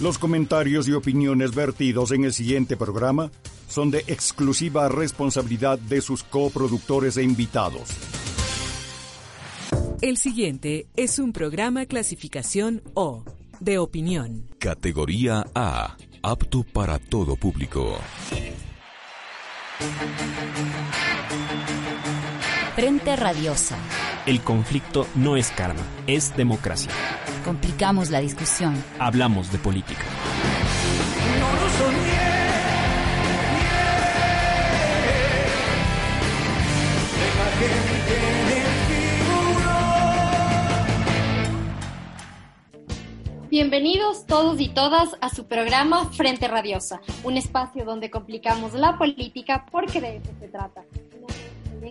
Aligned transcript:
Los 0.00 0.18
comentarios 0.18 0.88
y 0.88 0.92
opiniones 0.92 1.54
vertidos 1.54 2.10
en 2.10 2.24
el 2.24 2.32
siguiente 2.32 2.76
programa 2.76 3.30
son 3.68 3.90
de 3.90 4.00
exclusiva 4.08 4.88
responsabilidad 4.88 5.78
de 5.78 6.00
sus 6.00 6.22
coproductores 6.24 7.16
e 7.16 7.22
invitados. 7.22 7.90
El 10.02 10.16
siguiente 10.16 10.86
es 10.96 11.18
un 11.18 11.32
programa 11.32 11.86
clasificación 11.86 12.82
O, 12.94 13.24
de 13.60 13.78
opinión. 13.78 14.50
Categoría 14.58 15.46
A, 15.54 15.96
apto 16.22 16.64
para 16.64 16.98
todo 16.98 17.36
público. 17.36 17.96
Frente 22.74 23.14
Radiosa. 23.14 23.78
El 24.26 24.40
conflicto 24.40 25.06
no 25.14 25.36
es 25.36 25.50
karma, 25.50 25.82
es 26.06 26.36
democracia. 26.36 26.90
Complicamos 27.44 28.08
la 28.08 28.20
discusión. 28.20 28.74
Hablamos 28.98 29.52
de 29.52 29.58
política. 29.58 30.02
Bienvenidos 43.50 44.26
todos 44.26 44.58
y 44.60 44.70
todas 44.70 45.10
a 45.20 45.28
su 45.28 45.46
programa 45.46 46.10
Frente 46.12 46.48
Radiosa, 46.48 47.00
un 47.22 47.36
espacio 47.36 47.84
donde 47.84 48.10
complicamos 48.10 48.72
la 48.72 48.96
política 48.96 49.66
porque 49.70 50.00
de 50.00 50.16
eso 50.16 50.30
se 50.40 50.48
trata. 50.48 50.82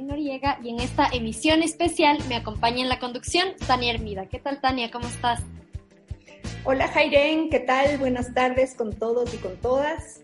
Noriega 0.02 0.60
y 0.64 0.70
en 0.70 0.80
esta 0.80 1.08
emisión 1.12 1.62
especial 1.62 2.18
me 2.28 2.36
acompaña 2.36 2.82
en 2.82 2.90
la 2.90 3.00
conducción 3.00 3.50
Tania 3.68 3.94
Hermida. 3.94 4.28
¿Qué 4.28 4.40
tal 4.40 4.60
Tania? 4.60 4.90
¿Cómo 4.92 5.08
estás? 5.08 5.42
Hola 6.66 6.88
Jairen, 6.88 7.50
¿qué 7.50 7.60
tal? 7.60 7.98
Buenas 7.98 8.34
tardes 8.34 8.74
con 8.76 8.94
todos 8.94 9.34
y 9.34 9.38
con 9.38 9.58
todas. 9.58 10.22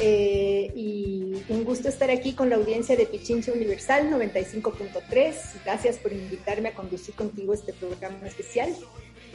Eh, 0.00 0.72
y 0.74 1.34
un 1.48 1.64
gusto 1.64 1.88
estar 1.88 2.10
aquí 2.10 2.32
con 2.32 2.48
la 2.50 2.56
audiencia 2.56 2.96
de 2.96 3.06
Pichincha 3.06 3.52
Universal 3.52 4.10
95.3. 4.10 5.34
Gracias 5.64 5.98
por 5.98 6.12
invitarme 6.12 6.70
a 6.70 6.74
conducir 6.74 7.14
contigo 7.14 7.52
este 7.52 7.72
programa 7.72 8.26
especial. 8.26 8.74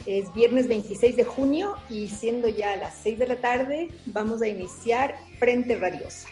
Es 0.04 0.32
viernes 0.34 0.68
26 0.68 1.16
de 1.16 1.24
junio 1.24 1.76
y 1.88 2.08
siendo 2.08 2.48
ya 2.48 2.76
las 2.76 2.94
6 3.02 3.18
de 3.18 3.26
la 3.28 3.36
tarde, 3.36 3.88
vamos 4.06 4.42
a 4.42 4.48
iniciar 4.48 5.16
Frente 5.38 5.76
Radiosa 5.76 6.28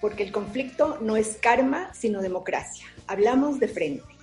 porque 0.00 0.22
el 0.22 0.32
conflicto 0.32 0.98
no 1.00 1.16
es 1.16 1.36
karma, 1.36 1.92
sino 1.94 2.20
democracia. 2.20 2.86
Hablamos 3.06 3.58
de 3.60 3.68
frente. 3.68 4.18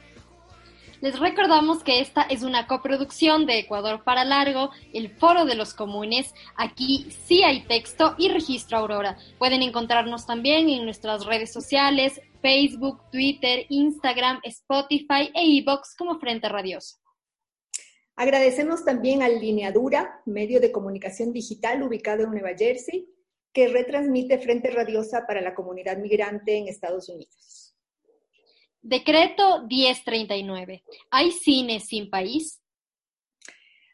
Les 1.02 1.20
recordamos 1.20 1.84
que 1.84 2.00
esta 2.00 2.23
es 2.23 2.42
una 2.42 2.68
coproducción 2.68 3.45
de 3.45 3.59
Ecuador 3.59 4.03
para 4.03 4.23
Largo, 4.23 4.72
el 4.94 5.09
Foro 5.09 5.46
de 5.46 5.56
los 5.56 5.73
Comunes. 5.73 6.34
Aquí 6.56 7.08
sí 7.26 7.44
hay 7.44 7.64
texto 7.68 8.16
y 8.18 8.30
registro 8.30 8.78
Aurora. 8.78 9.18
Pueden 9.38 9.62
encontrarnos 9.62 10.26
también 10.26 10.70
en 10.70 10.86
nuestras 10.86 11.26
redes 11.26 11.52
sociales, 11.52 12.22
Facebook, 12.42 13.02
Twitter, 13.12 13.66
Instagram, 13.70 14.40
Spotify 14.44 15.31
e 15.34 15.46
iBox 15.46 15.96
como 15.98 16.20
Frente 16.20 16.48
Radioso. 16.48 16.98
Agradecemos 18.16 18.86
también 18.86 19.22
a 19.22 19.28
Lineadura, 19.28 20.22
medio 20.26 20.62
de 20.62 20.72
comunicación 20.72 21.34
digital 21.34 21.84
ubicado 21.84 22.23
en 22.23 22.31
Nueva 22.31 22.56
Jersey, 22.58 23.06
que 23.56 23.70
retransmite 23.70 24.38
Frente 24.38 24.70
Radiosa 24.70 25.25
para 25.25 25.39
la 25.39 25.56
comunidad 25.56 25.98
migrante 25.98 26.58
en 26.58 26.67
Estados 26.67 27.08
Unidos. 27.08 27.73
Decreto 28.81 29.66
1039. 29.66 30.84
¿Hay 31.09 31.31
cine 31.31 31.80
sin 31.80 32.09
país? 32.09 32.62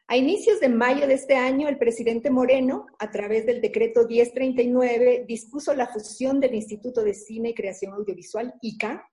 A 0.08 0.18
inicios 0.18 0.60
de 0.60 0.68
mayo 0.68 1.06
de 1.06 1.14
este 1.14 1.36
año, 1.36 1.70
el 1.70 1.78
presidente 1.78 2.32
Moreno, 2.32 2.88
a 2.98 3.12
través 3.12 3.46
del 3.46 3.62
decreto 3.62 4.08
1039, 4.08 5.26
dispuso 5.28 5.76
la 5.76 5.88
fusión 5.88 6.40
del 6.40 6.56
Instituto 6.56 7.04
de 7.04 7.14
Cine 7.14 7.50
y 7.50 7.54
Creación 7.54 7.94
Audiovisual, 7.94 8.56
ICA, 8.62 9.08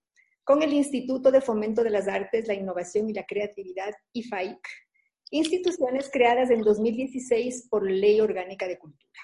con 0.45 0.62
el 0.62 0.73
Instituto 0.73 1.31
de 1.31 1.43
Fomento 1.43 1.84
de 1.84 1.91
las 1.91 2.09
Artes, 2.09 2.49
la 2.49 2.55
Innovación 2.55 3.11
y 3.11 3.12
la 3.12 3.27
Creatividad, 3.27 3.93
IFAIC, 4.15 4.67
instituciones 5.31 6.09
creadas 6.11 6.51
en 6.51 6.62
2016 6.62 7.69
por 7.69 7.89
Ley 7.89 8.19
Orgánica 8.22 8.67
de 8.67 8.78
Cultura. 8.78 9.21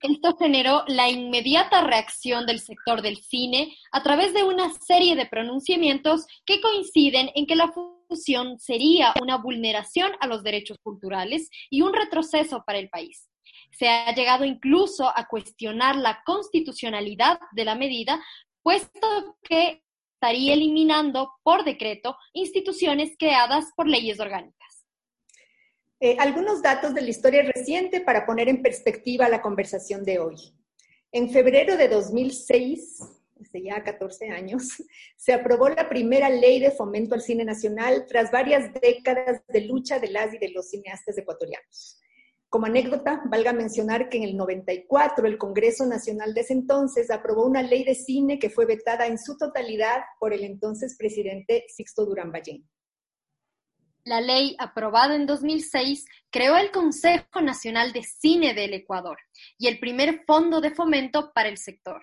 Esto 0.00 0.36
generó 0.36 0.84
la 0.86 1.08
inmediata 1.10 1.82
reacción 1.82 2.46
del 2.46 2.60
sector 2.60 3.02
del 3.02 3.16
cine 3.16 3.76
a 3.90 4.02
través 4.02 4.32
de 4.32 4.44
una 4.44 4.72
serie 4.74 5.16
de 5.16 5.26
pronunciamientos 5.26 6.26
que 6.46 6.60
coinciden 6.60 7.30
en 7.34 7.46
que 7.46 7.56
la 7.56 7.72
fusión 8.08 8.60
sería 8.60 9.12
una 9.20 9.38
vulneración 9.38 10.12
a 10.20 10.28
los 10.28 10.44
derechos 10.44 10.78
culturales 10.84 11.50
y 11.68 11.82
un 11.82 11.92
retroceso 11.92 12.62
para 12.64 12.78
el 12.78 12.88
país. 12.88 13.28
Se 13.72 13.88
ha 13.88 14.14
llegado 14.14 14.44
incluso 14.44 15.08
a 15.08 15.26
cuestionar 15.26 15.96
la 15.96 16.22
constitucionalidad 16.24 17.40
de 17.50 17.64
la 17.64 17.74
medida, 17.74 18.22
puesto 18.62 19.36
que 19.42 19.82
estaría 20.14 20.54
eliminando 20.54 21.32
por 21.42 21.64
decreto 21.64 22.16
instituciones 22.32 23.16
creadas 23.18 23.72
por 23.76 23.88
leyes 23.88 24.20
orgánicas. 24.20 24.57
Eh, 26.00 26.16
algunos 26.20 26.62
datos 26.62 26.94
de 26.94 27.00
la 27.02 27.10
historia 27.10 27.42
reciente 27.42 28.00
para 28.00 28.24
poner 28.24 28.48
en 28.48 28.62
perspectiva 28.62 29.28
la 29.28 29.42
conversación 29.42 30.04
de 30.04 30.20
hoy. 30.20 30.36
En 31.10 31.28
febrero 31.30 31.76
de 31.76 31.88
2006, 31.88 33.02
hace 33.40 33.62
ya 33.62 33.82
14 33.82 34.28
años, 34.28 34.62
se 35.16 35.32
aprobó 35.32 35.68
la 35.68 35.88
primera 35.88 36.30
ley 36.30 36.60
de 36.60 36.70
fomento 36.70 37.16
al 37.16 37.20
cine 37.20 37.44
nacional 37.44 38.06
tras 38.06 38.30
varias 38.30 38.72
décadas 38.80 39.42
de 39.48 39.62
lucha 39.62 39.98
de 39.98 40.10
las 40.10 40.32
y 40.32 40.38
de 40.38 40.50
los 40.50 40.70
cineastas 40.70 41.18
ecuatorianos. 41.18 42.00
Como 42.48 42.66
anécdota, 42.66 43.20
valga 43.26 43.52
mencionar 43.52 44.08
que 44.08 44.18
en 44.18 44.22
el 44.22 44.36
94 44.36 45.26
el 45.26 45.36
Congreso 45.36 45.84
Nacional 45.84 46.32
de 46.32 46.42
ese 46.42 46.52
entonces 46.52 47.10
aprobó 47.10 47.44
una 47.44 47.62
ley 47.62 47.82
de 47.82 47.96
cine 47.96 48.38
que 48.38 48.50
fue 48.50 48.66
vetada 48.66 49.06
en 49.06 49.18
su 49.18 49.36
totalidad 49.36 50.02
por 50.20 50.32
el 50.32 50.44
entonces 50.44 50.96
presidente 50.96 51.64
Sixto 51.68 52.06
Durán 52.06 52.30
Ballén. 52.30 52.64
La 54.08 54.22
ley 54.22 54.56
aprobada 54.58 55.14
en 55.14 55.26
2006 55.26 56.06
creó 56.30 56.56
el 56.56 56.70
Consejo 56.70 57.42
Nacional 57.42 57.92
de 57.92 58.02
Cine 58.02 58.54
del 58.54 58.72
Ecuador 58.72 59.18
y 59.58 59.66
el 59.66 59.78
primer 59.78 60.24
fondo 60.24 60.62
de 60.62 60.70
fomento 60.70 61.30
para 61.34 61.50
el 61.50 61.58
sector. 61.58 62.00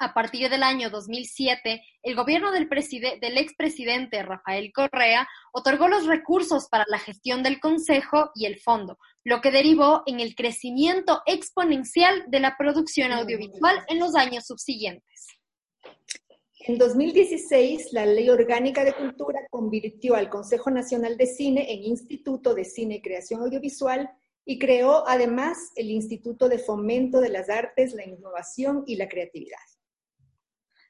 A 0.00 0.12
partir 0.12 0.50
del 0.50 0.64
año 0.64 0.90
2007, 0.90 1.84
el 2.02 2.16
gobierno 2.16 2.50
del, 2.50 2.68
del 2.68 3.38
expresidente 3.38 4.24
Rafael 4.24 4.72
Correa 4.72 5.28
otorgó 5.52 5.86
los 5.86 6.06
recursos 6.06 6.66
para 6.68 6.84
la 6.88 6.98
gestión 6.98 7.44
del 7.44 7.60
Consejo 7.60 8.32
y 8.34 8.46
el 8.46 8.58
fondo, 8.58 8.98
lo 9.22 9.40
que 9.40 9.52
derivó 9.52 10.02
en 10.06 10.18
el 10.18 10.34
crecimiento 10.34 11.22
exponencial 11.26 12.24
de 12.26 12.40
la 12.40 12.56
producción 12.56 13.12
audiovisual 13.12 13.84
en 13.86 14.00
los 14.00 14.16
años 14.16 14.46
subsiguientes. 14.46 15.35
En 16.68 16.78
2016, 16.78 17.92
la 17.92 18.04
Ley 18.06 18.28
Orgánica 18.28 18.82
de 18.82 18.92
Cultura 18.92 19.38
convirtió 19.50 20.16
al 20.16 20.28
Consejo 20.28 20.68
Nacional 20.68 21.16
de 21.16 21.28
Cine 21.28 21.72
en 21.72 21.84
Instituto 21.84 22.54
de 22.54 22.64
Cine 22.64 22.96
y 22.96 23.02
Creación 23.02 23.40
Audiovisual 23.42 24.10
y 24.44 24.58
creó 24.58 25.06
además 25.06 25.56
el 25.76 25.92
Instituto 25.92 26.48
de 26.48 26.58
Fomento 26.58 27.20
de 27.20 27.28
las 27.28 27.48
Artes, 27.48 27.94
la 27.94 28.04
Innovación 28.04 28.82
y 28.84 28.96
la 28.96 29.08
Creatividad. 29.08 29.60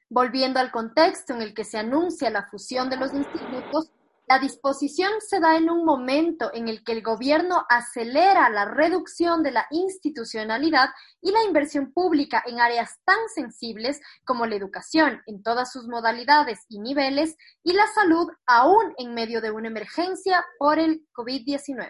Volviendo 0.09 0.59
al 0.59 0.71
contexto 0.71 1.35
en 1.35 1.43
el 1.43 1.53
que 1.53 1.63
se 1.63 1.77
anuncia 1.77 2.31
la 2.31 2.47
fusión 2.49 2.89
de 2.89 2.97
los 2.97 3.13
institutos, 3.13 3.91
la 4.27 4.39
disposición 4.39 5.09
se 5.25 5.39
da 5.39 5.55
en 5.55 5.69
un 5.69 5.85
momento 5.85 6.51
en 6.53 6.67
el 6.67 6.83
que 6.83 6.91
el 6.91 7.01
gobierno 7.01 7.65
acelera 7.69 8.49
la 8.49 8.65
reducción 8.65 9.41
de 9.41 9.51
la 9.51 9.65
institucionalidad 9.71 10.89
y 11.21 11.31
la 11.31 11.45
inversión 11.45 11.93
pública 11.93 12.43
en 12.45 12.59
áreas 12.59 12.99
tan 13.05 13.17
sensibles 13.33 14.01
como 14.25 14.45
la 14.45 14.57
educación 14.57 15.21
en 15.27 15.41
todas 15.43 15.71
sus 15.71 15.87
modalidades 15.87 16.59
y 16.67 16.79
niveles 16.79 17.37
y 17.63 17.71
la 17.71 17.87
salud 17.95 18.27
aún 18.45 18.93
en 18.97 19.13
medio 19.13 19.39
de 19.39 19.51
una 19.51 19.69
emergencia 19.69 20.45
por 20.59 20.77
el 20.77 21.07
COVID-19. 21.13 21.89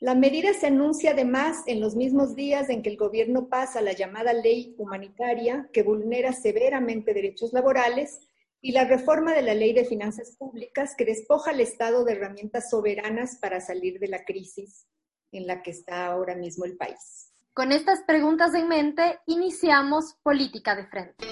La 0.00 0.14
medida 0.14 0.54
se 0.54 0.68
anuncia 0.68 1.10
además 1.10 1.64
en 1.66 1.80
los 1.80 1.96
mismos 1.96 2.34
días 2.34 2.70
en 2.70 2.82
que 2.82 2.88
el 2.88 2.96
gobierno 2.96 3.48
pasa 3.48 3.82
la 3.82 3.92
llamada 3.92 4.32
ley 4.32 4.74
humanitaria 4.78 5.68
que 5.72 5.82
vulnera 5.82 6.32
severamente 6.32 7.12
derechos 7.12 7.52
laborales 7.52 8.20
y 8.60 8.72
la 8.72 8.84
reforma 8.84 9.34
de 9.34 9.42
la 9.42 9.54
Ley 9.54 9.72
de 9.72 9.84
Finanzas 9.84 10.34
Públicas 10.36 10.94
que 10.96 11.04
despoja 11.04 11.52
al 11.52 11.60
Estado 11.60 12.04
de 12.04 12.12
herramientas 12.12 12.70
soberanas 12.70 13.38
para 13.40 13.60
salir 13.60 13.98
de 14.00 14.08
la 14.08 14.24
crisis 14.24 14.86
en 15.30 15.46
la 15.46 15.62
que 15.62 15.70
está 15.70 16.06
ahora 16.06 16.34
mismo 16.34 16.64
el 16.64 16.76
país. 16.76 17.32
Con 17.52 17.72
estas 17.72 18.00
preguntas 18.06 18.54
en 18.54 18.68
mente, 18.68 19.18
iniciamos 19.26 20.16
Política 20.22 20.74
de 20.74 20.86
Frente. 20.86 21.24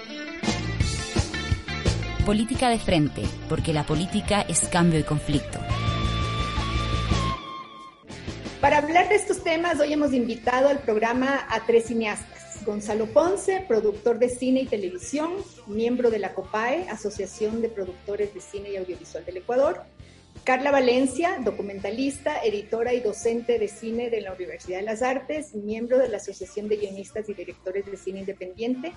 Política 2.24 2.68
de 2.68 2.78
Frente, 2.78 3.22
porque 3.48 3.72
la 3.72 3.84
política 3.84 4.42
es 4.42 4.68
cambio 4.68 4.98
y 4.98 5.04
conflicto. 5.04 5.60
Para 8.60 8.78
hablar 8.78 9.08
de 9.08 9.14
estos 9.14 9.44
temas, 9.44 9.78
hoy 9.78 9.92
hemos 9.92 10.12
invitado 10.12 10.68
al 10.68 10.80
programa 10.80 11.46
a 11.48 11.64
tres 11.66 11.86
cineastas 11.86 12.45
Gonzalo 12.66 13.06
Ponce, 13.06 13.64
productor 13.68 14.18
de 14.18 14.28
cine 14.28 14.62
y 14.62 14.66
televisión, 14.66 15.30
miembro 15.68 16.10
de 16.10 16.18
la 16.18 16.34
COPAE, 16.34 16.88
Asociación 16.88 17.62
de 17.62 17.68
Productores 17.68 18.34
de 18.34 18.40
Cine 18.40 18.70
y 18.72 18.76
Audiovisual 18.76 19.24
del 19.24 19.36
Ecuador. 19.36 19.82
Carla 20.42 20.72
Valencia, 20.72 21.38
documentalista, 21.44 22.42
editora 22.42 22.92
y 22.92 23.00
docente 23.00 23.60
de 23.60 23.68
cine 23.68 24.10
de 24.10 24.20
la 24.20 24.32
Universidad 24.32 24.78
de 24.78 24.84
las 24.84 25.02
Artes, 25.02 25.54
miembro 25.54 25.98
de 25.98 26.08
la 26.08 26.16
Asociación 26.16 26.68
de 26.68 26.78
Guionistas 26.78 27.28
y 27.28 27.34
Directores 27.34 27.86
de 27.86 27.96
Cine 27.96 28.20
Independiente. 28.20 28.92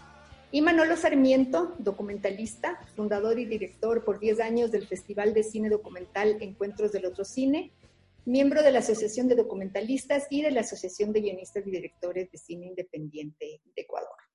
Y 0.52 0.62
Manolo 0.62 0.98
Sarmiento, 0.98 1.76
documentalista, 1.78 2.80
fundador 2.96 3.38
y 3.38 3.46
director 3.46 4.04
por 4.04 4.20
10 4.20 4.40
años 4.40 4.72
del 4.72 4.88
Festival 4.88 5.36
de 5.36 5.44
Cine 5.44 5.70
Documental 5.70 6.38
Encuentros 6.42 6.92
del 6.92 7.06
Otro 7.06 7.24
Cine, 7.24 7.72
miembro 8.26 8.62
de 8.62 8.72
la 8.72 8.80
Asociación 8.80 9.28
de 9.28 9.36
Documentalistas 9.36 10.28
y 10.30 10.42
de 10.42 10.52
la 10.52 10.62
Asociación 10.62 11.12
de 11.14 11.22
Guionistas 11.22 11.66
y 11.66 11.72
Directores 11.72 12.32
de 12.32 12.38
Cine 12.38 12.68
Independiente 12.68 13.62
de 13.76 13.82
Ecuador. 13.82 14.29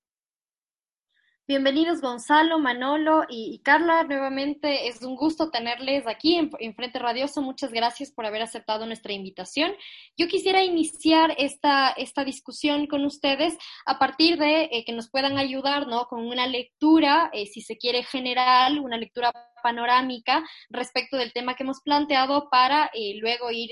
Bienvenidos 1.46 2.00
Gonzalo, 2.00 2.58
Manolo 2.58 3.24
y, 3.28 3.58
Carla. 3.58 4.02
Nuevamente 4.04 4.88
es 4.88 5.02
un 5.02 5.14
gusto 5.14 5.50
tenerles 5.50 6.06
aquí 6.06 6.36
en, 6.36 6.74
Frente 6.74 6.98
Radioso. 6.98 7.42
Muchas 7.42 7.70
gracias 7.70 8.10
por 8.10 8.24
haber 8.24 8.40
aceptado 8.40 8.86
nuestra 8.86 9.12
invitación. 9.12 9.74
Yo 10.16 10.26
quisiera 10.26 10.64
iniciar 10.64 11.34
esta, 11.36 11.90
esta 11.90 12.24
discusión 12.24 12.86
con 12.86 13.04
ustedes 13.04 13.58
a 13.84 13.98
partir 13.98 14.38
de 14.38 14.70
eh, 14.72 14.86
que 14.86 14.94
nos 14.94 15.10
puedan 15.10 15.36
ayudar 15.36 15.86
¿no? 15.86 16.06
con 16.06 16.26
una 16.26 16.46
lectura, 16.46 17.28
eh, 17.34 17.44
si 17.44 17.60
se 17.60 17.76
quiere 17.76 18.04
general, 18.04 18.78
una 18.78 18.96
lectura 18.96 19.30
panorámica 19.62 20.42
respecto 20.70 21.18
del 21.18 21.34
tema 21.34 21.56
que 21.56 21.64
hemos 21.64 21.82
planteado 21.82 22.48
para 22.48 22.90
eh, 22.94 23.18
luego 23.20 23.50
ir 23.50 23.68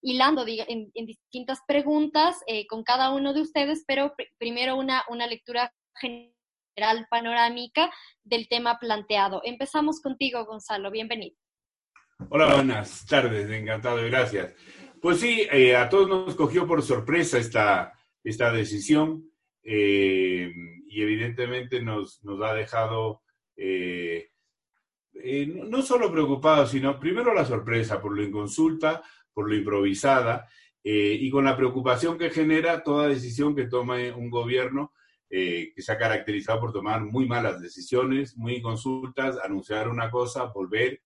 hilando 0.00 0.46
en, 0.46 0.90
distintas 0.94 1.58
preguntas 1.68 2.38
con 2.70 2.82
cada 2.82 3.10
uno 3.10 3.34
de 3.34 3.42
ustedes, 3.42 3.84
pero 3.86 4.14
primero 4.38 4.76
una, 4.76 5.04
una 5.10 5.26
lectura 5.26 5.70
general 6.00 6.37
panorámica 7.10 7.90
del 8.24 8.48
tema 8.48 8.78
planteado. 8.78 9.40
Empezamos 9.44 10.00
contigo, 10.00 10.44
Gonzalo. 10.44 10.90
Bienvenido. 10.90 11.36
Hola, 12.30 12.54
buenas 12.54 13.06
tardes. 13.06 13.50
Encantado, 13.50 13.96
gracias. 14.04 14.52
Pues 15.00 15.20
sí, 15.20 15.46
eh, 15.52 15.76
a 15.76 15.88
todos 15.88 16.08
nos 16.08 16.34
cogió 16.34 16.66
por 16.66 16.82
sorpresa 16.82 17.38
esta, 17.38 17.92
esta 18.24 18.52
decisión 18.52 19.30
eh, 19.62 20.50
y 20.86 21.02
evidentemente 21.02 21.80
nos, 21.80 22.22
nos 22.24 22.42
ha 22.42 22.54
dejado 22.54 23.22
eh, 23.56 24.30
no 25.46 25.82
solo 25.82 26.12
preocupados, 26.12 26.70
sino 26.70 26.98
primero 26.98 27.34
la 27.34 27.44
sorpresa 27.44 28.00
por 28.00 28.16
lo 28.16 28.22
inconsulta, 28.22 29.02
por 29.32 29.48
lo 29.48 29.56
improvisada 29.56 30.48
y 30.82 31.28
con 31.28 31.44
la 31.44 31.56
preocupación 31.56 32.16
que 32.16 32.30
genera 32.30 32.82
toda 32.82 33.08
decisión 33.08 33.54
que 33.54 33.66
tome 33.66 34.10
un 34.12 34.30
gobierno 34.30 34.92
eh, 35.30 35.72
que 35.74 35.82
se 35.82 35.92
ha 35.92 35.98
caracterizado 35.98 36.58
por 36.58 36.72
tomar 36.72 37.04
muy 37.04 37.26
malas 37.26 37.60
decisiones, 37.60 38.34
muy 38.38 38.62
consultas, 38.62 39.36
anunciar 39.44 39.86
una 39.88 40.10
cosa, 40.10 40.44
volver, 40.44 41.02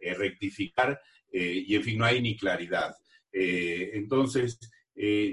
eh, 0.00 0.12
rectificar, 0.12 1.00
eh, 1.32 1.64
y 1.66 1.74
en 1.74 1.82
fin, 1.82 1.98
no 1.98 2.04
hay 2.04 2.20
ni 2.20 2.36
claridad. 2.36 2.94
entonces, 3.32 4.58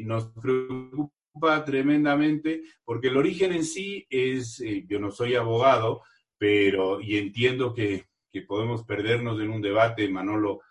nos 0.03 0.31
preocupa 0.31 1.65
tremendamente 1.65 2.61
porque 2.83 3.07
el 3.07 3.17
origen 3.17 3.51
en 3.51 3.65
sí 3.65 4.05
es, 4.09 4.63
yo 4.87 4.99
no 4.99 5.11
soy 5.11 5.35
abogado, 5.35 6.03
pero, 6.37 7.01
y 7.01 7.17
entiendo 7.17 7.73
que, 7.73 8.05
que 8.31 8.43
podemos 8.43 8.83
perdernos 8.83 9.39
en 9.41 9.49
un 9.49 9.61
debate, 9.61 10.07
Manolo, 10.07 10.61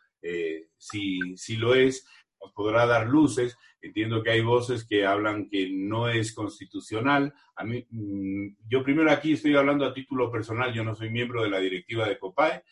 si, 0.79 1.37
si 1.37 1.57
lo 1.57 1.75
es, 1.75 2.07
podrá 2.53 2.87
dar 2.87 3.07
luces. 3.07 3.57
Entiendo 3.81 4.23
que 4.23 4.31
hay 4.31 4.41
voces 4.41 4.87
que 4.87 5.07
hablan 5.07 5.49
que 5.49 5.71
no 5.71 6.09
es 6.09 6.33
constitucional. 6.35 7.33
A 7.57 7.65
mí, 7.65 7.87
mm, 7.91 8.57
yo 8.69 8.83
primero 8.83 9.11
aquí 9.11 9.33
estoy 9.33 9.55
hablando 9.57 9.85
a 9.85 9.95
título 9.95 10.31
personal, 10.31 10.73
yo 10.73 10.85
no 10.85 10.95
soy 10.95 11.11
miembro 11.11 11.43
de 11.43 11.51
la 11.51 11.59
directiva 11.59 12.09
de 12.09 12.19
COPAE, 12.19 12.63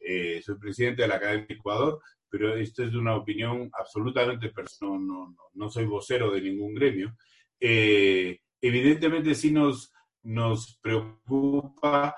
eh, 0.00 0.42
soy 0.42 0.56
presidente 0.58 1.02
de 1.02 1.08
la 1.08 1.16
Academia 1.16 1.46
de 1.46 1.54
Ecuador, 1.54 2.00
pero 2.28 2.56
esto 2.56 2.82
es 2.82 2.92
de 2.92 2.98
una 2.98 3.14
opinión 3.14 3.70
absolutamente 3.78 4.48
personal, 4.48 5.06
no, 5.06 5.36
no, 5.52 5.70
soy 5.70 5.84
vocero 5.84 6.30
de 6.30 6.40
ningún 6.40 6.74
gremio. 6.74 7.14
Eh, 7.60 8.40
evidentemente 8.60 9.34
sí 9.34 9.52
nos, 9.52 9.92
nos 10.22 10.78
preocupa 10.80 12.16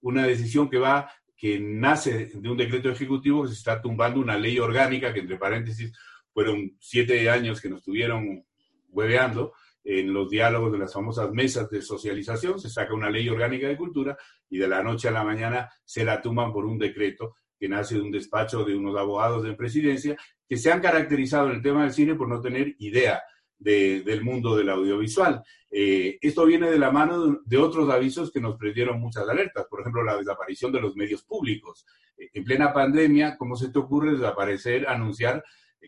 una 0.00 0.26
decisión 0.26 0.68
que 0.68 0.78
va 0.78 1.10
que 1.42 1.58
nace 1.58 2.30
de 2.32 2.48
un 2.48 2.56
decreto 2.56 2.88
ejecutivo 2.88 3.48
se 3.48 3.54
está 3.54 3.82
tumbando 3.82 4.20
una 4.20 4.38
ley 4.38 4.60
orgánica 4.60 5.12
que, 5.12 5.18
entre 5.18 5.38
paréntesis, 5.38 5.92
fueron 6.32 6.76
siete 6.78 7.28
años 7.28 7.60
que 7.60 7.68
nos 7.68 7.80
estuvieron 7.80 8.44
hueveando 8.90 9.52
en 9.82 10.14
los 10.14 10.30
diálogos 10.30 10.70
de 10.70 10.78
las 10.78 10.92
famosas 10.92 11.32
mesas 11.32 11.68
de 11.68 11.82
socialización, 11.82 12.60
se 12.60 12.70
saca 12.70 12.94
una 12.94 13.10
ley 13.10 13.28
orgánica 13.28 13.66
de 13.66 13.76
cultura 13.76 14.16
y 14.48 14.58
de 14.58 14.68
la 14.68 14.84
noche 14.84 15.08
a 15.08 15.10
la 15.10 15.24
mañana 15.24 15.68
se 15.84 16.04
la 16.04 16.22
tumban 16.22 16.52
por 16.52 16.64
un 16.64 16.78
decreto 16.78 17.34
que 17.58 17.68
nace 17.68 17.96
de 17.96 18.02
un 18.02 18.12
despacho 18.12 18.64
de 18.64 18.76
unos 18.76 18.96
abogados 18.96 19.42
de 19.42 19.54
presidencia 19.54 20.16
que 20.48 20.56
se 20.56 20.70
han 20.70 20.80
caracterizado 20.80 21.48
en 21.48 21.56
el 21.56 21.62
tema 21.62 21.82
del 21.82 21.92
cine 21.92 22.14
por 22.14 22.28
no 22.28 22.40
tener 22.40 22.76
idea 22.78 23.20
del 23.62 24.22
mundo 24.22 24.56
del 24.56 24.70
audiovisual. 24.70 25.42
Eh, 25.70 26.18
esto 26.20 26.44
viene 26.44 26.70
de 26.70 26.78
la 26.78 26.90
mano 26.90 27.40
de, 27.44 27.56
otros 27.56 27.88
avisos 27.88 28.30
que 28.30 28.40
nos 28.40 28.56
prendieron 28.56 29.00
muchas 29.00 29.28
alertas, 29.28 29.66
por 29.70 29.80
ejemplo, 29.80 30.04
la 30.04 30.16
desaparición 30.16 30.70
de 30.72 30.80
los 30.80 30.96
medios 30.96 31.22
públicos. 31.22 31.86
Eh, 32.18 32.28
en 32.34 32.44
plena 32.44 32.72
pandemia, 32.72 33.36
¿cómo 33.38 33.56
se 33.56 33.70
te 33.70 33.78
ocurre 33.78 34.12
desaparecer, 34.12 34.86
anunciar 34.88 35.42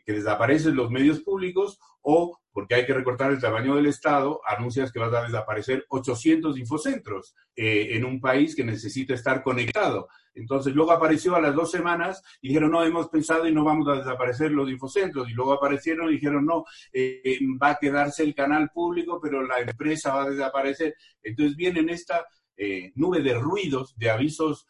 que 0.04 0.12
desaparecen 0.12 0.74
los 0.74 0.90
medios 0.90 1.20
públicos 1.20 1.78
o 2.02 2.38
porque 2.52 2.76
hay 2.76 2.86
que 2.86 2.94
recortar 2.94 3.32
el 3.32 3.40
tamaño 3.40 3.74
del 3.74 3.86
Estado, 3.86 4.40
anuncias 4.46 4.92
que 4.92 5.00
vas 5.00 5.12
a 5.12 5.24
desaparecer 5.24 5.84
800 5.88 6.56
infocentros 6.56 7.34
eh, 7.56 7.88
en 7.90 8.04
un 8.04 8.20
país 8.20 8.54
que 8.54 8.64
necesita 8.64 9.12
estar 9.12 9.42
conectado. 9.42 10.08
Entonces, 10.34 10.74
luego 10.74 10.92
apareció 10.92 11.36
a 11.36 11.40
las 11.40 11.54
dos 11.54 11.70
semanas 11.70 12.22
y 12.40 12.48
dijeron, 12.48 12.70
no, 12.70 12.84
hemos 12.84 13.08
pensado 13.08 13.46
y 13.46 13.52
no 13.52 13.64
vamos 13.64 13.88
a 13.88 13.96
desaparecer 13.96 14.50
los 14.50 14.68
infocentros. 14.70 15.28
Y 15.28 15.32
luego 15.32 15.52
aparecieron 15.52 16.08
y 16.08 16.14
dijeron, 16.14 16.44
no, 16.44 16.64
eh, 16.92 17.38
va 17.62 17.70
a 17.70 17.78
quedarse 17.78 18.22
el 18.22 18.34
canal 18.34 18.70
público, 18.70 19.20
pero 19.22 19.42
la 19.42 19.60
empresa 19.60 20.14
va 20.14 20.24
a 20.24 20.30
desaparecer. 20.30 20.94
Entonces, 21.22 21.56
viene 21.56 21.92
esta 21.92 22.26
eh, 22.56 22.92
nube 22.94 23.20
de 23.20 23.34
ruidos, 23.34 23.96
de 23.96 24.10
avisos 24.10 24.66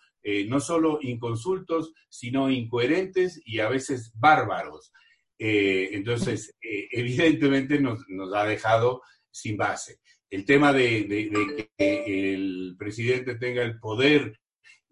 no 0.48 0.58
solo 0.58 1.00
inconsultos, 1.02 1.92
sino 2.08 2.48
incoherentes 2.48 3.42
y 3.44 3.60
a 3.60 3.68
veces 3.68 4.10
bárbaros. 4.14 4.90
Eh, 5.38 5.90
entonces, 5.92 6.56
eh, 6.62 6.88
evidentemente 6.92 7.80
nos, 7.80 8.00
ha 8.34 8.44
dejado 8.44 9.02
sin 9.30 9.56
base. 9.56 9.98
El 10.30 10.44
tema 10.44 10.72
de, 10.72 11.68
que 11.76 12.34
el 12.34 12.76
presidente 12.78 13.36
tenga 13.36 13.62
el 13.62 13.78
poder 13.78 14.40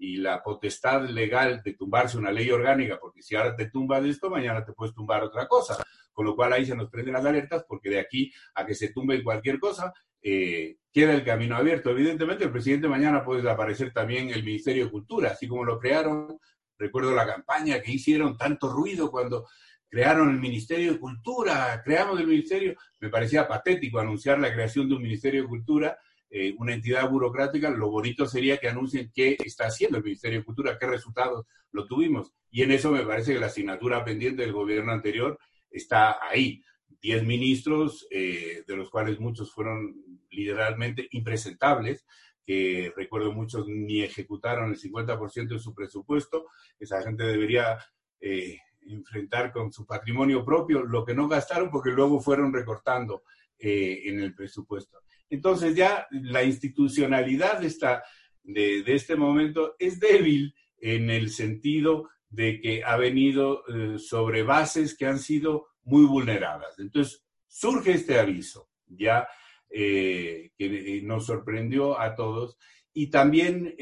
y 0.02 0.16
la 0.16 0.42
potestad 0.42 1.08
legal 1.08 1.62
de 1.64 1.74
tumbarse 1.74 2.18
una 2.18 2.32
ley 2.32 2.50
orgánica, 2.50 2.98
porque 3.00 3.22
si 3.22 3.36
ahora 3.36 3.54
te 3.54 3.70
tumbas 3.70 4.04
esto, 4.04 4.28
mañana 4.28 4.64
te 4.64 4.72
puedes 4.72 4.92
tumbar 4.92 5.22
otra 5.22 5.46
cosa. 5.46 5.80
Con 6.12 6.26
lo 6.26 6.34
cual 6.34 6.52
ahí 6.52 6.66
se 6.66 6.74
nos 6.74 6.90
prenden 6.90 7.14
las 7.14 7.24
alertas, 7.24 7.64
porque 7.68 7.88
de 7.88 8.00
aquí 8.00 8.32
a 8.56 8.66
que 8.66 8.74
se 8.74 8.92
tumbe 8.92 9.22
cualquier 9.22 9.60
cosa, 9.60 9.92
eh, 10.20 10.78
queda 10.92 11.14
el 11.14 11.24
camino 11.24 11.54
abierto. 11.54 11.90
Evidentemente, 11.90 12.42
el 12.42 12.50
presidente 12.50 12.88
mañana 12.88 13.24
puede 13.24 13.42
desaparecer 13.42 13.92
también 13.92 14.30
el 14.30 14.42
Ministerio 14.42 14.86
de 14.86 14.90
Cultura, 14.90 15.30
así 15.30 15.46
como 15.46 15.64
lo 15.64 15.78
crearon. 15.78 16.36
Recuerdo 16.76 17.14
la 17.14 17.24
campaña 17.24 17.80
que 17.80 17.92
hicieron 17.92 18.36
tanto 18.36 18.72
ruido 18.72 19.08
cuando 19.08 19.46
crearon 19.88 20.30
el 20.30 20.40
Ministerio 20.40 20.94
de 20.94 20.98
Cultura, 20.98 21.80
creamos 21.84 22.18
el 22.18 22.26
Ministerio, 22.26 22.74
me 22.98 23.08
parecía 23.08 23.46
patético 23.46 24.00
anunciar 24.00 24.40
la 24.40 24.52
creación 24.52 24.88
de 24.88 24.96
un 24.96 25.02
Ministerio 25.02 25.42
de 25.42 25.48
Cultura, 25.48 25.96
eh, 26.34 26.54
una 26.56 26.72
entidad 26.72 27.10
burocrática, 27.10 27.68
lo 27.68 27.90
bonito 27.90 28.26
sería 28.26 28.56
que 28.56 28.66
anuncien 28.66 29.12
qué 29.14 29.36
está 29.44 29.66
haciendo 29.66 29.98
el 29.98 30.04
Ministerio 30.04 30.38
de 30.38 30.44
Cultura, 30.46 30.78
qué 30.78 30.86
resultados 30.86 31.44
lo 31.72 31.86
tuvimos. 31.86 32.32
Y 32.50 32.62
en 32.62 32.72
eso 32.72 32.90
me 32.90 33.04
parece 33.04 33.34
que 33.34 33.38
la 33.38 33.46
asignatura 33.46 34.02
pendiente 34.02 34.40
del 34.40 34.52
gobierno 34.52 34.92
anterior 34.92 35.38
está 35.70 36.16
ahí. 36.26 36.62
Diez 37.02 37.22
ministros, 37.22 38.06
eh, 38.10 38.64
de 38.66 38.76
los 38.76 38.88
cuales 38.88 39.20
muchos 39.20 39.52
fueron 39.52 39.94
literalmente 40.30 41.06
impresentables, 41.10 42.06
que 42.46 42.94
recuerdo 42.96 43.32
muchos 43.32 43.68
ni 43.68 44.00
ejecutaron 44.00 44.70
el 44.70 44.78
50% 44.78 45.48
de 45.48 45.58
su 45.58 45.74
presupuesto. 45.74 46.46
Esa 46.78 47.02
gente 47.02 47.24
debería 47.24 47.78
eh, 48.20 48.58
enfrentar 48.86 49.52
con 49.52 49.70
su 49.70 49.84
patrimonio 49.84 50.46
propio 50.46 50.82
lo 50.82 51.04
que 51.04 51.14
no 51.14 51.28
gastaron 51.28 51.70
porque 51.70 51.90
luego 51.90 52.20
fueron 52.20 52.54
recortando 52.54 53.24
eh, 53.58 54.02
en 54.06 54.20
el 54.20 54.34
presupuesto. 54.34 54.98
Entonces 55.32 55.74
ya 55.74 56.06
la 56.10 56.44
institucionalidad 56.44 57.60
de, 57.60 57.66
esta, 57.66 58.02
de, 58.42 58.84
este 58.86 59.16
momento 59.16 59.76
es 59.78 59.98
débil 59.98 60.54
en 60.78 61.10
el 61.10 61.30
sentido 61.30 62.08
de 62.28 62.60
que 62.60 62.84
ha 62.84 62.96
venido 62.96 63.64
eh, 63.66 63.98
sobre 63.98 64.42
bases 64.42 64.96
que 64.96 65.06
han 65.06 65.18
sido 65.18 65.68
muy 65.84 66.04
vulneradas. 66.04 66.78
Entonces 66.78 67.24
surge 67.46 67.92
este 67.92 68.18
aviso, 68.18 68.68
ya 68.86 69.26
eh, 69.70 70.52
que 70.56 71.00
nos 71.02 71.26
sorprendió 71.26 71.98
a 71.98 72.14
todos, 72.14 72.58
y 72.92 73.08
también 73.08 73.74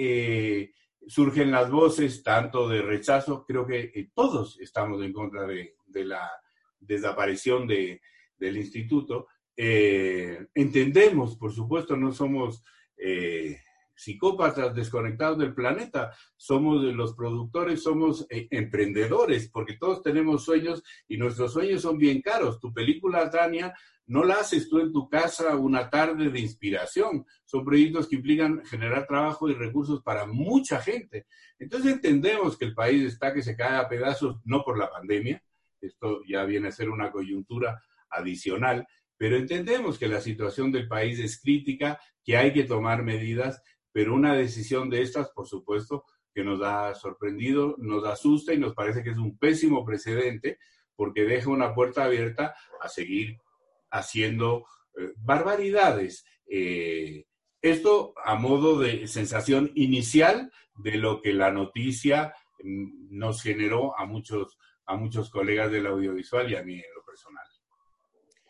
surgen 1.07 1.51
las 1.51 1.71
voces 1.71 2.23
tanto 2.23 2.69
de 2.69 2.83
rechazo, 2.83 3.45
creo 3.45 3.67
que 3.67 3.91
eh, 3.95 4.11
todos 4.15 4.61
estamos 4.61 5.03
en 5.03 5.13
contra 5.13 5.45
de, 5.45 5.75
la 5.93 6.31
desaparición 6.79 7.67
de, 7.67 8.01
del 8.39 8.57
instituto. 8.57 9.27
Eh, 9.63 10.47
entendemos, 10.55 11.37
por 11.37 11.53
supuesto, 11.53 11.95
no 11.95 12.13
somos 12.13 12.65
eh, 12.97 13.61
psicópatas 13.95 14.75
desconectados 14.75 15.37
del 15.37 15.53
planeta. 15.53 16.17
Somos 16.35 16.83
los 16.83 17.15
productores, 17.15 17.83
somos 17.83 18.27
eh, 18.31 18.49
emprendedores, 18.53 19.51
porque 19.51 19.77
todos 19.77 20.03
tenemos 20.03 20.47
sueños 20.47 20.83
y 21.07 21.19
nuestros 21.19 21.53
sueños 21.53 21.83
son 21.83 21.99
bien 21.99 22.23
caros. 22.23 22.59
Tu 22.59 22.73
película, 22.73 23.29
Tania, 23.29 23.75
no 24.07 24.25
la 24.25 24.37
haces 24.37 24.67
tú 24.67 24.79
en 24.79 24.95
tu 24.95 25.11
casa 25.11 25.55
una 25.57 25.91
tarde 25.91 26.31
de 26.31 26.41
inspiración. 26.41 27.27
Son 27.45 27.63
proyectos 27.63 28.09
que 28.09 28.17
implican 28.17 28.65
generar 28.65 29.07
trabajo 29.07 29.51
y 29.51 29.53
recursos 29.53 30.03
para 30.03 30.25
mucha 30.25 30.81
gente. 30.81 31.27
Entonces 31.59 31.93
entendemos 31.93 32.57
que 32.57 32.65
el 32.65 32.75
país 32.75 33.03
está 33.05 33.35
que 33.35 33.43
se 33.43 33.57
cae 33.57 33.77
a 33.77 33.91
pedazos, 33.91 34.41
no 34.47 34.65
por 34.65 34.79
la 34.79 34.89
pandemia, 34.89 35.45
esto 35.83 36.23
ya 36.27 36.45
viene 36.45 36.69
a 36.69 36.73
ser 36.73 36.89
una 36.89 37.13
coyuntura 37.13 37.83
adicional, 38.11 38.87
pero 39.21 39.37
entendemos 39.37 39.99
que 39.99 40.09
la 40.09 40.23
situación 40.23 40.73
del 40.73 40.89
país 40.89 41.19
es 41.19 41.43
crítica, 41.43 42.01
que 42.25 42.39
hay 42.39 42.55
que 42.55 42.65
tomar 42.65 43.03
medidas, 43.03 43.63
pero 43.93 44.15
una 44.15 44.35
decisión 44.35 44.89
de 44.89 45.03
estas, 45.03 45.29
por 45.33 45.47
supuesto, 45.47 46.07
que 46.33 46.43
nos 46.43 46.63
ha 46.63 46.95
sorprendido, 46.95 47.75
nos 47.77 48.07
asusta 48.07 48.55
y 48.55 48.59
nos 48.59 48.73
parece 48.73 49.03
que 49.03 49.11
es 49.11 49.19
un 49.19 49.37
pésimo 49.37 49.85
precedente 49.85 50.59
porque 50.97 51.25
deja 51.25 51.51
una 51.51 51.75
puerta 51.75 52.05
abierta 52.05 52.55
a 52.81 52.89
seguir 52.89 53.37
haciendo 53.91 54.65
eh, 54.99 55.13
barbaridades. 55.19 56.25
Eh, 56.47 57.27
esto 57.61 58.15
a 58.25 58.37
modo 58.37 58.79
de 58.79 59.07
sensación 59.07 59.71
inicial 59.75 60.51
de 60.77 60.97
lo 60.97 61.21
que 61.21 61.35
la 61.35 61.51
noticia 61.51 62.33
mm, 62.63 63.19
nos 63.19 63.43
generó 63.43 63.99
a 63.99 64.07
muchos 64.07 64.57
a 64.87 64.97
muchos 64.97 65.31
colegas 65.31 65.71
del 65.71 65.87
audiovisual 65.87 66.51
y 66.51 66.57
a 66.57 66.63
mí. 66.63 66.83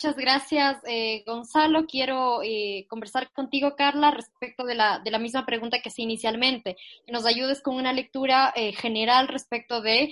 Muchas 0.02 0.16
gracias, 0.16 0.78
eh, 0.88 1.23
Gonzalo. 1.26 1.85
Quiero 1.85 2.42
eh, 2.42 2.87
conversar 2.88 3.30
contigo, 3.33 3.76
Carla, 3.76 4.11
respecto 4.11 4.64
de 4.64 4.75
la, 4.75 4.99
de 4.99 5.11
la 5.11 5.19
misma 5.19 5.45
pregunta 5.45 5.80
que 5.83 5.90
hice 5.90 6.00
inicialmente. 6.00 6.78
Que 7.04 7.12
nos 7.12 7.26
ayudes 7.26 7.61
con 7.61 7.76
una 7.76 7.92
lectura 7.92 8.50
eh, 8.57 8.73
general 8.73 9.28
respecto 9.28 9.83
de 9.83 10.09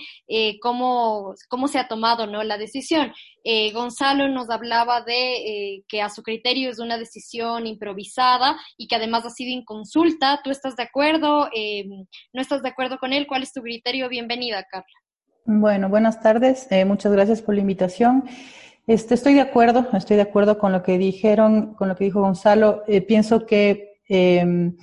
cómo, 0.61 1.33
cómo 1.47 1.67
se 1.67 1.79
ha 1.79 1.87
tomado 1.87 2.27
¿no? 2.27 2.43
la 2.43 2.59
decisión. 2.59 3.13
Gonzalo 3.73 4.27
nos 4.27 4.51
hablaba 4.51 5.01
de 5.01 5.83
que 5.87 6.03
a 6.03 6.09
su 6.09 6.21
criterio 6.21 6.69
es 6.69 6.77
una 6.77 6.99
decisión 6.99 7.65
improvisada 7.65 8.59
y 8.77 8.87
que 8.87 8.95
además 8.95 9.25
ha 9.25 9.31
sido 9.31 9.49
inconsulta. 9.49 10.41
¿Tú 10.43 10.51
estás 10.51 10.75
de 10.75 10.83
acuerdo? 10.83 11.49
¿No 12.31 12.41
estás 12.43 12.61
de 12.61 12.69
acuerdo 12.69 12.99
con 12.99 13.11
él? 13.11 13.25
¿Cuál 13.25 13.41
es 13.41 13.53
tu 13.53 13.63
criterio? 13.63 14.07
Bienvenida, 14.07 14.63
Carla. 14.69 14.85
Bueno, 15.51 15.89
buenas 15.89 16.21
tardes. 16.21 16.67
Eh, 16.69 16.85
muchas 16.85 17.11
gracias 17.11 17.41
por 17.41 17.55
la 17.55 17.61
invitación. 17.61 18.23
Este, 18.89 19.13
estoy 19.13 19.35
de 19.35 19.41
acuerdo, 19.41 19.85
estoy 19.93 20.15
de 20.15 20.23
acuerdo 20.23 20.57
con 20.57 20.71
lo 20.71 20.81
que 20.81 20.97
dijeron, 20.97 21.75
con 21.75 21.89
lo 21.89 21.95
que 21.95 22.05
dijo 22.05 22.21
Gonzalo. 22.21 22.81
Eh, 22.87 23.01
pienso 23.01 23.45
que 23.45 23.99
em, 24.07 24.77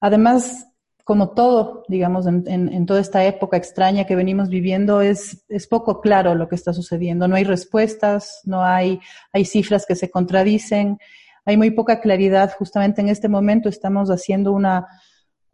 además, 0.00 0.66
como 1.04 1.34
todo, 1.34 1.84
digamos, 1.86 2.26
en, 2.26 2.84
toda 2.84 2.98
esta 2.98 3.24
época 3.24 3.56
extraña 3.56 4.06
que 4.06 4.16
venimos 4.16 4.48
viviendo, 4.48 5.02
es, 5.02 5.44
es 5.48 5.68
poco 5.68 6.00
claro 6.00 6.34
lo 6.34 6.48
que 6.48 6.56
está 6.56 6.72
sucediendo. 6.72 7.28
No 7.28 7.36
hay 7.36 7.44
respuestas, 7.44 8.40
no 8.42 8.64
hay, 8.64 8.98
hay 9.32 9.44
cifras 9.44 9.86
que 9.86 9.94
se 9.94 10.10
contradicen, 10.10 10.98
hay 11.44 11.56
muy 11.56 11.70
poca 11.70 12.00
claridad. 12.00 12.52
Justamente 12.58 13.02
en 13.02 13.08
este 13.08 13.28
momento 13.28 13.68
estamos 13.68 14.10
haciendo 14.10 14.50
una 14.50 14.84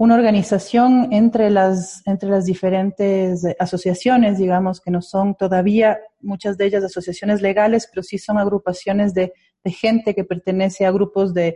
una 0.00 0.14
organización 0.14 1.08
entre 1.10 1.50
las, 1.50 2.00
entre 2.06 2.30
las 2.30 2.46
diferentes 2.46 3.44
asociaciones, 3.58 4.38
digamos, 4.38 4.80
que 4.80 4.90
no 4.90 5.02
son 5.02 5.34
todavía 5.34 5.98
muchas 6.22 6.56
de 6.56 6.64
ellas 6.64 6.82
asociaciones 6.82 7.42
legales, 7.42 7.86
pero 7.92 8.02
sí 8.02 8.16
son 8.16 8.38
agrupaciones 8.38 9.12
de, 9.12 9.34
gente 9.66 10.14
que 10.14 10.24
pertenece 10.24 10.86
a 10.86 10.90
grupos 10.90 11.34
de, 11.34 11.54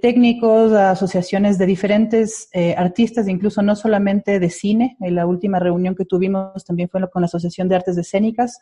técnicos, 0.00 0.72
a 0.72 0.92
asociaciones 0.92 1.58
de 1.58 1.66
diferentes 1.66 2.48
eh, 2.54 2.74
artistas, 2.78 3.28
incluso 3.28 3.60
no 3.60 3.76
solamente 3.76 4.40
de 4.40 4.48
cine. 4.48 4.96
En 5.00 5.14
la 5.14 5.26
última 5.26 5.58
reunión 5.58 5.94
que 5.94 6.06
tuvimos 6.06 6.64
también 6.64 6.88
fue 6.88 7.10
con 7.10 7.20
la 7.20 7.26
Asociación 7.26 7.68
de 7.68 7.76
Artes 7.76 7.98
Escénicas, 7.98 8.58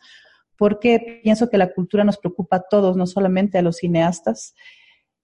porque 0.57 1.21
pienso 1.23 1.49
que 1.49 1.57
la 1.57 1.73
cultura 1.73 2.03
nos 2.03 2.19
preocupa 2.19 2.57
a 2.57 2.65
todos, 2.69 2.97
no 2.97 3.07
solamente 3.07 3.59
a 3.59 3.63
los 3.63 3.77
cineastas. 3.77 4.57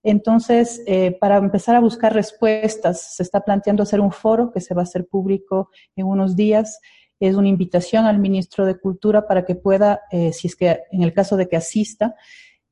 Entonces, 0.03 0.83
eh, 0.87 1.17
para 1.21 1.39
empezar 1.39 1.75
a 1.75 1.81
buscar 1.81 2.15
respuestas, 2.15 3.17
se 3.17 3.23
está 3.23 3.41
planteando 3.41 3.83
hacer 3.83 4.01
un 4.01 4.13
foro 4.13 4.53
que 4.53 4.61
se 4.61 4.75
va 4.75 4.83
a 4.83 4.85
hacer 4.85 5.07
público 5.07 5.71
en 5.97 6.07
unos 6.07 6.37
días. 6.37 6.81
Es 7.21 7.35
una 7.35 7.49
invitación 7.49 8.07
al 8.07 8.19
ministro 8.19 8.65
de 8.65 8.79
Cultura 8.79 9.27
para 9.27 9.45
que 9.45 9.57
pueda, 9.57 10.03
eh, 10.13 10.33
si 10.33 10.47
es 10.47 10.55
que 10.55 10.81
en 10.93 11.03
el 11.03 11.13
caso 11.13 11.37
de 11.37 11.49
que 11.49 11.57
asista 11.57 12.15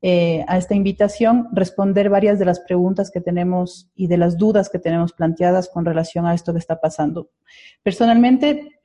eh, 0.01 0.45
a 0.47 0.57
esta 0.57 0.75
invitación, 0.75 1.49
responder 1.51 2.09
varias 2.09 2.39
de 2.39 2.45
las 2.45 2.59
preguntas 2.61 3.11
que 3.11 3.19
tenemos 3.19 3.89
y 3.95 4.07
de 4.07 4.17
las 4.17 4.37
dudas 4.37 4.69
que 4.69 4.79
tenemos 4.79 5.11
planteadas 5.11 5.69
con 5.69 5.85
relación 5.85 6.27
a 6.27 6.33
esto 6.33 6.53
que 6.53 6.59
está 6.59 6.79
pasando. 6.79 7.31
Personalmente, 7.83 8.79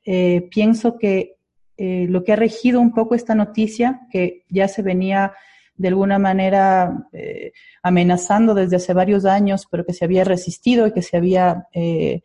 pienso 0.50 0.96
que 0.98 1.36
lo 1.76 2.24
que 2.24 2.32
ha 2.32 2.36
regido 2.36 2.80
un 2.80 2.92
poco 2.92 3.14
esta 3.14 3.34
noticia, 3.34 4.00
que 4.10 4.44
ya 4.48 4.68
se 4.68 4.80
venía 4.82 5.34
de 5.74 5.88
alguna 5.88 6.18
manera 6.18 7.08
eh, 7.12 7.52
amenazando 7.82 8.54
desde 8.54 8.76
hace 8.76 8.92
varios 8.92 9.24
años, 9.24 9.66
pero 9.70 9.84
que 9.84 9.94
se 9.94 10.04
había 10.04 10.24
resistido 10.24 10.86
y 10.86 10.92
que 10.92 11.02
se 11.02 11.16
había 11.16 11.66
eh, 11.72 12.22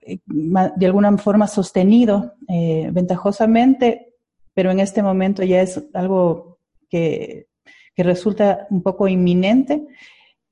eh, 0.00 0.18
de 0.26 0.86
alguna 0.86 1.16
forma 1.18 1.46
sostenido 1.46 2.34
ventajosamente, 2.48 4.14
pero 4.54 4.70
en 4.70 4.80
este 4.80 5.02
momento 5.02 5.42
ya 5.42 5.60
es 5.62 5.82
algo 5.94 6.58
que, 6.88 7.46
resulta 7.98 8.66
un 8.68 8.82
poco 8.82 9.08
inminente, 9.08 9.86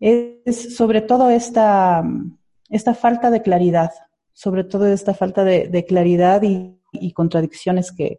es 0.00 0.74
sobre 0.74 1.02
todo 1.02 1.28
esta, 1.28 2.02
esta 2.70 2.94
falta 2.94 3.30
de 3.30 3.42
claridad, 3.42 3.90
sobre 4.32 4.64
todo 4.64 4.86
esta 4.86 5.12
falta 5.12 5.44
de, 5.44 5.84
claridad 5.86 6.42
y, 6.42 7.12
contradicciones 7.12 7.92
que, 7.92 8.18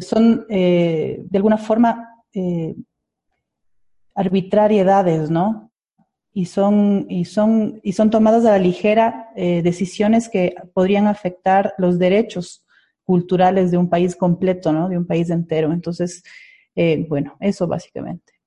son 0.00 0.46
de 0.48 1.30
alguna 1.32 1.58
forma 1.58 2.07
eh, 2.34 2.74
arbitrariedades, 4.14 5.30
¿no? 5.30 5.70
Y 6.32 6.46
son, 6.46 7.06
y, 7.08 7.24
son, 7.24 7.80
y 7.82 7.92
son 7.92 8.10
tomadas 8.10 8.44
a 8.44 8.50
la 8.50 8.58
ligera 8.58 9.30
eh, 9.36 9.62
decisiones 9.62 10.28
que 10.28 10.54
podrían 10.74 11.06
afectar 11.06 11.74
los 11.78 11.98
derechos 11.98 12.64
culturales 13.04 13.70
de 13.70 13.78
un 13.78 13.88
país 13.88 14.14
completo, 14.14 14.72
¿no? 14.72 14.88
De 14.88 14.98
un 14.98 15.06
país 15.06 15.30
entero. 15.30 15.72
Entonces, 15.72 16.22
eh, 16.76 17.06
bueno, 17.08 17.36
eso 17.40 17.66
básicamente. 17.66 18.37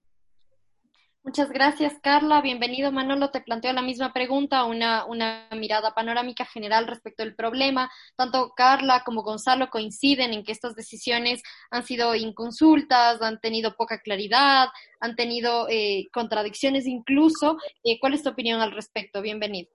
Muchas 1.24 1.51
gracias, 1.51 2.00
Carla. 2.01 2.42
Bienvenido, 2.42 2.92
Manolo. 2.92 3.30
Te 3.30 3.42
planteo 3.42 3.72
la 3.74 3.84
misma 3.84 4.12
pregunta, 4.12 4.66
una, 4.66 5.06
una 5.06 5.48
mirada 5.56 5.94
panorámica 5.94 6.46
general 6.46 6.88
respecto 6.88 7.22
al 7.22 7.36
problema. 7.36 7.92
Tanto 8.16 8.54
Carla 8.58 9.04
como 9.06 9.22
Gonzalo 9.22 9.70
coinciden 9.70 10.34
en 10.34 10.44
que 10.44 10.51
estas 10.51 10.74
decisiones 10.74 11.44
han 11.70 11.84
sido 11.84 12.16
inconsultas, 12.16 13.22
han 13.22 13.40
tenido 13.40 13.75
poca 13.75 14.00
claridad, 14.00 14.70
han 15.00 15.16
tenido 15.16 15.68
eh, 15.70 16.08
contradicciones 16.12 16.88
incluso. 16.88 17.58
Eh, 17.84 18.00
¿Cuál 18.00 18.16
es 18.16 18.24
tu 18.24 18.30
opinión 18.30 18.60
al 18.60 18.72
respecto? 18.72 19.22
Bienvenido. 19.22 19.70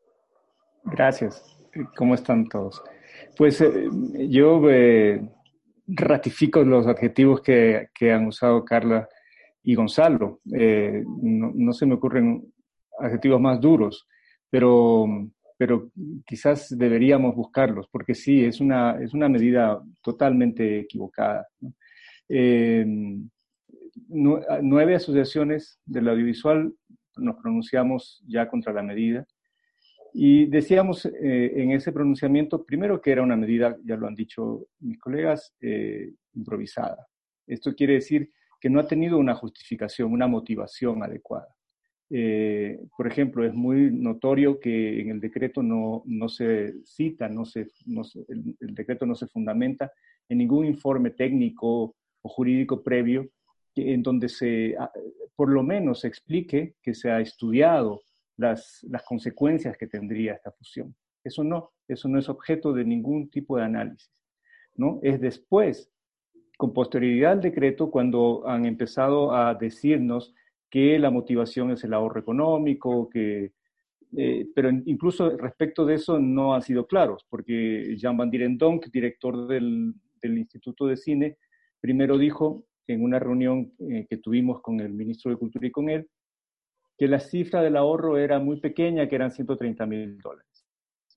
Gracias. 0.83 1.57
¿Cómo 1.97 2.17
están 2.17 2.49
todos? 2.49 2.83
Pues 3.37 3.61
eh, 3.61 3.89
yo 4.29 4.63
ratifico 5.87 6.65
los 6.65 6.89
adjetivos 6.89 7.41
que, 7.41 7.87
que 7.95 8.13
han 8.13 8.27
usado 8.27 8.65
Carla 8.65 9.09
y 9.67 9.75
Gonzalo. 9.75 10.41
Eh, 10.55 11.03
no, 11.05 11.73
se 11.73 11.87
me 11.87 11.95
ocurren 11.95 12.53
adjetivos 13.01 13.41
más 13.41 13.61
duros, 13.61 14.07
pero, 14.49 15.07
pero 15.59 15.91
quizás 16.25 16.69
deberíamos 16.79 17.35
buscarlos, 17.35 17.89
porque 17.91 18.15
sí, 18.15 18.45
es 18.45 18.61
una, 18.61 18.97
es 19.03 19.13
una 19.13 19.29
medida 19.29 19.83
totalmente 20.03 20.79
equivocada. 20.81 21.49
Eh, 22.29 22.87
nueve 24.09 24.95
asociaciones 24.95 25.81
del 25.85 26.09
audiovisual 26.09 26.73
nos 27.17 27.37
pronunciamos 27.37 28.23
ya 28.29 28.49
contra 28.49 28.73
la 28.73 28.83
medida 28.83 29.27
y 30.13 30.47
decíamos 30.47 31.07
eh, 31.07 31.53
en 31.57 31.73
ese 31.73 31.91
pronunciamiento, 31.91 32.65
primero 32.65 33.01
que 33.01 33.11
era 33.11 33.23
una 33.23 33.37
medida, 33.37 33.77
ya 33.85 33.97
lo 33.97 34.07
han 34.07 34.15
dicho 34.15 34.69
mis 34.79 34.99
colegas, 34.99 35.57
improvisada. 36.35 37.05
Esto 37.49 37.75
quiere 37.75 37.95
decir 37.95 38.31
que 38.67 38.71
no 38.71 38.81
ha 38.81 38.89
tenido 38.89 39.17
una 39.19 39.37
justificación, 39.37 40.13
una 40.13 40.27
motivación 40.27 41.01
adecuada. 41.01 41.55
Eh, 42.11 42.81
por 42.97 43.07
ejemplo, 43.07 43.47
es 43.47 43.55
muy 43.55 43.93
notorio 43.93 44.59
que 44.59 45.01
en 45.01 45.11
el 45.11 45.21
decreto 45.21 45.63
no, 45.63 46.03
no 46.05 46.29
se 46.29 46.85
cita, 46.85 47.29
no 47.29 47.45
se, 47.45 47.69
el, 48.27 48.75
decreto 48.75 49.07
no 49.07 49.15
se 49.15 49.29
fundamenta 49.29 49.93
en 50.29 50.39
ningún 50.39 50.67
informe 50.67 51.11
técnico 51.11 51.95
o 52.23 52.29
jurídico 52.29 52.83
previo 52.83 53.31
en 53.77 54.03
donde 54.03 54.29
se, 54.29 54.75
ah, 54.77 54.91
por 55.37 55.49
lo 55.49 55.63
menos, 55.63 56.01
se 56.01 56.09
explique 56.09 56.75
que 56.83 56.93
se 56.93 57.13
ha 57.13 57.21
estudiado 57.21 58.03
las, 58.37 58.85
las 58.91 59.05
consecuencias 59.05 59.77
que 59.77 59.87
tendría 59.87 60.33
esta 60.33 60.51
fusión. 60.51 60.93
Eso 61.23 61.45
no, 61.45 61.71
eso 61.87 62.09
no 62.09 62.19
es 62.19 62.29
objeto 62.29 62.73
de 62.73 62.85
ningún 62.85 63.31
tipo 63.31 63.59
de 63.59 63.63
análisis. 63.63 64.11
¿no? 64.75 64.99
Es 65.05 65.21
después 65.21 65.93
con 66.57 66.73
posterioridad 66.73 67.33
al 67.33 67.41
decreto 67.41 67.91
cuando 67.91 68.47
han 68.47 68.65
empezado 68.67 69.35
a 69.35 69.55
decirnos 69.55 70.35
que 70.71 70.99
la 70.99 71.11
motivación 71.11 71.71
es 71.71 71.85
el 71.85 71.95
ahorro 71.95 72.21
económico, 72.21 73.09
que, 73.09 73.53
Eh, 74.17 74.49
pero 74.55 74.71
incluso 74.71 75.37
respecto 75.37 75.85
de 75.85 75.95
eso 75.95 76.19
no 76.19 76.55
han 76.55 76.63
sido 76.63 76.87
claros, 76.87 77.27
porque 77.29 77.97
Jean 77.99 78.17
Van 78.17 78.31
Direndonck, 78.31 78.87
director 78.87 79.47
del, 79.47 79.95
Instituto 80.23 80.89
de 80.89 80.97
Cine, 80.97 81.39
primero 81.81 82.19
dijo 82.19 82.65
en 82.89 83.05
una 83.05 83.21
reunión 83.21 83.73
eh, 83.79 84.07
que 84.11 84.17
tuvimos 84.17 84.61
con 84.61 84.81
el 84.81 84.93
ministro 84.93 85.31
de 85.31 85.37
Cultura 85.37 85.69
y 85.69 85.71
con 85.71 85.89
él, 85.89 86.09
que 86.99 87.07
la 87.07 87.21
cifra 87.21 87.63
del 87.63 87.77
ahorro 87.77 88.19
era 88.19 88.41
muy 88.41 88.59
pequeña, 88.59 89.09
que 89.09 89.15
eran 89.15 89.31
130 89.31 89.87
mil 89.87 90.19
dólares. 90.19 90.67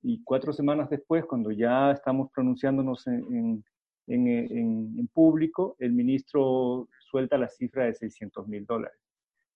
Y 0.03 0.21
cuatro 0.23 0.53
semanas 0.53 0.91
después, 0.91 1.25
cuando 1.25 1.49
ya 1.51 1.91
estamos 1.91 2.29
pronunciándonos 2.31 3.07
en, 3.07 3.63
en, 4.09 5.07
público, 5.13 5.75
el 5.79 5.93
ministro 5.93 6.87
suelta 6.99 7.37
la 7.37 7.47
cifra 7.47 7.85
de 7.85 7.93
600 7.93 8.47
mil 8.47 8.65
dólares. 8.65 8.99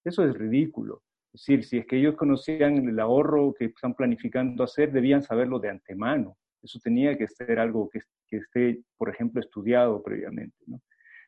Eso 0.03 0.23
es 0.23 0.33
ridículo. 0.33 1.01
Es 1.33 1.41
decir, 1.41 1.63
si 1.63 1.77
es 1.79 1.87
que 1.87 1.97
ellos 1.97 2.15
conocían 2.15 2.87
el 2.87 2.99
ahorro 2.99 3.53
que 3.53 3.65
están 3.65 3.95
planificando 3.95 4.63
hacer, 4.63 4.91
debían 4.91 5.23
saberlo 5.23 5.59
de 5.59 5.69
antemano. 5.69 6.37
Eso 6.61 6.79
tenía 6.81 7.17
que 7.17 7.27
ser 7.27 7.59
algo 7.59 7.89
que, 7.89 7.99
que 8.27 8.37
esté, 8.37 8.81
por 8.97 9.09
ejemplo, 9.09 9.41
estudiado 9.41 10.01
previamente. 10.03 10.57
¿no? 10.67 10.81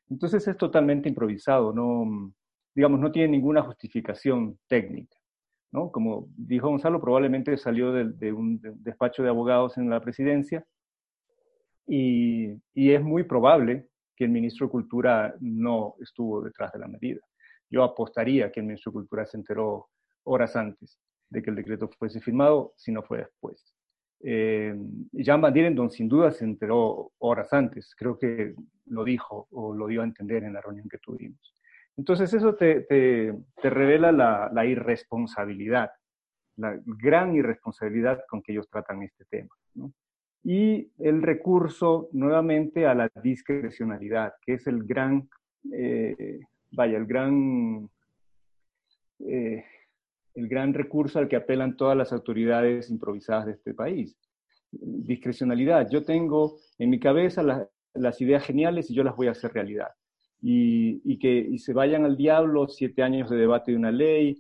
Entonces 0.10 0.48
es 0.48 0.58
totalmente 0.58 1.10
improvisado, 1.10 1.74
no, 1.74 2.32
digamos, 2.76 3.00
no 3.00 3.12
tiene 3.12 3.30
ninguna 3.30 3.64
justificación 3.64 4.60
técnica. 4.68 5.18
¿no? 5.72 5.92
Como 5.92 6.28
dijo 6.38 6.70
Gonzalo, 6.70 7.02
probablemente 7.02 7.58
salió 7.58 7.92
de, 7.92 8.32
un 8.32 8.62
despacho 8.80 9.24
de 9.24 9.30
abogados 9.30 9.78
en 9.78 9.90
la 9.90 10.00
presidencia 10.00 10.66
y, 11.88 12.62
es 12.74 13.02
muy 13.02 13.24
probable 13.24 13.90
que 14.16 14.26
el 14.26 14.32
ministro 14.32 14.68
de 14.68 14.72
Cultura 14.72 15.36
no 15.40 15.96
estuvo 16.00 16.42
detrás 16.42 16.72
de 16.72 16.80
la 16.80 16.88
medida. 16.88 17.22
Yo 17.70 17.84
apostaría 17.84 18.52
que 18.52 18.60
el 18.60 18.68
ministro 18.68 18.92
de 18.92 18.96
Cultura 18.96 19.26
se 19.26 19.38
enteró 19.38 19.90
horas 20.24 20.56
antes 20.56 21.00
de 21.30 21.42
que 21.42 21.50
el 21.50 21.56
decreto 21.56 21.90
fuese 22.00 22.20
firmado, 22.22 22.74
si 22.78 22.92
no 22.92 23.04
fue 23.04 23.20
después. 23.20 23.76
Eh, 24.22 24.76
Jan 25.14 25.42
Van 25.42 25.54
Dierendon 25.54 25.92
sin 25.92 26.08
duda 26.08 26.32
se 26.32 26.46
enteró 26.46 27.12
horas 27.20 27.52
antes, 27.54 27.94
creo 27.96 28.18
que 28.18 28.56
lo 28.86 29.04
dijo 29.04 29.48
o 29.52 29.76
lo 29.76 29.88
dio 29.88 30.02
a 30.02 30.06
entender 30.06 30.44
en 30.44 30.54
la 30.54 30.62
reunión 30.62 30.88
que 30.90 30.98
tuvimos. 31.00 31.54
Entonces 31.98 32.34
eso 32.34 32.56
te, 32.56 32.86
revela 33.62 34.12
la, 34.12 34.66
irresponsabilidad, 34.66 35.92
la 36.58 36.80
gran 36.86 37.36
irresponsabilidad 37.36 38.22
con 38.30 38.42
que 38.42 38.52
ellos 38.52 38.70
tratan 38.70 39.04
este 39.04 39.26
tema. 39.26 39.54
Y 40.46 40.92
el 41.00 41.22
recurso 41.22 42.08
nuevamente 42.14 42.86
a 42.86 42.94
la 42.94 43.12
discrecionalidad, 43.22 44.36
que 44.46 44.54
es 44.54 44.68
el 44.68 44.84
gran, 44.84 45.28
eh, 45.74 46.40
vaya, 46.72 46.98
el 46.98 47.06
gran 47.06 47.90
eh, 49.20 49.64
el 50.36 50.50
gran 50.50 50.74
recurso 50.74 51.20
al 51.20 51.28
que 51.28 51.38
apelan 51.38 51.78
todas 51.78 51.98
las 51.98 52.12
autoridades 52.12 52.90
improvisadas 52.90 53.46
de 53.46 53.54
este 53.54 53.74
país. 53.74 54.18
Discrecionalidad. 54.72 55.90
Yo 55.90 56.04
tengo 56.04 56.58
en 56.78 56.90
mi 56.90 57.00
cabeza 57.00 57.70
las 57.94 58.22
ideas 58.22 58.44
geniales 58.44 58.92
y 58.92 58.96
yo 58.96 59.04
las 59.04 59.16
voy 59.16 59.28
a 59.28 59.32
hacer 59.32 59.54
realidad. 59.54 59.88
Y, 60.42 61.18
que 61.18 61.58
se 61.58 61.74
vayan 61.74 62.04
al 62.04 62.18
diablo 62.18 62.68
siete 62.68 63.02
años 63.02 63.30
de 63.30 63.38
debate 63.38 63.72
de 63.72 63.78
una 63.78 63.92
ley, 63.92 64.38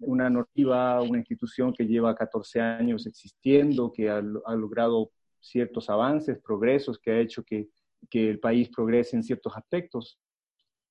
una 0.00 0.30
normativa, 0.30 1.00
una 1.02 1.18
institución 1.18 1.72
que 1.72 1.86
lleva 1.86 2.14
14 2.14 2.60
años 2.60 3.06
existiendo, 3.06 3.92
que 3.92 4.08
ha, 4.08 4.20
logrado 4.20 5.10
ciertos 5.40 5.88
avances, 5.90 6.38
progresos, 6.40 6.98
que 6.98 7.10
ha 7.10 7.20
hecho 7.20 7.42
que, 7.44 7.68
que 8.10 8.28
el 8.28 8.40
país 8.40 8.68
progrese 8.68 9.16
en 9.16 9.22
ciertos 9.22 9.56
aspectos. 9.56 10.18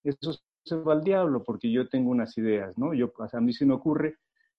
Eso 0.04 0.34
se 0.64 0.76
va 0.76 0.94
al 0.94 1.04
diablo 1.04 1.44
porque 1.44 1.72
yo 1.72 1.88
tengo 1.88 2.12
unas 2.12 2.38
ideas, 2.38 2.78
¿no? 2.78 2.94
Yo, 2.94 3.12
a 3.18 3.42
mí 3.42 3.54
se 3.54 3.66
me 3.66 3.74
ocurre 3.74 4.18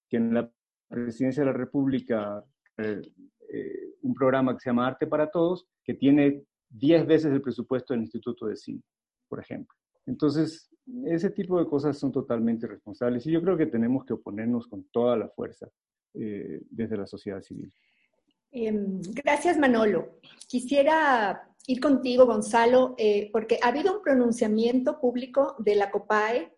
que 0.09 0.17
en 0.17 0.35
la 0.35 0.51
presidencia 0.89 1.43
de 1.43 1.51
la 1.51 1.57
República 1.57 2.45
eh, 2.79 3.03
eh, 3.51 3.95
un 4.03 4.15
programa 4.15 4.55
que 4.55 4.61
se 4.61 4.71
llama 4.71 4.87
Arte 4.87 5.07
para 5.07 5.31
Todos, 5.31 5.67
que 5.83 5.95
tiene 5.95 6.45
10 6.71 7.07
veces 7.07 7.33
el 7.33 7.43
presupuesto 7.43 7.93
del 7.93 8.03
Instituto 8.03 8.47
de 8.47 8.57
Cine, 8.57 8.83
por 9.29 9.41
ejemplo. 9.41 9.75
Entonces, 10.07 10.68
ese 11.04 11.30
tipo 11.30 11.59
de 11.59 11.66
cosas 11.66 11.99
son 11.99 12.12
totalmente 12.12 12.66
responsables 12.66 13.26
y 13.26 13.33
yo 13.33 13.42
creo 13.42 13.57
que 13.57 13.66
tenemos 13.66 14.05
que 14.05 14.14
oponernos 14.14 14.66
con 14.66 14.85
toda 14.85 15.16
la 15.16 15.29
fuerza 15.29 15.68
eh, 16.14 16.62
desde 16.70 16.96
la 16.96 17.07
sociedad 17.07 17.42
civil. 17.42 17.72
Em, 18.51 19.01
gracias, 19.03 19.59
Manolo. 19.59 20.20
Quisiera 20.46 21.55
ir 21.66 21.81
contigo, 21.81 22.24
Gonzalo, 22.24 22.94
eh, 22.96 23.29
porque 23.33 23.59
ha 23.62 23.68
habido 23.68 23.96
un 23.96 24.03
pronunciamiento 24.03 24.98
público 25.01 25.55
de 25.59 25.74
la 25.74 25.90
COPAE 25.90 26.53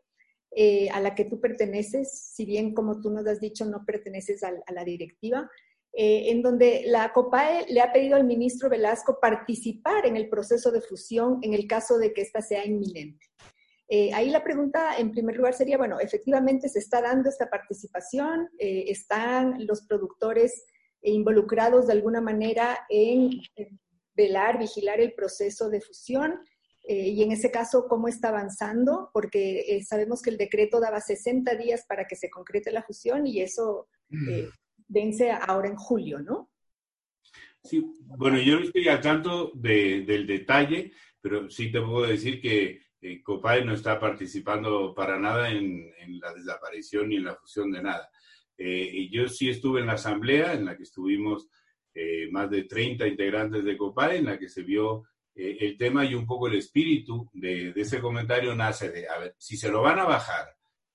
eh, 0.53 0.89
a 0.91 1.01
la 1.01 1.15
que 1.15 1.25
tú 1.25 1.41
perteneces, 1.41 2.13
si 2.13 2.45
bien 2.45 2.75
como 2.75 3.01
tú 3.01 3.11
nos 3.11 3.27
has 3.27 3.41
dicho 3.41 3.65
no 3.65 3.85
perteneces 3.85 4.43
a, 4.45 4.53
la 4.73 4.85
directiva, 4.85 5.51
en 5.93 6.41
donde 6.41 6.85
la 6.87 7.13
COPAE 7.13 7.67
le 7.69 7.81
ha 7.81 7.93
pedido 7.93 8.15
al 8.15 8.25
ministro 8.25 8.69
Velasco 8.69 9.19
participar 9.21 10.07
en 10.07 10.17
el 10.17 10.29
proceso 10.29 10.71
de 10.71 10.81
fusión 10.81 11.41
en 11.43 11.53
el 11.53 11.67
caso 11.67 11.99
de 11.99 12.13
que 12.13 12.23
ésta 12.23 12.41
sea 12.41 12.65
inminente. 12.65 13.27
Ahí 14.13 14.31
la 14.31 14.45
pregunta, 14.45 14.97
en 14.99 15.11
primer 15.11 15.37
lugar, 15.37 15.55
sería, 15.55 15.77
bueno, 15.77 15.99
efectivamente 15.99 16.69
se 16.69 16.79
está 16.79 17.03
dando 17.03 17.29
esta 17.29 17.51
participación, 17.51 18.49
están 18.59 19.67
los 19.67 19.83
productores 19.83 20.65
involucrados 21.03 21.89
de 21.89 21.95
alguna 21.95 22.21
manera 22.21 22.87
en 22.89 23.31
velar, 24.15 24.59
vigilar 24.59 25.01
el 25.01 25.13
proceso 25.13 25.71
de 25.71 25.81
fusión 25.81 26.41
eh, 26.85 27.09
y 27.09 27.23
en 27.23 27.33
ese 27.33 27.51
caso 27.51 27.87
cómo 27.89 28.09
está 28.09 28.29
avanzando, 28.29 29.11
porque 29.13 29.61
eh, 29.61 29.85
sabemos 29.85 30.23
que 30.23 30.31
el 30.31 30.37
decreto 30.37 30.81
daba 30.81 31.01
60 31.01 31.55
días 31.57 31.85
para 31.87 32.07
que 32.07 32.17
se 32.17 32.31
concrete 32.31 32.73
la 32.73 32.83
fusión 32.83 33.27
y 33.27 33.41
eso 33.41 33.89
eh, 34.11 34.49
vence 34.89 35.31
ahora 35.31 35.69
en 35.69 35.77
julio, 35.77 36.21
¿no? 36.21 36.51
Sí, 37.63 37.85
bueno, 38.17 38.41
yo 38.41 38.59
no 38.59 38.65
estoy 38.65 38.89
al 38.89 39.03
tanto 39.03 39.53
del 39.55 40.27
detalle, 40.27 40.93
pero 41.21 41.51
sí 41.51 41.71
te 41.71 41.81
puedo 41.81 42.07
decir 42.07 42.41
que 42.41 42.81
eh, 43.01 43.23
COPAE 43.23 43.65
no 43.65 43.75
está 43.75 43.99
participando 43.99 44.95
para 44.95 45.19
nada 45.19 45.51
en, 45.51 45.91
la 46.21 46.35
desaparición 46.35 47.09
ni 47.09 47.17
en 47.17 47.25
la 47.25 47.37
fusión 47.37 47.73
de 47.73 47.83
nada. 47.83 48.11
yo 49.11 49.29
sí 49.29 49.49
estuve 49.49 49.81
en 49.81 49.87
la 49.87 49.95
asamblea 49.95 50.53
en 50.53 50.67
la 50.67 50.77
que 50.77 50.83
estuvimos 50.83 51.49
eh, 51.93 52.29
más 52.31 52.49
de 52.49 52.65
30 52.65 53.09
integrantes 53.09 53.65
de 53.65 53.77
COPAE, 53.77 54.19
en 54.19 54.27
la 54.27 54.39
que 54.39 54.49
se 54.49 54.63
vio 54.63 55.05
eh, 55.35 55.57
el 55.61 55.77
tema 55.77 56.05
y 56.05 56.15
un 56.15 56.25
poco 56.25 56.47
el 56.47 56.55
espíritu 56.55 57.29
de, 57.33 57.73
ese 57.75 58.01
comentario 58.01 58.55
nace 58.55 58.91
de, 58.93 59.09
a 59.09 59.19
ver, 59.19 59.35
si 59.39 59.57
se 59.57 59.71
lo 59.71 59.83
van 59.83 59.99
a 59.99 60.05
bajar, 60.05 60.55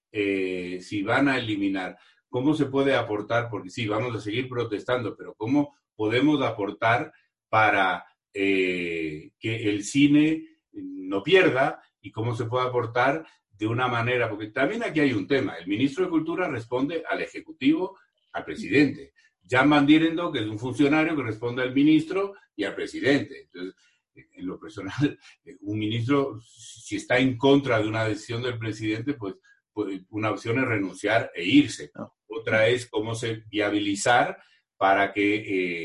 eh, 0.09 0.79
si 0.81 1.03
van 1.03 1.27
a 1.27 1.37
eliminar, 1.37 1.97
¿cómo 2.29 2.53
se 2.53 2.67
puede 2.67 2.95
aportar? 2.95 3.49
Porque 3.49 3.69
sí, 3.69 3.87
vamos 3.87 4.15
a 4.15 4.21
seguir 4.21 4.47
protestando, 4.47 5.17
pero 5.17 5.35
¿cómo 5.35 5.75
podemos 5.95 6.41
aportar 6.41 7.11
para 7.49 8.05
que 8.33 9.31
el 9.43 9.83
cine 9.85 10.43
no 10.73 11.23
pierda 11.23 11.81
y 12.05 12.11
cómo 12.11 12.35
se 12.35 12.45
puede 12.45 12.67
aportar 12.67 13.25
de 13.51 13.65
una 13.65 13.87
manera, 13.87 14.29
porque 14.29 14.47
también 14.47 14.83
aquí 14.83 14.99
hay 14.99 15.11
un 15.13 15.25
tema, 15.25 15.55
el 15.55 15.67
ministro 15.67 16.03
de 16.03 16.11
Cultura 16.11 16.47
responde 16.47 17.03
al 17.09 17.21
Ejecutivo, 17.21 17.97
al 18.33 18.45
presidente. 18.45 19.13
Jan 19.49 19.69
Van 19.69 19.87
Dierendo, 19.87 20.31
que 20.31 20.39
es 20.39 20.45
un 20.45 20.59
funcionario 20.59 21.15
que 21.15 21.23
responde 21.23 21.63
al 21.63 21.73
ministro 21.73 22.35
y 22.55 22.63
al 22.63 22.75
presidente. 22.75 23.41
Entonces, 23.41 23.75
en 24.13 24.45
lo 24.45 24.59
personal, 24.59 25.17
un 25.61 25.79
ministro, 25.79 26.39
si 26.41 26.97
está 26.97 27.17
en 27.17 27.37
contra 27.37 27.81
de 27.81 27.87
una 27.87 28.05
decisión 28.05 28.43
del 28.43 28.59
presidente, 28.59 29.15
pues, 29.15 29.35
pues 29.73 30.01
una 30.09 30.29
opción 30.29 30.59
es 30.59 30.65
renunciar 30.65 31.31
e 31.33 31.43
irse. 31.43 31.91
Otra 32.27 32.67
es 32.67 32.85
cómo 32.87 33.15
se 33.15 33.43
viabilizar 33.49 34.37
para 34.77 35.11
que 35.11 35.35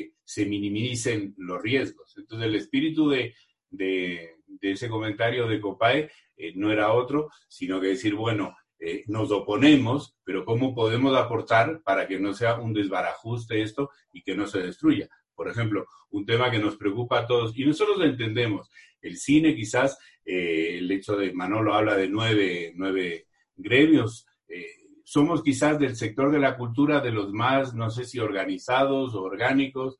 eh, 0.00 0.12
se 0.22 0.44
minimicen 0.44 1.34
los 1.38 1.62
riesgos. 1.62 2.14
Entonces, 2.18 2.46
el 2.46 2.56
espíritu 2.56 3.08
de, 3.08 3.34
de, 3.70 4.36
ese 4.60 4.88
comentario 4.88 5.46
de 5.46 5.60
Copae 5.60 6.10
eh, 6.36 6.52
no 6.54 6.70
era 6.70 6.92
otro, 6.92 7.30
sino 7.48 7.80
que 7.80 7.88
decir, 7.88 8.14
bueno, 8.14 8.54
eh, 8.78 9.04
nos 9.08 9.30
oponemos, 9.30 10.16
pero 10.24 10.44
¿cómo 10.44 10.74
podemos 10.74 11.14
aportar 11.14 11.82
para 11.82 12.06
que 12.08 12.18
no 12.18 12.32
sea 12.32 12.58
un 12.58 12.72
desbarajuste 12.72 13.62
esto 13.62 13.90
y 14.12 14.22
que 14.22 14.34
no 14.34 14.46
se 14.46 14.62
destruya? 14.62 15.08
Por 15.34 15.48
ejemplo, 15.48 15.86
un 16.10 16.24
tema 16.24 16.50
que 16.50 16.58
nos 16.58 16.76
preocupa 16.76 17.20
a 17.20 17.26
todos, 17.26 17.56
y 17.56 17.64
nosotros 17.64 17.98
lo 17.98 18.04
entendemos, 18.04 18.70
el 19.02 19.16
cine 19.16 19.54
quizás, 19.54 19.98
eh, 20.24 20.78
el 20.78 20.90
hecho 20.90 21.16
de, 21.16 21.32
Manolo 21.32 21.74
habla 21.74 21.96
de 21.96 22.08
nueve, 22.08 22.72
nueve 22.74 23.26
gremios, 23.56 24.26
eh, 24.48 24.66
somos 25.04 25.42
quizás 25.42 25.78
del 25.78 25.96
sector 25.96 26.30
de 26.30 26.38
la 26.38 26.56
cultura 26.56 27.00
de 27.00 27.10
los 27.10 27.32
más, 27.32 27.74
no 27.74 27.90
sé 27.90 28.04
si 28.04 28.18
organizados 28.18 29.14
o 29.14 29.22
orgánicos, 29.22 29.98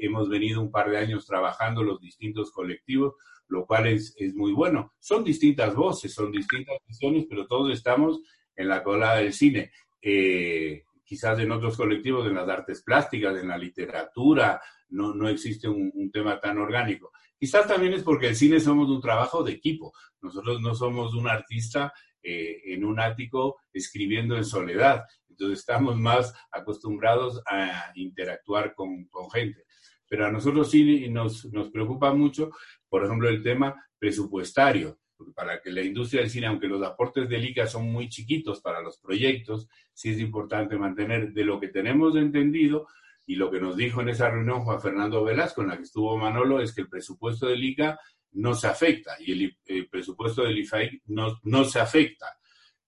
hemos 0.00 0.28
venido 0.28 0.60
un 0.60 0.70
par 0.70 0.90
de 0.90 0.98
años 0.98 1.26
trabajando 1.26 1.82
los 1.82 2.00
distintos 2.00 2.50
colectivos, 2.50 3.14
lo 3.48 3.66
cual 3.66 3.86
es, 3.86 4.14
es 4.18 4.34
muy 4.34 4.52
bueno. 4.52 4.94
Son 4.98 5.24
distintas 5.24 5.74
voces, 5.74 6.12
son 6.12 6.32
distintas 6.32 6.76
visiones, 6.86 7.26
pero 7.28 7.46
todos 7.46 7.72
estamos 7.72 8.20
en 8.56 8.68
la 8.68 8.82
cola 8.82 9.16
del 9.16 9.32
cine. 9.32 9.70
Eh, 10.02 10.84
quizás 11.04 11.38
en 11.38 11.52
otros 11.52 11.76
colectivos, 11.76 12.26
en 12.26 12.34
las 12.34 12.48
artes 12.48 12.82
plásticas, 12.82 13.38
en 13.38 13.48
la 13.48 13.56
literatura, 13.56 14.60
no, 14.88 15.14
no 15.14 15.28
existe 15.28 15.68
un, 15.68 16.10
tema 16.12 16.40
tan 16.40 16.58
orgánico. 16.58 17.12
Quizás 17.38 17.66
también 17.68 17.92
es 17.92 18.02
porque 18.02 18.28
el 18.28 18.36
cine 18.36 18.60
somos 18.60 18.88
un 18.88 19.00
trabajo 19.00 19.42
de 19.42 19.52
equipo. 19.52 19.92
Nosotros 20.20 20.60
no 20.60 20.74
somos 20.74 21.14
un 21.14 21.28
artista 21.28 21.92
eh, 22.22 22.60
en 22.72 22.84
un 22.84 22.98
ático 22.98 23.56
escribiendo 23.72 24.36
en 24.36 24.44
soledad. 24.44 25.04
Entonces 25.28 25.60
estamos 25.60 25.96
más 25.96 26.34
acostumbrados 26.50 27.42
a 27.46 27.92
interactuar 27.94 28.74
con, 28.74 29.06
con 29.08 29.30
gente. 29.30 29.65
Pero 30.08 30.26
a 30.26 30.30
nosotros 30.30 30.70
sí 30.70 31.08
nos, 31.08 31.44
nos 31.46 31.70
preocupa 31.70 32.12
mucho, 32.12 32.50
por 32.88 33.04
ejemplo, 33.04 33.28
el 33.28 33.42
tema 33.42 33.74
presupuestario 33.98 34.98
para 35.34 35.60
que 35.60 35.70
la 35.70 35.82
industria 35.82 36.20
del 36.22 36.30
cine, 36.30 36.46
aunque 36.46 36.68
los 36.68 36.82
aportes 36.82 37.28
del 37.28 37.44
ICA 37.44 37.66
son 37.66 37.90
muy 37.90 38.08
chiquitos 38.08 38.60
para 38.60 38.80
los 38.80 38.98
proyectos, 38.98 39.68
sí 39.92 40.10
es 40.10 40.20
importante 40.20 40.76
mantener 40.76 41.32
de 41.32 41.44
lo 41.44 41.58
que 41.58 41.68
tenemos 41.68 42.16
entendido 42.16 42.86
y 43.26 43.36
lo 43.36 43.50
que 43.50 43.60
nos 43.60 43.76
dijo 43.76 44.00
en 44.00 44.10
esa 44.10 44.30
reunión 44.30 44.62
Juan 44.62 44.80
Fernando 44.80 45.24
Velasco, 45.24 45.62
en 45.62 45.68
la 45.68 45.76
que 45.76 45.84
estuvo 45.84 46.16
Manolo, 46.16 46.60
es 46.60 46.74
que 46.74 46.82
el 46.82 46.88
presupuesto 46.88 47.46
del 47.46 47.64
ICA 47.64 47.98
no 48.32 48.54
se 48.54 48.68
afecta 48.68 49.16
y 49.18 49.56
el, 49.66 49.88
presupuesto 49.88 50.42
del 50.42 50.58
IFAI 50.58 51.02
no, 51.06 51.38
no 51.44 51.64
se 51.64 51.80
afecta, 51.80 52.26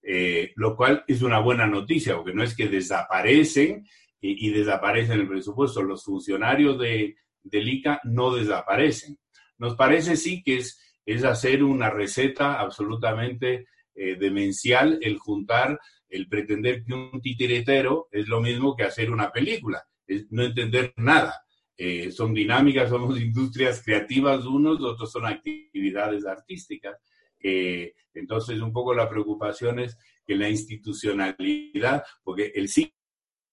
eh, 0.02 0.52
lo 0.56 0.76
cual 0.76 1.04
es 1.08 1.22
una 1.22 1.40
buena 1.40 1.66
noticia, 1.66 2.14
porque 2.16 2.34
no 2.34 2.42
es 2.42 2.54
que 2.54 2.68
desaparecen 2.68 3.86
y, 4.20 4.50
desaparecen 4.50 5.20
el 5.20 5.28
presupuesto, 5.28 5.82
los 5.82 6.04
funcionarios 6.04 6.78
de, 6.78 7.16
del 7.42 7.68
ICA 7.68 8.00
no 8.04 8.34
desaparecen. 8.34 9.18
Nos 9.58 9.76
parece 9.76 10.16
sí 10.16 10.42
que 10.42 10.56
es, 10.58 10.80
es 11.04 11.24
hacer 11.24 11.62
una 11.62 11.90
receta 11.90 12.58
absolutamente 12.60 13.66
eh, 13.94 14.16
demencial 14.16 14.98
el 15.02 15.18
juntar, 15.18 15.78
el 16.08 16.28
pretender 16.28 16.84
que 16.84 16.94
un 16.94 17.20
titiretero 17.20 18.08
es 18.10 18.28
lo 18.28 18.40
mismo 18.40 18.74
que 18.74 18.84
hacer 18.84 19.10
una 19.10 19.30
película, 19.30 19.82
es 20.06 20.26
no 20.30 20.44
entender 20.44 20.94
nada. 20.96 21.34
Eh, 21.76 22.10
son 22.10 22.34
dinámicas, 22.34 22.90
somos 22.90 23.20
industrias 23.20 23.82
creativas 23.84 24.44
unos, 24.46 24.80
otros 24.80 25.10
son 25.12 25.26
actividades 25.26 26.26
artísticas. 26.26 26.96
entonces, 27.40 28.60
un 28.60 28.72
poco 28.72 28.92
la 28.94 29.08
preocupación 29.08 29.78
es 29.78 29.96
que 30.26 30.34
la 30.34 30.48
institucionalidad, 30.48 32.02
porque 32.24 32.52
el 32.54 32.68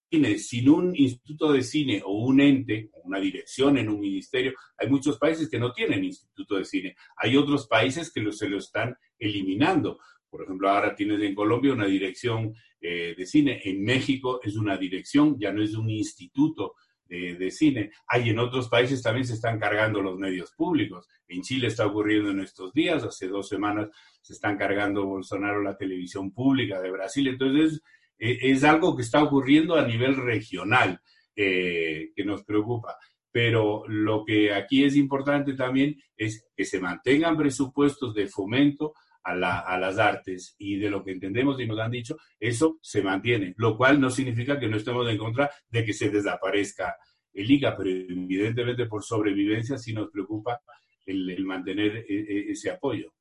cine, 0.09 0.37
sin 0.37 0.69
un 0.69 0.95
instituto 0.95 1.51
de 1.51 1.61
cine 1.61 2.01
o 2.05 2.25
un 2.25 2.39
ente, 2.41 2.89
una 3.03 3.19
dirección 3.19 3.77
en 3.77 3.89
un 3.89 3.99
ministerio, 3.99 4.53
hay 4.77 4.89
muchos 4.89 5.17
países 5.17 5.49
que 5.49 5.59
no 5.59 5.71
tienen 5.71 6.03
instituto 6.03 6.57
de 6.57 6.65
cine. 6.65 6.95
Hay 7.17 7.37
otros 7.37 7.67
países 7.67 8.11
que 8.11 8.31
se 8.31 8.49
lo 8.49 8.57
están 8.57 8.95
eliminando. 9.19 9.99
Por 10.29 10.43
ejemplo, 10.43 10.69
ahora 10.69 10.95
tienes 10.95 11.21
en 11.21 11.35
Colombia 11.35 11.73
una 11.73 11.85
dirección 11.85 12.53
eh, 12.81 13.15
de 13.17 13.25
cine. 13.25 13.61
En 13.63 13.83
México 13.83 14.39
es 14.43 14.55
una 14.55 14.77
dirección, 14.77 15.37
ya 15.39 15.51
no 15.51 15.63
es 15.63 15.75
un 15.75 15.89
instituto 15.89 16.75
de, 17.07 17.51
cine. 17.51 17.91
Hay 18.07 18.29
en 18.29 18.39
otros 18.39 18.67
países 18.67 19.01
también 19.01 19.25
se 19.25 19.33
están 19.33 19.59
cargando 19.59 20.01
los 20.01 20.17
medios 20.17 20.51
públicos. 20.53 21.07
En 21.27 21.41
Chile 21.41 21.67
está 21.67 21.85
ocurriendo 21.85 22.31
en 22.31 22.39
estos 22.39 22.73
días, 22.73 23.03
hace 23.03 23.27
dos 23.27 23.47
semanas 23.47 23.89
se 24.21 24.33
están 24.33 24.57
cargando 24.57 25.05
Bolsonaro 25.05 25.61
la 25.61 25.77
televisión 25.77 26.31
pública 26.31 26.81
de 26.81 26.91
Brasil. 26.91 27.27
Entonces, 27.27 27.81
es, 28.17 28.63
algo 28.63 28.95
que 28.95 29.01
está 29.01 29.23
ocurriendo 29.23 29.75
a 29.75 29.85
nivel 29.85 30.15
regional 30.15 30.99
eh, 31.35 32.11
que 32.15 32.25
nos 32.25 32.43
preocupa. 32.43 32.97
Pero 33.31 33.83
lo 33.87 34.23
que 34.23 34.53
aquí 34.53 34.85
es 34.85 34.95
importante 34.95 35.53
también 35.53 35.97
es 36.15 36.47
que 36.55 36.65
se 36.65 36.79
mantengan 36.79 37.35
presupuestos 37.35 38.13
de 38.13 38.27
fomento 38.27 38.93
a, 39.23 39.31
a, 39.33 39.77
las 39.77 39.97
artes 39.97 40.55
y 40.57 40.77
de 40.77 40.89
lo 40.89 41.03
que 41.03 41.11
entendemos 41.11 41.59
y 41.59 41.65
nos 41.65 41.79
han 41.79 41.91
dicho, 41.91 42.15
eso 42.39 42.77
se 42.81 43.01
mantiene, 43.01 43.53
lo 43.57 43.75
cual 43.75 43.99
no 43.99 44.09
significa 44.09 44.59
que 44.59 44.67
no 44.67 44.77
estemos 44.77 45.09
en 45.09 45.17
contra 45.17 45.49
de 45.67 45.83
que 45.83 45.93
se 45.93 46.09
desaparezca 46.09 46.95
el 47.33 47.51
ICA, 47.51 47.75
pero 47.75 47.89
evidentemente 47.89 48.85
por 48.85 49.03
sobrevivencia 49.03 49.77
sí 49.77 49.93
nos 49.93 50.09
preocupa 50.09 50.61
el, 51.05 51.43
mantener 51.45 51.97
e, 51.97 52.05
e, 52.07 52.51
ese 52.51 52.71
apoyo. 52.71 53.13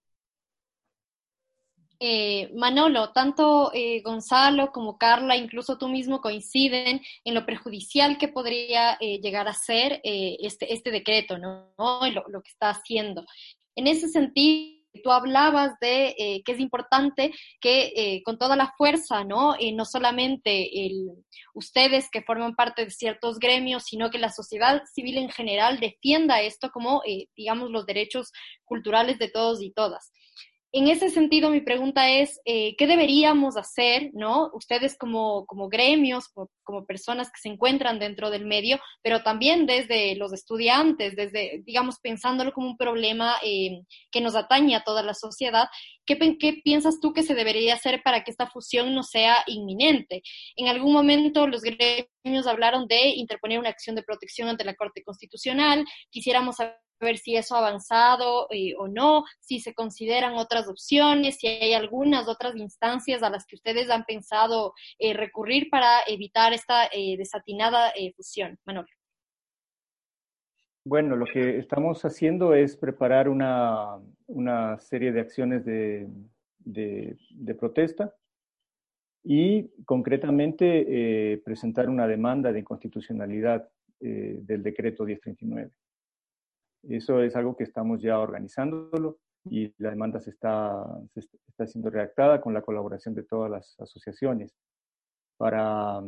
Eh, 2.07 2.51
Manolo, 2.55 3.12
tanto 3.12 3.71
eh, 3.73 4.03
Gonzalo 4.03 4.73
como 4.73 4.99
Carla, 4.99 5.38
incluso 5.38 5.79
tú 5.79 5.88
mismo 5.88 6.21
coinciden 6.21 7.01
en 7.25 7.35
lo 7.35 7.47
perjudicial 7.47 8.19
que 8.19 8.29
podría 8.29 8.99
eh, 9.01 9.21
llegar 9.23 9.49
a 9.49 9.55
ser 9.55 10.03
este, 10.05 10.75
este 10.75 10.90
decreto, 10.90 11.38
¿no? 11.38 11.73
Lo, 11.79 12.43
que 12.43 12.51
está 12.51 12.69
haciendo. 12.69 13.25
En 13.75 13.87
ese 13.87 14.09
sentido, 14.09 14.83
tú 15.03 15.12
hablabas 15.12 15.81
de 15.81 16.14
eh, 16.19 16.43
que 16.45 16.53
es 16.53 16.61
importante 16.61 17.33
que 17.59 17.95
eh, 17.97 18.23
con 18.23 18.37
toda 18.37 18.55
la 18.55 18.75
fuerza, 18.77 19.25
¿no? 19.25 19.55
Eh, 19.59 19.73
no 19.73 19.87
solamente 19.87 20.71
ustedes 21.55 22.11
que 22.11 22.21
forman 22.21 22.55
parte 22.55 22.85
de 22.85 22.90
ciertos 22.90 23.38
gremios, 23.38 23.85
sino 23.85 24.11
que 24.11 24.19
la 24.19 24.31
sociedad 24.31 24.83
civil 24.95 25.17
en 25.17 25.31
general 25.31 25.81
defienda 25.81 26.43
esto 26.43 26.69
como, 26.71 27.01
digamos, 27.35 27.71
los 27.71 27.87
derechos 27.87 28.31
culturales 28.67 29.19
de 29.19 29.31
todos 29.31 29.62
y 29.62 29.71
todas 29.71 30.12
en 30.77 30.89
ese 30.89 31.09
sentido, 31.09 31.51
mi 31.51 31.61
pregunta 31.61 32.11
es, 32.11 32.41
eh, 32.45 32.75
¿qué 32.77 32.89
deberíamos 32.89 33.57
hacer, 33.57 34.11
no? 34.13 34.51
Ustedes 34.55 34.99
como, 34.99 35.47
como 35.47 35.69
gremios, 35.69 36.25
como, 36.65 36.85
personas 36.85 37.29
que 37.29 37.41
se 37.41 37.49
encuentran 37.49 38.01
dentro 38.01 38.29
del 38.29 38.45
medio, 38.45 38.81
pero 39.01 39.23
también 39.23 39.67
desde 39.67 40.17
los 40.17 40.33
estudiantes, 40.33 41.15
desde, 41.15 41.63
digamos, 41.65 42.01
pensándolo 42.01 42.53
como 42.53 42.67
un 42.67 42.77
problema 42.77 43.37
eh, 43.45 43.83
que 44.11 44.21
nos 44.21 44.35
atañe 44.35 44.75
a 44.75 44.83
toda 44.83 45.05
la 45.05 45.15
sociedad, 45.15 45.69
¿qué, 46.05 46.19
¿qué 46.41 46.61
piensas 46.65 46.99
tú 47.01 47.13
que 47.13 47.23
se 47.23 47.37
debería 47.37 47.75
hacer 47.75 48.03
para 48.03 48.25
que 48.25 48.33
esta 48.33 48.49
fusión 48.49 48.97
no 48.97 49.05
sea 49.05 49.45
inminente? 49.47 50.23
En 50.57 50.67
algún 50.67 50.93
momento 50.93 51.47
los 51.47 51.63
gremios 51.63 52.49
hablaron 52.49 52.89
de 52.89 53.11
interponer 53.11 53.61
una 53.61 53.69
acción 53.69 53.95
de 53.95 54.03
protección 54.03 54.49
ante 54.49 54.65
la 54.65 54.75
Corte 54.75 55.05
Constitucional, 55.05 55.85
quisiéramos 56.11 56.57
saber 56.57 56.75
ver 57.05 57.19
si 57.19 57.37
eso 57.37 57.55
ha 57.55 57.59
avanzado 57.59 58.49
eh, 58.51 58.75
o 58.77 58.88
no, 58.88 59.25
si 59.40 59.61
se 59.61 59.75
consideran 59.75 60.35
otras 60.35 60.69
opciones, 60.69 61.37
si 61.37 61.47
hay 61.47 61.75
algunas 61.75 62.29
otras 62.29 62.57
instancias 62.57 63.23
a 63.23 63.31
las 63.31 63.47
que 63.47 63.57
ustedes 63.57 63.90
han 63.90 64.05
pensado 64.05 64.75
eh, 64.99 65.14
recurrir 65.14 65.69
para 65.71 66.01
evitar 66.09 66.53
esta 66.53 66.87
eh, 66.87 67.17
desatinada 67.17 67.93
fusión. 68.17 68.59
Manuel. 68.64 68.87
Bueno, 70.87 71.17
lo 71.17 71.25
que 71.25 71.59
estamos 71.59 72.05
haciendo 72.05 72.55
es 72.55 72.77
preparar 72.77 73.29
una, 73.29 74.01
serie 74.81 75.12
de 75.12 75.21
acciones 75.21 75.64
de, 75.64 76.09
de 76.59 77.55
protesta 77.55 78.14
y 79.23 79.71
concretamente 79.87 81.40
presentar 81.43 81.88
una 81.88 82.07
demanda 82.07 82.53
de 82.53 82.61
inconstitucionalidad 82.61 83.67
del 83.99 84.62
decreto 84.62 85.05
1039. 85.05 85.71
Eso 86.88 87.23
es 87.23 87.37
algo 87.37 87.57
que 87.57 87.64
estamos 87.64 88.01
ya 88.03 88.18
organizándolo 88.18 89.18
y 89.44 89.73
la 89.79 89.90
demanda 89.90 90.20
se 90.20 90.31
está, 90.31 90.85
está 91.14 91.66
siendo 91.66 91.90
redactada 91.90 92.40
con 92.40 92.55
la 92.55 92.62
colaboración 92.62 93.14
de 93.14 93.25
todas 93.25 93.51
las 93.51 93.79
asociaciones 93.79 94.55
para, 95.37 96.03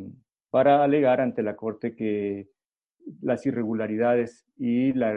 para 0.49 0.83
alegar 0.83 1.21
ante 1.21 1.43
la 1.43 1.55
Corte 1.55 1.95
que 1.95 2.49
las 3.21 3.45
irregularidades 3.45 4.45
y 4.57 4.93
la, 4.93 5.13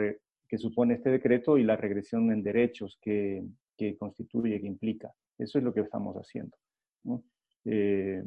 que 0.47 0.57
supone 0.57 0.95
este 0.95 1.09
decreto 1.09 1.57
y 1.57 1.63
la 1.63 1.77
regresión 1.77 2.31
en 2.31 2.43
derechos 2.43 2.97
que, 3.01 3.43
que 3.77 3.97
constituye, 3.97 4.59
que 4.59 4.67
implica. 4.67 5.11
Eso 5.37 5.57
es 5.57 5.63
lo 5.63 5.73
que 5.73 5.81
estamos 5.81 6.15
haciendo. 6.15 6.55
Eh, 7.65 8.23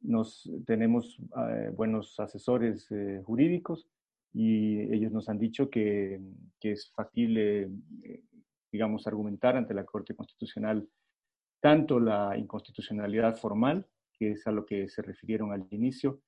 nos, 0.00 0.50
tenemos 0.66 1.18
eh, 1.50 1.70
buenos 1.74 2.18
asesores 2.20 2.90
eh, 2.90 3.20
jurídicos 3.24 3.88
y 4.34 4.80
ellos 4.92 5.12
nos 5.12 5.28
han 5.28 5.38
dicho 5.38 5.70
que, 5.70 6.20
que 6.60 6.72
es 6.72 6.90
factible, 6.92 7.70
eh, 8.02 8.24
digamos, 8.70 9.06
argumentar 9.06 9.56
ante 9.56 9.72
la 9.72 9.84
Corte 9.84 10.14
Constitucional 10.14 10.86
tanto 11.60 11.98
la 11.98 12.36
inconstitucionalidad 12.36 13.36
formal, 13.36 13.86
que 14.12 14.32
es 14.32 14.46
a 14.46 14.52
lo 14.52 14.66
que 14.66 14.88
se 14.88 15.00
refirieron 15.00 15.52
al 15.52 15.66
inicio, 15.70 16.20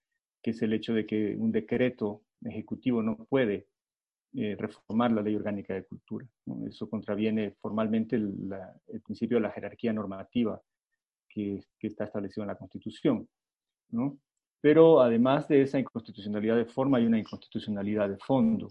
que 0.42 0.52
es 0.52 0.62
el 0.62 0.72
hecho 0.72 0.94
de 0.94 1.04
que 1.04 1.36
un 1.36 1.52
decreto 1.52 2.22
ejecutivo 2.42 3.02
no 3.02 3.16
puede 3.16 3.66
eh, 4.34 4.56
reformar 4.58 5.12
la 5.12 5.22
ley 5.22 5.34
orgánica 5.34 5.74
de 5.74 5.84
cultura. 5.84 6.26
Eso 6.66 6.88
contraviene 6.88 7.50
formalmente 7.60 8.16
el, 8.16 8.34
el, 8.86 9.00
principio 9.02 9.38
de 9.38 9.42
la 9.42 9.50
jerarquía 9.50 9.92
normativa 9.92 10.62
que, 11.28 11.60
que, 11.78 11.88
está 11.88 12.04
establecido 12.04 12.44
en 12.44 12.48
la 12.48 12.56
Constitución. 12.56 13.28
¿no? 13.90 14.18
Pero 14.60 15.00
además 15.00 15.48
de 15.48 15.62
esa 15.62 15.78
inconstitucionalidad 15.78 16.56
de 16.56 16.64
forma, 16.64 16.98
hay 16.98 17.06
una 17.06 17.18
inconstitucionalidad 17.18 18.08
de 18.08 18.18
fondo. 18.18 18.68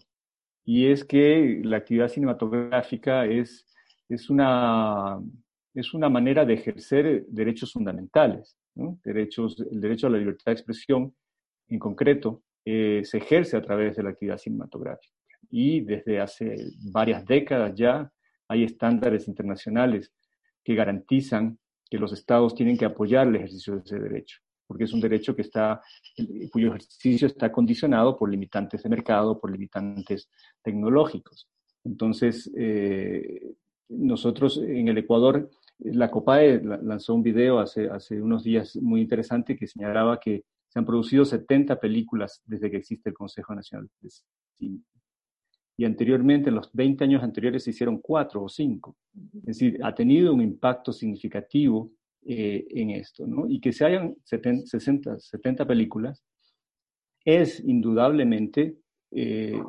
Y 0.64 0.88
es 0.88 1.06
que 1.06 1.62
la 1.64 1.78
actividad 1.78 2.08
cinematográfica 2.08 3.26
es, 3.26 3.66
es, 4.10 4.30
una, 4.30 5.20
es 5.74 5.94
una 5.94 6.10
manera 6.10 6.44
de 6.44 6.56
ejercer 6.56 7.26
derechos 7.28 7.72
fundamentales. 7.72 8.58
Derechos, 9.04 9.58
el 9.60 9.80
derecho 9.80 10.08
a 10.08 10.10
la 10.10 10.18
libertad 10.18 10.46
de 10.48 10.54
expresión, 10.54 11.16
en 11.68 11.80
concreto, 11.80 12.44
eh, 12.66 13.02
se 13.06 13.20
ejerce 13.20 13.56
a 13.56 13.62
través 13.62 13.96
de 13.96 14.04
la 14.04 14.10
actividad 14.10 14.38
cinematográfica. 14.38 15.14
Y 15.52 15.82
desde 15.82 16.20
hace 16.20 16.56
varias 16.92 17.26
décadas 17.26 17.76
ya 17.76 18.12
hay 18.48 18.64
estándares 18.64 19.28
internacionales 19.28 20.12
que 20.64 20.76
garantizan 20.76 21.60
que 21.90 22.00
los 22.00 22.12
estados 22.12 22.56
tienen 22.56 22.78
que 22.78 22.86
apoyar 22.86 23.28
el 23.28 23.36
ejercicio 23.36 23.76
de 23.76 23.82
ese 23.82 24.00
derecho 24.00 24.45
porque 24.68 24.86
es 24.86 24.94
un 24.94 25.02
derecho 25.02 25.36
que 25.36 25.44
está, 25.44 25.82
cuyo 26.52 26.70
ejercicio 26.70 27.28
está 27.28 27.52
condicionado 27.52 28.18
por 28.18 28.30
limitantes 28.30 28.84
de 28.84 28.90
mercado, 28.90 29.40
por 29.40 29.52
limitantes 29.52 30.30
tecnológicos. 30.62 31.48
Entonces, 31.84 32.52
eh, 32.58 33.54
nosotros 33.90 34.58
en 34.58 34.88
el 34.88 34.98
Ecuador 34.98 35.50
La 35.80 36.10
COPAE 36.10 36.62
lanzó 36.64 37.14
un 37.14 37.24
video 37.24 37.60
hace, 37.60 37.90
hace 37.90 38.22
unos 38.22 38.44
días 38.44 38.76
muy 38.78 39.02
interesante 39.02 39.56
que 39.56 39.68
señalaba 39.68 40.20
que 40.20 40.44
se 40.68 40.80
han 40.80 40.86
producido 40.86 41.26
70 41.26 41.80
películas 41.80 42.42
desde 42.46 42.72
que 42.72 42.78
existe 42.78 43.10
el 43.10 43.16
Consejo 43.16 43.54
Nacional 43.54 43.90
de 44.02 44.10
Cine. 44.10 44.80
Y 45.78 45.84
anteriormente, 45.84 46.50
en 46.50 46.56
los 46.56 46.72
20 46.72 47.04
años 47.04 47.24
anteriores, 47.24 47.64
se 47.64 47.72
hicieron 47.72 48.00
cuatro 48.00 48.44
o 48.44 48.50
cinco. 48.50 48.96
Es 49.40 49.58
decir, 49.58 49.80
ha 49.84 49.94
tenido 49.94 50.34
un 50.34 50.42
impacto 50.42 50.94
significativo 50.94 51.92
eh, 52.28 52.66
en 52.72 52.90
esto, 52.90 53.28
¿no? 53.28 53.48
Y 53.48 53.60
que 53.60 53.72
se 53.72 53.86
hayan 53.86 54.16
70, 54.24 54.66
60, 54.66 55.20
70 55.20 55.68
películas 55.68 56.24
es 57.24 57.60
indudablemente, 57.60 58.78
eh, 59.12 59.62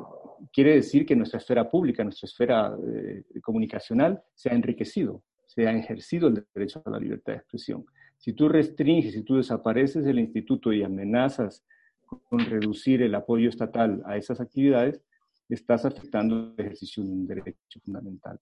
quiere 0.51 0.73
decir 0.73 1.05
que 1.05 1.15
nuestra 1.15 1.37
esfera 1.37 1.69
pública, 1.69 2.03
nuestra 2.03 2.25
esfera 2.25 2.75
eh, 2.83 3.23
comunicacional 3.41 4.23
se 4.33 4.49
ha 4.49 4.53
enriquecido, 4.53 5.23
se 5.45 5.67
ha 5.67 5.71
ejercido 5.71 6.29
el 6.29 6.45
derecho 6.55 6.81
a 6.83 6.89
la 6.89 6.99
libertad 6.99 7.33
de 7.33 7.39
expresión. 7.39 7.85
Si 8.17 8.33
tú 8.33 8.49
restringes, 8.49 9.13
si 9.13 9.21
tú 9.21 9.35
desapareces 9.37 10.03
el 10.07 10.17
instituto 10.17 10.73
y 10.73 10.81
amenazas 10.81 11.63
con 12.07 12.39
reducir 12.39 13.03
el 13.03 13.13
apoyo 13.13 13.49
estatal 13.49 14.01
a 14.07 14.17
esas 14.17 14.41
actividades, 14.41 14.99
estás 15.47 15.85
afectando 15.85 16.55
el 16.57 16.65
ejercicio 16.65 17.03
de 17.03 17.09
un 17.11 17.27
derecho 17.27 17.79
fundamental. 17.83 18.39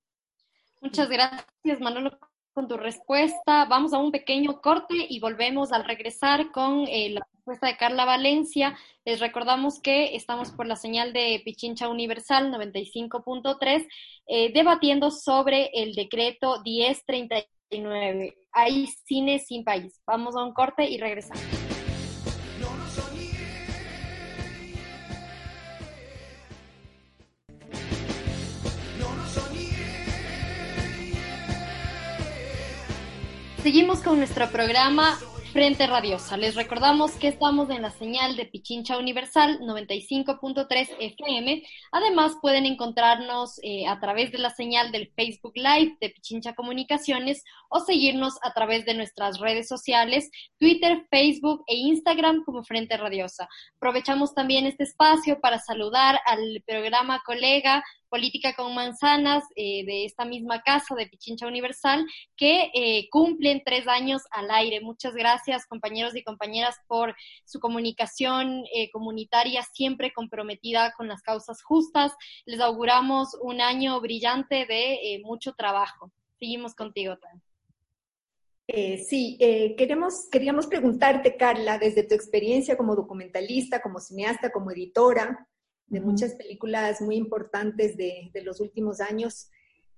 Muchas 0.81 1.09
gracias, 1.09 1.81
Manolo, 1.81 2.17
con 2.55 2.69
tu 2.69 2.77
respuesta. 2.77 3.65
Vamos 3.65 3.93
a 3.93 3.99
un 3.99 4.11
pequeño 4.11 4.61
corte 4.61 4.95
y 5.09 5.19
volvemos 5.19 5.73
al 5.73 5.83
regresar 5.83 6.51
con 6.51 6.87
eh, 6.87 7.09
la 7.09 7.27
respuesta 7.33 7.67
de 7.67 7.75
Carla 7.75 8.05
Valencia. 8.05 8.77
Les 9.03 9.19
recordamos 9.19 9.81
que 9.81 10.15
estamos 10.15 10.51
por 10.51 10.65
la 10.65 10.77
señal 10.77 11.11
de 11.11 11.41
Pichincha 11.43 11.89
Universal 11.89 12.53
95.3 12.53 13.87
eh, 14.27 14.53
debatiendo 14.53 15.11
sobre 15.11 15.69
el 15.73 15.93
decreto 15.95 16.61
1039. 16.63 18.37
Hay 18.53 18.87
cine 19.05 19.39
sin 19.39 19.65
país. 19.65 20.01
Vamos 20.07 20.37
a 20.37 20.43
un 20.43 20.53
corte 20.53 20.89
y 20.89 20.97
regresamos. 20.97 21.74
Seguimos 33.65 34.01
con 34.01 34.19
nuestro 34.19 34.47
programa 34.51 35.17
Frente 35.55 35.87
Radiosa. 35.87 36.35
Les 36.35 36.53
recordamos 36.53 37.13
que 37.13 37.29
estamos 37.29 37.69
en 37.69 37.81
la 37.81 37.89
señal 37.89 38.35
de 38.35 38.45
Pichincha 38.45 38.97
Universal 38.97 39.61
95.3 39.61 40.67
FM. 40.99 41.63
Además, 41.93 42.33
pueden 42.41 42.65
encontrarnos 42.65 43.57
eh, 43.63 43.87
a 43.87 43.97
través 44.01 44.33
de 44.33 44.37
la 44.37 44.49
señal 44.49 44.91
del 44.91 45.13
Facebook 45.15 45.53
Live 45.55 45.95
de 46.01 46.09
Pichincha 46.09 46.55
Comunicaciones 46.55 47.41
o 47.69 47.79
seguirnos 47.79 48.33
a 48.43 48.51
través 48.51 48.83
de 48.83 48.95
nuestras 48.95 49.39
redes 49.39 49.69
sociales, 49.69 50.29
Twitter, 50.59 51.07
Facebook 51.09 51.63
e 51.67 51.77
Instagram 51.77 52.43
como 52.43 52.65
Frente 52.65 52.97
Radiosa. 52.97 53.47
Aprovechamos 53.77 54.33
también 54.33 54.65
este 54.65 54.83
espacio 54.83 55.39
para 55.39 55.59
saludar 55.59 56.19
al 56.25 56.61
programa 56.67 57.21
colega 57.25 57.81
Política 58.07 58.53
con 58.55 58.73
Manzanas 58.75 59.43
eh, 59.57 59.83
de 59.83 60.05
esta 60.05 60.23
misma 60.23 60.61
casa 60.61 60.95
de 60.95 61.07
Pichincha 61.07 61.47
Universal 61.47 62.05
que 62.37 62.71
eh, 62.73 63.09
cumplen 63.09 63.61
tres 63.65 63.87
años 63.87 64.21
al 64.31 64.51
aire. 64.51 64.79
Muchas 64.79 65.13
gracias 65.15 65.44
compañeros 65.67 66.15
y 66.15 66.23
compañeras 66.23 66.75
por 66.87 67.15
su 67.45 67.59
comunicación 67.59 68.63
eh, 68.73 68.89
comunitaria 68.91 69.63
siempre 69.73 70.11
comprometida 70.13 70.93
con 70.97 71.07
las 71.07 71.21
causas 71.21 71.61
justas. 71.63 72.11
Les 72.45 72.59
auguramos 72.59 73.37
un 73.41 73.61
año 73.61 73.99
brillante 74.01 74.65
de 74.65 75.21
mucho 75.23 75.53
trabajo. 75.53 76.11
Seguimos 76.39 76.75
contigo, 76.75 77.17
Tan. 77.17 77.41
sí, 78.67 79.37
queremos, 79.77 80.27
queríamos 80.31 80.67
preguntarte, 80.67 81.37
Carla, 81.37 81.77
desde 81.77 82.03
tu 82.03 82.15
experiencia 82.15 82.77
como 82.77 82.95
documentalista, 82.95 83.81
como 83.81 83.99
cineasta, 83.99 84.51
como 84.51 84.71
editora, 84.71 85.47
de 85.87 86.01
muchas 86.01 86.33
películas 86.35 87.01
muy 87.01 87.15
importantes 87.15 87.95
de, 87.97 88.31
los 88.43 88.59
últimos 88.59 89.01
años. 89.01 89.49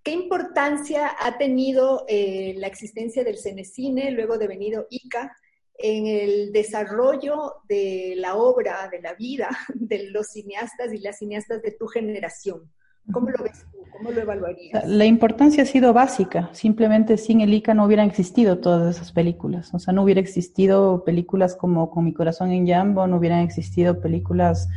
¿Qué 0.08 0.14
importancia 0.14 1.18
ha 1.20 1.38
tenido 1.38 2.06
eh, 2.08 2.56
la 2.60 2.68
existencia 2.68 3.26
del 3.26 3.38
Cenecine, 3.38 4.12
luego 4.12 4.38
de 4.38 4.48
venido 4.48 4.88
ICA, 4.90 5.36
en 5.78 6.08
el 6.08 6.54
desarrollo 6.54 7.56
de 7.68 8.14
la 8.16 8.36
obra, 8.36 8.88
de 8.90 9.02
la 9.02 9.16
vida 9.16 9.50
de 9.76 10.10
los 10.12 10.28
cineastas 10.28 10.94
y 10.94 11.00
las 11.00 11.18
cineastas 11.18 11.62
de 11.62 11.72
tu 11.72 11.88
generación? 11.88 12.72
¿Cómo 13.12 13.30
lo 13.32 13.44
ves 13.44 13.66
tú? 13.70 13.80
¿Cómo 13.92 14.12
lo 14.12 14.22
evaluarías? 14.22 14.88
La 14.88 15.04
importancia 15.04 15.64
ha 15.64 15.66
sido 15.66 15.92
básica. 15.92 16.52
Simplemente 16.54 17.18
sin 17.18 17.42
el 17.42 17.54
ICA 17.54 17.74
no 17.74 17.84
hubieran 17.84 18.08
existido 18.08 18.60
todas 18.60 18.96
esas 18.96 19.12
películas. 19.12 19.74
O 19.74 19.80
sea, 19.80 19.94
no 19.94 20.04
hubiera 20.04 20.22
existido 20.22 21.04
películas 21.04 21.54
como 21.54 21.92
Con 21.92 22.06
mi 22.06 22.14
corazón 22.14 22.54
en 22.54 22.66
Jambo, 22.66 23.08
no 23.08 23.18
hubieran 23.18 23.42
existido 23.42 24.00
películas 24.00 24.70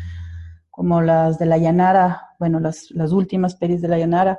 como 0.70 1.00
las 1.00 1.38
de 1.38 1.46
la 1.46 1.58
Llanara, 1.58 2.30
bueno, 2.40 2.58
las, 2.58 2.90
las 2.90 3.12
últimas 3.12 3.54
pelis 3.54 3.80
de 3.80 3.86
la 3.86 3.98
Llanara, 3.98 4.36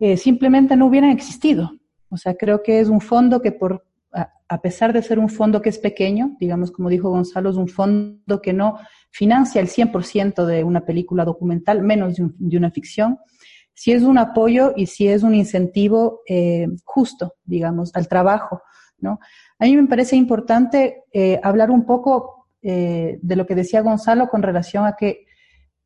eh, 0.00 0.16
simplemente 0.16 0.76
no 0.76 0.86
hubieran 0.86 1.10
existido. 1.10 1.72
O 2.08 2.16
sea, 2.16 2.34
creo 2.34 2.62
que 2.62 2.80
es 2.80 2.88
un 2.88 3.02
fondo 3.02 3.42
que 3.42 3.52
por, 3.52 3.84
a, 4.12 4.60
pesar 4.62 4.94
de 4.94 5.02
ser 5.02 5.18
un 5.18 5.28
fondo 5.28 5.60
que 5.60 5.68
es 5.68 5.78
pequeño, 5.78 6.36
digamos, 6.40 6.72
como 6.72 6.88
dijo 6.88 7.10
Gonzalo, 7.10 7.50
es 7.50 7.56
un 7.56 7.68
fondo 7.68 8.40
que 8.40 8.54
no 8.54 8.78
financia 9.10 9.60
el 9.60 9.68
100% 9.68 10.46
de 10.46 10.64
una 10.64 10.86
película 10.86 11.26
documental, 11.26 11.82
menos 11.82 12.16
de, 12.16 12.56
una 12.56 12.70
ficción, 12.70 13.18
si 13.74 13.92
es 13.92 14.02
un 14.02 14.16
apoyo 14.16 14.72
y 14.74 14.86
si 14.86 15.06
es 15.06 15.22
un 15.22 15.34
incentivo 15.34 16.22
eh, 16.26 16.66
justo, 16.82 17.34
digamos, 17.44 17.94
al 17.94 18.08
trabajo, 18.08 18.62
¿no? 18.98 19.20
A 19.58 19.64
mí 19.66 19.76
me 19.76 19.86
parece 19.86 20.16
importante 20.16 21.04
eh, 21.12 21.38
hablar 21.42 21.70
un 21.70 21.84
poco 21.84 22.46
de 22.62 23.36
lo 23.36 23.46
que 23.46 23.54
decía 23.54 23.80
Gonzalo 23.80 24.28
con 24.28 24.42
relación 24.42 24.84
a 24.84 24.94
que 24.94 25.24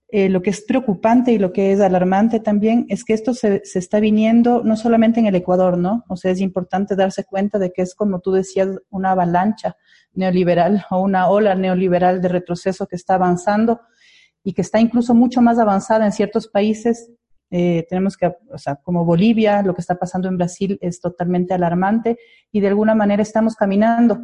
eh, 0.08 0.28
lo 0.28 0.42
que 0.42 0.50
es 0.50 0.60
preocupante 0.60 1.32
y 1.32 1.38
lo 1.38 1.52
que 1.52 1.72
es 1.72 1.80
alarmante 1.80 2.38
también 2.38 2.86
es 2.88 3.04
que 3.04 3.14
esto 3.14 3.34
se, 3.34 3.62
se, 3.64 3.78
está 3.78 4.00
viniendo 4.00 4.62
no 4.62 4.76
solamente 4.76 5.18
en 5.18 5.26
el 5.26 5.34
Ecuador, 5.34 5.78
¿no? 5.78 6.04
O 6.08 6.16
sea, 6.16 6.30
es 6.30 6.40
importante 6.40 6.94
darse 6.94 7.24
cuenta 7.24 7.58
de 7.58 7.72
que 7.72 7.82
es, 7.82 7.94
como 7.94 8.20
tú 8.20 8.32
decías, 8.32 8.68
una 8.90 9.12
avalancha 9.12 9.76
neoliberal 10.12 10.84
o 10.90 11.00
una 11.00 11.28
ola 11.28 11.54
neoliberal 11.54 12.20
de 12.20 12.28
retroceso 12.28 12.86
que 12.86 12.96
está 12.96 13.14
avanzando 13.14 13.80
y 14.42 14.52
que 14.52 14.62
está 14.62 14.78
incluso 14.78 15.14
mucho 15.14 15.40
más 15.40 15.58
avanzada 15.58 16.04
en 16.04 16.12
ciertos 16.12 16.48
países. 16.48 17.10
Eh, 17.50 17.86
tenemos 17.88 18.16
que, 18.16 18.32
o 18.52 18.58
sea, 18.58 18.76
como 18.76 19.04
Bolivia, 19.04 19.62
lo 19.62 19.74
que 19.74 19.80
está 19.80 19.96
pasando 19.96 20.28
en 20.28 20.36
Brasil 20.36 20.78
es 20.80 21.00
totalmente 21.00 21.54
alarmante 21.54 22.18
y 22.52 22.60
de 22.60 22.68
alguna 22.68 22.94
manera 22.94 23.22
estamos 23.22 23.54
caminando 23.54 24.20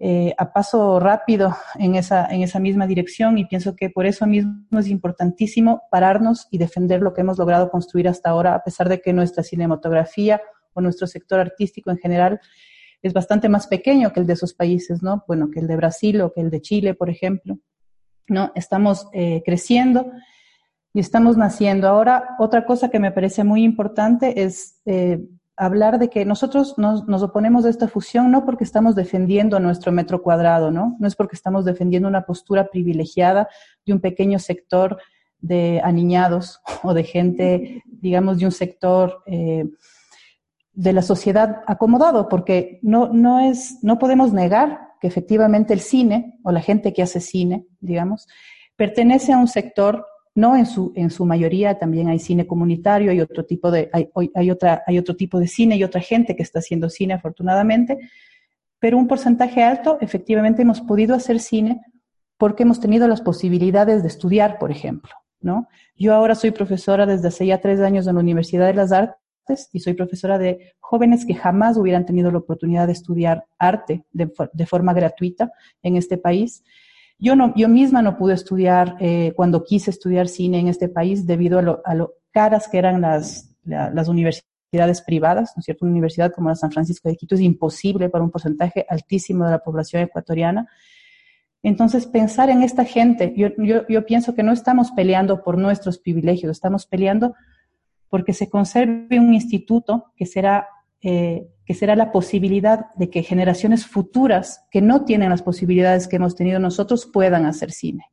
eh, 0.00 0.32
a 0.38 0.52
paso 0.52 1.00
rápido 1.00 1.56
en 1.74 1.96
esa, 1.96 2.26
en 2.26 2.42
esa 2.42 2.60
misma 2.60 2.86
dirección 2.86 3.36
y 3.36 3.46
pienso 3.46 3.74
que 3.74 3.90
por 3.90 4.06
eso 4.06 4.26
mismo 4.26 4.78
es 4.78 4.86
importantísimo 4.88 5.82
pararnos 5.90 6.46
y 6.52 6.58
defender 6.58 7.02
lo 7.02 7.12
que 7.12 7.22
hemos 7.22 7.36
logrado 7.38 7.68
construir 7.70 8.06
hasta 8.08 8.30
ahora, 8.30 8.54
a 8.54 8.62
pesar 8.62 8.88
de 8.88 9.00
que 9.00 9.12
nuestra 9.12 9.42
cinematografía 9.42 10.40
o 10.72 10.80
nuestro 10.80 11.08
sector 11.08 11.40
artístico 11.40 11.90
en 11.90 11.98
general 11.98 12.40
es 13.02 13.12
bastante 13.12 13.48
más 13.48 13.66
pequeño 13.66 14.12
que 14.12 14.20
el 14.20 14.26
de 14.26 14.34
esos 14.34 14.54
países, 14.54 15.02
¿no? 15.02 15.24
Bueno, 15.26 15.50
que 15.50 15.60
el 15.60 15.66
de 15.66 15.76
Brasil 15.76 16.20
o 16.20 16.32
que 16.32 16.42
el 16.42 16.50
de 16.50 16.60
Chile, 16.60 16.94
por 16.94 17.10
ejemplo, 17.10 17.58
¿no? 18.28 18.52
Estamos 18.54 19.08
eh, 19.12 19.42
creciendo 19.44 20.12
y 20.92 21.00
estamos 21.00 21.36
naciendo. 21.36 21.88
Ahora, 21.88 22.36
otra 22.38 22.64
cosa 22.66 22.88
que 22.88 22.98
me 22.98 23.12
parece 23.12 23.44
muy 23.44 23.64
importante 23.64 24.42
es 24.42 24.80
eh, 24.86 25.20
hablar 25.58 25.98
de 25.98 26.08
que 26.08 26.24
nosotros 26.24 26.76
nos, 26.78 27.22
oponemos 27.22 27.64
a 27.64 27.68
esta 27.68 27.88
fusión 27.88 28.30
no 28.30 28.44
porque 28.44 28.64
estamos 28.64 28.94
defendiendo 28.94 29.58
nuestro 29.58 29.90
metro 29.90 30.22
cuadrado, 30.22 30.70
¿no? 30.70 30.96
No 31.00 31.06
es 31.08 31.16
porque 31.16 31.34
estamos 31.34 31.64
defendiendo 31.64 32.08
una 32.08 32.24
postura 32.24 32.68
privilegiada 32.70 33.48
de 33.84 33.92
un 33.92 34.00
pequeño 34.00 34.38
sector 34.38 34.98
de 35.40 35.80
aniñados 35.82 36.60
o 36.82 36.94
de 36.94 37.04
gente, 37.04 37.82
digamos, 37.86 38.38
de 38.38 38.46
un 38.46 38.52
sector 38.52 39.22
eh, 39.26 39.64
de 40.72 40.92
la 40.92 41.02
sociedad 41.02 41.62
acomodado, 41.66 42.28
porque 42.28 42.78
no, 42.82 43.08
no, 43.12 43.40
es, 43.40 43.78
no 43.82 43.98
podemos 43.98 44.32
negar 44.32 44.80
que 45.00 45.08
efectivamente 45.08 45.74
el 45.74 45.80
cine 45.80 46.38
o 46.44 46.52
la 46.52 46.60
gente 46.60 46.92
que 46.92 47.02
hace 47.02 47.20
cine, 47.20 47.66
digamos, 47.80 48.28
pertenece 48.76 49.32
a 49.32 49.38
un 49.38 49.48
sector 49.48 50.06
no 50.38 50.54
en 50.56 50.66
su, 50.66 50.92
en 50.94 51.10
su 51.10 51.24
mayoría, 51.24 51.80
también 51.80 52.06
hay 52.06 52.20
cine 52.20 52.46
comunitario, 52.46 53.10
hay 53.10 53.20
otro 53.20 53.44
tipo 53.44 53.72
de, 53.72 53.90
hay, 53.92 54.08
hay, 54.36 54.50
otra, 54.52 54.84
hay 54.86 54.96
otro 54.96 55.16
tipo 55.16 55.40
de 55.40 55.48
cine 55.48 55.76
y 55.76 55.82
otra 55.82 56.00
gente 56.00 56.36
que 56.36 56.44
está 56.44 56.60
haciendo 56.60 56.88
cine, 56.88 57.14
afortunadamente, 57.14 57.98
pero 58.78 58.98
un 58.98 59.08
porcentaje 59.08 59.64
alto, 59.64 59.98
efectivamente, 60.00 60.62
hemos 60.62 60.80
podido 60.80 61.16
hacer 61.16 61.40
cine 61.40 61.80
porque 62.36 62.62
hemos 62.62 62.78
tenido 62.78 63.08
las 63.08 63.20
posibilidades 63.20 64.02
de 64.02 64.08
estudiar, 64.08 64.60
por 64.60 64.70
ejemplo, 64.70 65.10
¿no? 65.40 65.66
Yo 65.96 66.14
ahora 66.14 66.36
soy 66.36 66.52
profesora 66.52 67.04
desde 67.04 67.26
hace 67.26 67.44
ya 67.44 67.60
tres 67.60 67.80
años 67.80 68.06
en 68.06 68.14
la 68.14 68.20
Universidad 68.20 68.68
de 68.68 68.74
las 68.74 68.92
Artes 68.92 69.68
y 69.72 69.80
soy 69.80 69.94
profesora 69.94 70.38
de 70.38 70.76
jóvenes 70.78 71.26
que 71.26 71.34
jamás 71.34 71.76
hubieran 71.76 72.06
tenido 72.06 72.30
la 72.30 72.38
oportunidad 72.38 72.86
de 72.86 72.92
estudiar 72.92 73.46
arte 73.58 74.04
de, 74.12 74.30
de 74.52 74.66
forma 74.66 74.92
gratuita 74.92 75.50
en 75.82 75.96
este 75.96 76.16
país. 76.16 76.62
Yo, 77.18 77.34
no, 77.34 77.52
yo 77.56 77.68
misma 77.68 78.02
no 78.02 78.16
pude 78.16 78.34
estudiar 78.34 78.96
eh, 79.00 79.32
cuando 79.34 79.64
quise 79.64 79.90
estudiar 79.90 80.28
cine 80.28 80.60
en 80.60 80.68
este 80.68 80.88
país 80.88 81.26
debido 81.26 81.58
a 81.58 81.94
lo, 81.94 82.14
caras 82.30 82.68
que 82.68 82.78
eran 82.78 83.00
las, 83.00 83.50
las 83.64 84.08
universidades 84.08 84.48
privadas, 85.04 85.52
¿no 85.56 85.60
es 85.60 85.64
cierto? 85.64 85.84
Una 85.84 85.92
universidad 85.92 86.32
como 86.32 86.50
la 86.50 86.54
San 86.54 86.70
Francisco 86.70 87.08
de 87.08 87.16
Quito 87.16 87.34
es 87.34 87.40
imposible 87.40 88.08
para 88.08 88.22
un 88.22 88.30
porcentaje 88.30 88.86
altísimo 88.88 89.44
de 89.44 89.52
la 89.52 89.58
población 89.58 90.02
ecuatoriana. 90.02 90.68
Entonces, 91.62 92.06
pensar 92.06 92.50
en 92.50 92.62
esta 92.62 92.84
gente, 92.84 93.34
yo, 93.36 93.48
yo, 93.88 94.06
pienso 94.06 94.34
que 94.34 94.42
no 94.42 94.52
estamos 94.52 94.92
peleando 94.92 95.42
por 95.42 95.58
nuestros 95.58 95.98
privilegios, 95.98 96.52
estamos 96.52 96.86
peleando 96.86 97.34
porque 98.08 98.32
se 98.32 98.48
conserve 98.48 99.18
un 99.18 99.34
instituto 99.34 100.12
que 100.16 100.24
será, 100.24 100.68
eh, 101.02 101.48
que 101.64 101.74
será 101.74 101.94
la 101.96 102.12
posibilidad 102.12 102.86
de 102.96 103.10
que 103.10 103.22
generaciones 103.22 103.86
futuras 103.86 104.64
que 104.70 104.80
no 104.80 105.04
tienen 105.04 105.30
las 105.30 105.42
posibilidades 105.42 106.08
que 106.08 106.16
hemos 106.16 106.34
tenido 106.34 106.58
nosotros 106.58 107.06
puedan 107.06 107.46
hacer 107.46 107.70
cine. 107.70 108.06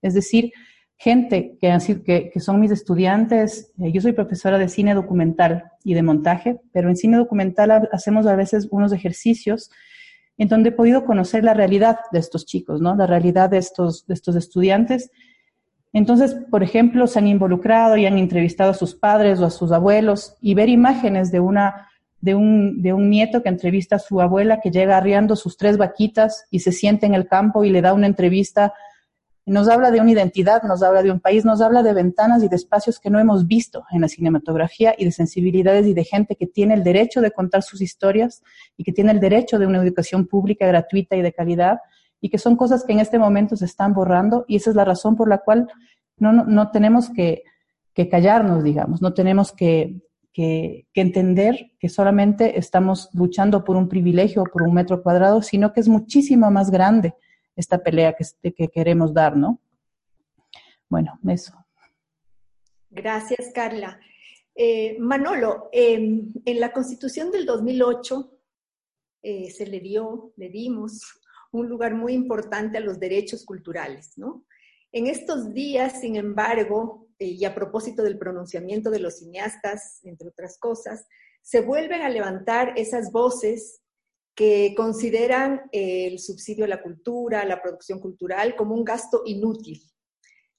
Es 0.00 0.14
decir, 0.14 0.52
gente 0.96 1.58
que, 1.60 2.30
que, 2.32 2.40
son 2.40 2.60
mis 2.60 2.70
estudiantes, 2.70 3.72
eh, 3.82 3.90
yo 3.92 4.00
soy 4.00 4.12
profesora 4.12 4.58
de 4.58 4.68
cine 4.68 4.94
documental 4.94 5.64
y 5.82 5.94
de 5.94 6.02
montaje, 6.02 6.60
pero 6.72 6.88
en 6.88 6.96
cine 6.96 7.16
documental 7.16 7.88
hacemos 7.92 8.26
a 8.26 8.36
veces 8.36 8.68
unos 8.70 8.92
ejercicios 8.92 9.70
en 10.38 10.48
donde 10.48 10.70
he 10.70 10.72
podido 10.72 11.04
conocer 11.04 11.44
la 11.44 11.52
realidad 11.52 11.98
de 12.12 12.18
estos 12.18 12.46
chicos, 12.46 12.80
¿no? 12.80 12.94
La 12.96 13.06
realidad 13.06 13.50
de 13.50 13.58
estos, 13.58 14.06
de 14.06 14.14
estos 14.14 14.36
estudiantes. 14.36 15.10
Entonces, 15.92 16.34
por 16.50 16.62
ejemplo, 16.62 17.06
se 17.06 17.18
han 17.18 17.26
involucrado 17.26 17.96
y 17.96 18.06
han 18.06 18.16
entrevistado 18.16 18.70
a 18.70 18.74
sus 18.74 18.94
padres 18.94 19.40
o 19.40 19.46
a 19.46 19.50
sus 19.50 19.72
abuelos 19.72 20.36
y 20.40 20.54
ver 20.54 20.70
imágenes 20.70 21.30
de 21.30 21.40
una 21.40 21.89
de 22.20 22.34
un, 22.34 22.82
de 22.82 22.92
un 22.92 23.08
nieto 23.08 23.42
que 23.42 23.48
entrevista 23.48 23.96
a 23.96 23.98
su 23.98 24.20
abuela 24.20 24.60
que 24.60 24.70
llega 24.70 24.96
arriando 24.96 25.36
sus 25.36 25.56
tres 25.56 25.78
vaquitas 25.78 26.44
y 26.50 26.60
se 26.60 26.72
siente 26.72 27.06
en 27.06 27.14
el 27.14 27.26
campo 27.26 27.64
y 27.64 27.70
le 27.70 27.80
da 27.80 27.94
una 27.94 28.06
entrevista. 28.06 28.74
Nos 29.46 29.68
habla 29.68 29.90
de 29.90 30.00
una 30.00 30.10
identidad, 30.10 30.62
nos 30.62 30.82
habla 30.82 31.02
de 31.02 31.10
un 31.10 31.20
país, 31.20 31.44
nos 31.44 31.60
habla 31.60 31.82
de 31.82 31.94
ventanas 31.94 32.42
y 32.42 32.48
de 32.48 32.56
espacios 32.56 33.00
que 33.00 33.10
no 33.10 33.18
hemos 33.18 33.46
visto 33.46 33.84
en 33.90 34.02
la 34.02 34.08
cinematografía 34.08 34.94
y 34.98 35.06
de 35.06 35.12
sensibilidades 35.12 35.86
y 35.86 35.94
de 35.94 36.04
gente 36.04 36.36
que 36.36 36.46
tiene 36.46 36.74
el 36.74 36.84
derecho 36.84 37.20
de 37.20 37.30
contar 37.30 37.62
sus 37.62 37.80
historias 37.80 38.42
y 38.76 38.84
que 38.84 38.92
tiene 38.92 39.12
el 39.12 39.20
derecho 39.20 39.58
de 39.58 39.66
una 39.66 39.82
educación 39.82 40.26
pública 40.26 40.66
gratuita 40.66 41.16
y 41.16 41.22
de 41.22 41.32
calidad 41.32 41.78
y 42.20 42.28
que 42.28 42.38
son 42.38 42.56
cosas 42.56 42.84
que 42.84 42.92
en 42.92 43.00
este 43.00 43.18
momento 43.18 43.56
se 43.56 43.64
están 43.64 43.94
borrando 43.94 44.44
y 44.46 44.56
esa 44.56 44.70
es 44.70 44.76
la 44.76 44.84
razón 44.84 45.16
por 45.16 45.28
la 45.28 45.38
cual 45.38 45.68
no, 46.18 46.32
no, 46.32 46.70
tenemos 46.70 47.08
que, 47.10 47.44
callarnos, 48.10 48.62
digamos, 48.62 49.02
no 49.02 49.12
tenemos 49.12 49.52
que, 50.32 50.86
que, 50.92 51.00
entender 51.00 51.72
que 51.78 51.88
solamente 51.88 52.58
estamos 52.58 53.10
luchando 53.12 53.64
por 53.64 53.76
un 53.76 53.88
privilegio 53.88 54.44
por 54.44 54.62
un 54.62 54.74
metro 54.74 55.02
cuadrado, 55.02 55.42
sino 55.42 55.72
que 55.72 55.80
es 55.80 55.88
muchísimo 55.88 56.50
más 56.50 56.70
grande 56.70 57.14
esta 57.56 57.82
pelea 57.82 58.14
que, 58.14 58.52
que 58.52 58.68
queremos 58.68 59.12
dar, 59.12 59.36
¿no? 59.36 59.60
Bueno, 60.88 61.18
eso. 61.28 61.54
Gracias, 62.90 63.52
Carla. 63.54 64.00
Eh, 64.54 64.96
Manolo, 64.98 65.68
em, 65.72 66.32
en 66.44 66.60
la 66.60 66.72
Constitución 66.72 67.30
del 67.30 67.46
2008 67.46 68.36
eh, 69.22 69.50
se 69.50 69.66
le 69.66 69.80
dio, 69.80 70.32
le 70.36 70.48
dimos 70.48 71.00
un 71.52 71.68
lugar 71.68 71.94
muy 71.94 72.12
importante 72.12 72.78
a 72.78 72.80
los 72.80 72.98
derechos 72.98 73.44
culturales, 73.44 74.16
¿no? 74.16 74.44
En 74.92 75.06
estos 75.06 75.54
días, 75.54 76.00
sin 76.00 76.16
embargo, 76.16 77.08
y 77.26 77.44
a 77.44 77.54
propósito 77.54 78.02
del 78.02 78.18
pronunciamiento 78.18 78.90
de 78.90 78.98
los 78.98 79.18
cineastas, 79.18 80.00
entre 80.04 80.28
otras 80.28 80.58
cosas, 80.58 81.06
se 81.42 81.60
vuelven 81.60 82.02
a 82.02 82.08
levantar 82.08 82.72
esas 82.76 83.12
voces 83.12 83.82
que 84.34 84.74
consideran 84.74 85.62
el 85.72 86.18
subsidio 86.18 86.64
a 86.64 86.68
la 86.68 86.82
cultura, 86.82 87.44
la 87.44 87.60
producción 87.60 88.00
cultural, 88.00 88.56
como 88.56 88.74
un 88.74 88.84
gasto 88.84 89.22
inútil. 89.26 89.82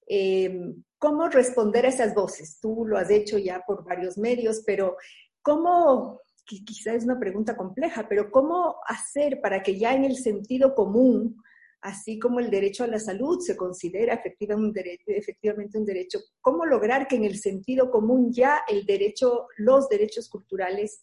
Em, 0.06 0.84
¿Cómo 1.00 1.30
responder 1.30 1.86
a 1.86 1.89
esas 1.89 2.13
voces? 2.13 2.60
Tú 2.62 2.86
lo 2.86 2.97
has 2.97 3.10
hecho 3.10 3.39
ya 3.39 3.63
por 3.65 3.84
varios 3.84 4.19
medios, 4.19 4.62
pero 4.65 4.97
¿cómo, 5.41 6.21
quizás 6.45 6.95
es 6.97 7.04
una 7.06 7.19
pregunta 7.19 7.58
compleja, 7.58 8.08
pero 8.08 8.30
cómo 8.30 8.76
hacer 8.86 9.41
para 9.41 9.63
que 9.63 9.80
ya 9.80 9.95
en 9.95 10.04
el 10.04 10.15
sentido 10.15 10.76
común, 10.76 11.41
así 11.81 12.19
como 12.19 12.39
el 12.39 12.49
derecho 12.49 12.83
a 12.83 12.87
la 12.87 12.99
salud 12.99 13.39
se 13.39 13.57
considera 13.57 14.21
efectivamente 14.23 15.77
un 15.77 15.85
derecho, 15.85 16.19
cómo 16.39 16.65
lograr 16.65 17.07
que 17.07 17.15
en 17.15 17.25
el 17.25 17.37
sentido 17.37 17.89
común 17.89 18.31
ya 18.31 18.61
el 18.67 18.85
derecho, 18.85 19.47
los 19.57 19.89
derechos 19.89 20.29
culturales 20.29 21.01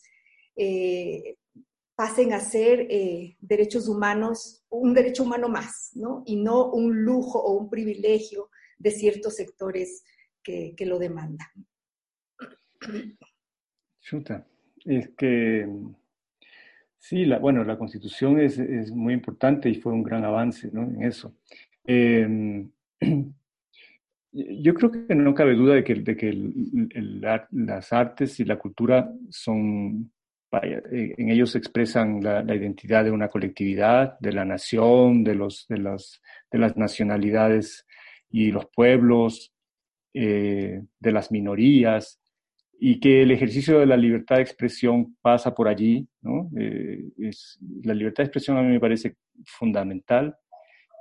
eh, 0.57 1.37
pasen 1.97 2.33
a 2.33 2.41
ser 2.41 2.87
eh, 2.91 3.37
derechos 3.41 3.89
humanos, 3.89 4.65
un 4.69 4.95
derecho 4.95 5.25
humano 5.25 5.49
más, 5.49 5.91
¿no? 5.95 6.23
Y 6.27 6.37
no 6.37 6.71
un 6.71 7.05
lujo 7.05 7.41
o 7.41 7.59
un 7.59 7.69
privilegio 7.69 8.51
de 8.79 8.93
ciertos 8.93 9.35
sectores 9.35 10.05
que, 10.45 10.75
lo 10.87 10.99
demandan. 10.99 11.49
Chuta, 14.01 14.47
es 14.87 15.11
que 15.19 15.69
sí, 16.99 17.25
la, 17.25 17.39
bueno, 17.39 17.65
la 17.65 17.79
constitución 17.79 18.41
es, 18.41 18.59
muy 18.93 19.15
importante 19.15 19.69
y 19.69 19.77
fue 19.77 19.93
un 19.93 20.03
gran 20.03 20.25
avance 20.25 20.71
¿no? 20.73 20.83
en 20.83 21.03
eso. 21.03 21.35
Em, 21.85 22.71
yo 24.33 24.75
creo 24.75 24.91
que 24.91 25.15
no 25.15 25.35
cabe 25.35 25.55
duda 25.55 25.75
de 25.75 25.85
que, 25.85 25.95
de 25.95 26.17
que 26.17 26.33
las 27.51 27.93
artes 27.93 28.41
y 28.41 28.45
la 28.45 28.59
cultura 28.59 29.13
son 29.31 30.11
en 30.51 31.29
ellos 31.29 31.51
se 31.51 31.59
expresan 31.59 32.23
la, 32.23 32.43
identidad 32.55 33.05
de 33.05 33.11
una 33.11 33.29
colectividad, 33.29 34.19
de 34.19 34.33
la 34.33 34.45
nación, 34.45 35.23
de, 35.23 35.35
los, 35.35 35.67
de, 35.69 35.79
las, 35.79 36.23
de 36.51 36.59
las 36.59 36.77
nacionalidades 36.77 37.87
y 38.31 38.51
los 38.51 38.67
pueblos, 38.67 39.53
eh, 40.15 40.83
de 40.99 41.13
las 41.13 41.31
minorías, 41.31 42.18
y 42.81 43.01
que 43.01 43.23
el 43.23 43.31
ejercicio 43.31 43.81
de 43.81 43.87
la 43.87 43.97
libertad 43.97 44.37
de 44.37 44.43
expresión 44.43 45.17
pasa 45.21 45.55
por 45.55 45.69
allí. 45.69 46.09
¿no? 46.23 46.51
Eh, 46.59 47.03
es, 47.19 47.59
la 47.83 47.95
libertad 47.95 48.23
de 48.23 48.29
expresión 48.29 48.57
a 48.57 48.63
mí 48.63 48.69
me 48.69 48.81
parece 48.81 49.17
fundamental, 49.45 50.37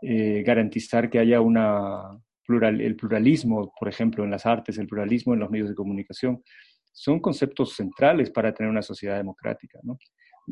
garantizar 0.01 1.09
que 1.09 1.17
haya 1.17 1.41
una 1.41 2.19
plural, 2.47 2.81
el 2.81 2.95
pluralismo, 2.95 3.73
por 3.79 3.89
ejemplo, 3.89 4.23
en 4.23 4.31
las 4.31 4.45
artes, 4.45 4.77
el 4.77 4.87
pluralismo 4.87 5.33
en 5.33 5.41
los 5.41 5.49
medios 5.51 5.69
de 5.69 5.75
comunicación, 5.75 6.41
son 6.93 7.19
conceptos 7.19 7.75
centrales 7.75 8.31
para 8.31 8.53
tener 8.53 8.71
una 8.71 8.81
sociedad 8.81 9.17
democrática. 9.17 9.79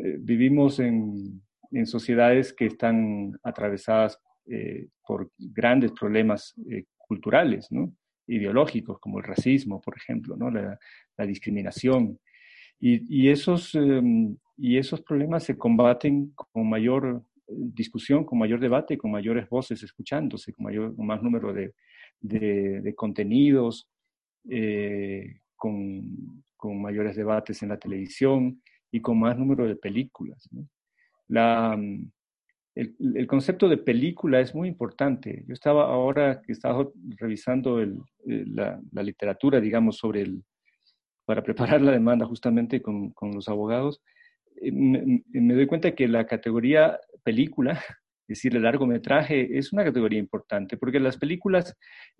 Eh, 0.03 0.17
vivimos 0.19 0.79
en, 0.79 1.41
sociedades 1.85 2.53
que 2.53 2.67
están 2.67 3.33
atravesadas 3.43 4.17
eh, 4.45 4.88
por 5.05 5.29
grandes 5.38 5.91
problemas 5.91 6.53
eh, 6.69 6.85
culturales, 6.97 7.67
ideológicos, 8.27 8.99
como 8.99 9.19
el 9.19 9.23
racismo, 9.23 9.81
por 9.81 9.95
ejemplo, 9.97 10.35
¿no? 10.35 10.49
la, 10.49 10.77
discriminación. 11.25 12.19
Y, 12.79 13.29
esos, 13.29 13.73
em, 13.75 14.38
y 14.57 14.77
esos 14.77 15.01
problemas 15.01 15.43
se 15.43 15.57
combaten 15.57 16.33
con 16.35 16.69
mayor 16.69 17.23
discusión, 17.47 18.25
con 18.25 18.38
mayor 18.38 18.59
debate, 18.59 18.97
con 18.97 19.11
mayores 19.11 19.47
voces 19.49 19.81
escuchándose, 19.81 20.53
con, 20.53 20.65
mayor, 20.65 20.95
más 20.97 21.23
número 21.23 21.53
de, 21.53 21.73
de 22.21 22.93
contenidos, 22.95 23.88
con, 25.55 26.43
con, 26.57 26.81
mayores 26.81 27.15
debates 27.15 27.63
en 27.63 27.69
la 27.69 27.79
televisión 27.79 28.61
y 28.91 29.01
con 29.01 29.19
más 29.19 29.38
número 29.38 29.67
de 29.67 29.75
películas. 29.75 30.47
La, 31.27 31.77
el, 32.75 33.27
concepto 33.27 33.69
de 33.69 33.77
película 33.77 34.39
es 34.39 34.53
muy 34.53 34.67
importante. 34.67 35.43
Yo 35.47 35.53
estaba 35.53 35.85
ahora 35.85 36.41
que 36.41 36.51
estaba 36.51 36.88
revisando 37.17 37.79
el, 37.79 37.97
la, 38.25 38.79
literatura, 39.01 39.59
digamos, 39.61 39.97
sobre 39.97 40.21
el, 40.21 40.43
para 41.25 41.41
preparar 41.43 41.81
la 41.81 41.91
demanda 41.91 42.25
justamente 42.25 42.81
con, 42.81 43.11
con 43.11 43.31
los 43.31 43.47
abogados, 43.47 44.01
eh, 44.61 44.71
me, 44.71 45.23
me, 45.31 45.53
doy 45.53 45.67
cuenta 45.67 45.95
que 45.95 46.07
la 46.07 46.25
categoría 46.25 46.99
película 47.23 47.81
es 48.27 48.39
decir, 48.39 48.55
el 48.55 48.63
largometraje 48.63 49.55
es 49.55 49.71
una 49.71 49.83
categoría 49.83 50.17
importante 50.17 50.77
porque 50.77 50.99
las 50.99 51.17
películas 51.17 51.75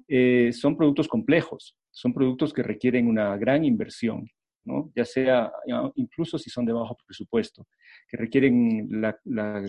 eh, 0.07 0.51
son 0.53 0.77
productos 0.77 1.07
complejos, 1.07 1.75
son 1.89 2.13
productos 2.13 2.53
que 2.53 2.61
requieren 2.61 3.07
una 3.07 3.35
gran 3.37 3.65
inversión, 3.65 4.29
¿no? 4.65 4.91
ya 4.95 5.06
sea 5.06 5.51
incluso 5.95 6.38
si 6.38 6.49
son 6.49 6.65
de 6.65 6.73
bajo 6.73 6.97
presupuesto, 7.06 7.67
que 8.08 8.17
requieren 8.17 8.88
la, 8.89 9.17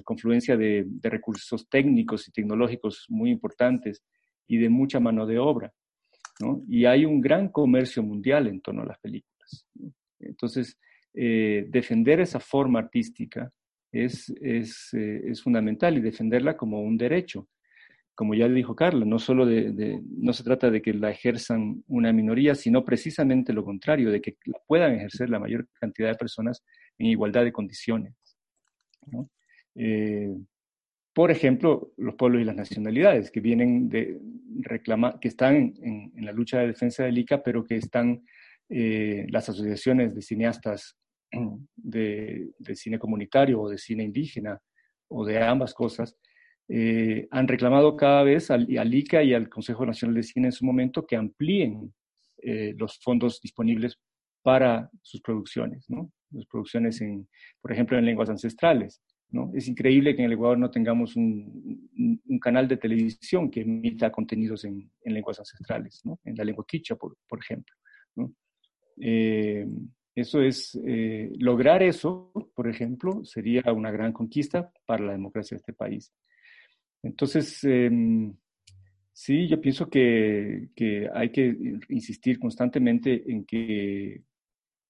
confluencia 0.02 0.56
de, 0.56 0.86
recursos 1.02 1.68
técnicos 1.68 2.26
y 2.28 2.32
tecnológicos 2.32 3.06
muy 3.08 3.30
importantes 3.30 4.02
y 4.46 4.58
de 4.58 4.68
mucha 4.68 5.00
mano 5.00 5.26
de 5.26 5.38
obra. 5.38 5.72
Y 6.68 6.84
hay 6.84 7.04
un 7.04 7.20
gran 7.20 7.48
comercio 7.48 8.02
mundial 8.02 8.46
en 8.46 8.60
torno 8.60 8.82
a 8.82 8.86
las 8.86 8.98
películas. 8.98 9.66
Entonces, 10.18 10.78
eh, 11.14 11.66
defender 11.68 12.20
esa 12.20 12.40
forma 12.40 12.78
artística 12.78 13.50
es, 13.90 14.28
es, 14.40 14.92
eh, 14.92 15.22
es, 15.28 15.42
fundamental 15.42 15.96
y 15.96 16.00
defenderla 16.00 16.56
como 16.56 16.82
un 16.82 16.96
derecho. 16.98 17.48
Como 18.16 18.34
ya 18.34 18.48
dijo 18.48 18.74
Carla, 18.74 19.04
no 19.04 19.20
solo 19.20 19.46
de, 19.46 20.02
no 20.08 20.32
se 20.32 20.42
trata 20.42 20.70
de 20.70 20.82
que 20.82 20.92
la 20.92 21.10
ejerzan 21.10 21.84
una 21.86 22.12
minoría, 22.12 22.56
sino 22.56 22.84
precisamente 22.84 23.52
lo 23.52 23.64
contrario, 23.64 24.10
de 24.10 24.20
que 24.20 24.36
la 24.46 24.58
puedan 24.66 24.94
ejercer 24.94 25.30
la 25.30 25.38
mayor 25.38 25.68
cantidad 25.74 26.08
de 26.08 26.16
personas 26.16 26.64
en 26.98 27.06
igualdad 27.06 27.44
de 27.44 27.52
condiciones. 27.52 28.14
Eh, 29.76 30.34
por 31.12 31.30
ejemplo, 31.30 31.92
los 31.96 32.16
pueblos 32.16 32.42
y 32.42 32.44
las 32.44 32.56
nacionalidades 32.56 33.30
que 33.30 33.40
vienen 33.40 33.88
de 33.88 34.18
reclamar, 34.60 35.20
que 35.20 35.28
están 35.28 35.54
en, 35.54 36.12
en, 36.16 36.24
la 36.24 36.32
lucha 36.32 36.58
de 36.58 36.68
defensa 36.68 37.04
del 37.04 37.18
ICA, 37.18 37.42
pero 37.42 37.64
que 37.64 37.76
están 37.76 38.22
eh, 38.68 39.26
las 39.30 39.48
asociaciones 39.48 40.12
de 40.14 40.22
cineastas 40.22 40.96
de, 41.76 42.50
cine 42.74 42.98
comunitario 42.98 43.60
o 43.60 43.68
de 43.68 43.78
cine 43.78 44.02
indígena 44.02 44.60
o 45.08 45.24
de 45.24 45.40
ambas 45.40 45.72
cosas, 45.72 46.16
eh, 46.68 47.28
han 47.30 47.48
reclamado 47.48 47.96
cada 47.96 48.22
vez 48.22 48.50
al, 48.50 48.66
ICA 48.68 49.22
y 49.22 49.34
al 49.34 49.48
Consejo 49.48 49.86
Nacional 49.86 50.16
de 50.16 50.22
Cine 50.22 50.48
en 50.48 50.52
su 50.52 50.64
momento 50.64 51.06
que 51.06 51.16
amplíen 51.16 51.94
eh, 52.38 52.74
los 52.76 52.98
fondos 52.98 53.40
disponibles 53.40 53.98
para 54.42 54.90
sus 55.02 55.20
producciones, 55.20 55.88
¿no? 55.88 56.12
Las 56.30 56.46
producciones, 56.46 57.00
en, 57.00 57.28
por 57.60 57.72
ejemplo, 57.72 57.98
en 57.98 58.04
lenguas 58.04 58.30
ancestrales. 58.30 59.00
Es 59.54 59.66
increíble 59.68 60.14
que 60.14 60.22
en 60.22 60.26
el 60.26 60.34
Ecuador 60.34 60.56
no 60.56 60.70
tengamos 60.70 61.16
un, 61.16 62.20
canal 62.40 62.68
de 62.68 62.76
televisión 62.76 63.50
que 63.50 63.62
emita 63.62 64.10
contenidos 64.12 64.64
en, 64.64 64.88
en 65.02 65.14
lenguas 65.14 65.38
ancestrales, 65.40 66.00
en 66.24 66.36
la 66.36 66.44
lengua 66.44 66.64
quicha, 66.66 66.94
por, 66.94 67.16
por 67.28 67.40
ejemplo. 67.40 67.74
Eh, 68.98 69.66
eso 70.14 70.40
es, 70.40 70.78
eh, 70.86 71.30
lograr 71.38 71.82
eso, 71.82 72.32
por 72.54 72.68
ejemplo, 72.68 73.24
sería 73.24 73.62
una 73.72 73.90
gran 73.90 74.12
conquista 74.12 74.72
para 74.86 75.04
la 75.04 75.12
democracia 75.12 75.56
de 75.56 75.58
este 75.58 75.72
país. 75.74 76.12
Entonces, 77.06 77.62
em, 77.64 78.34
sí, 79.12 79.48
yo 79.48 79.60
pienso 79.60 79.88
que, 79.88 80.68
hay 81.14 81.30
que 81.30 81.78
insistir 81.88 82.38
constantemente 82.38 83.24
en 83.26 83.44
que, 83.44 84.22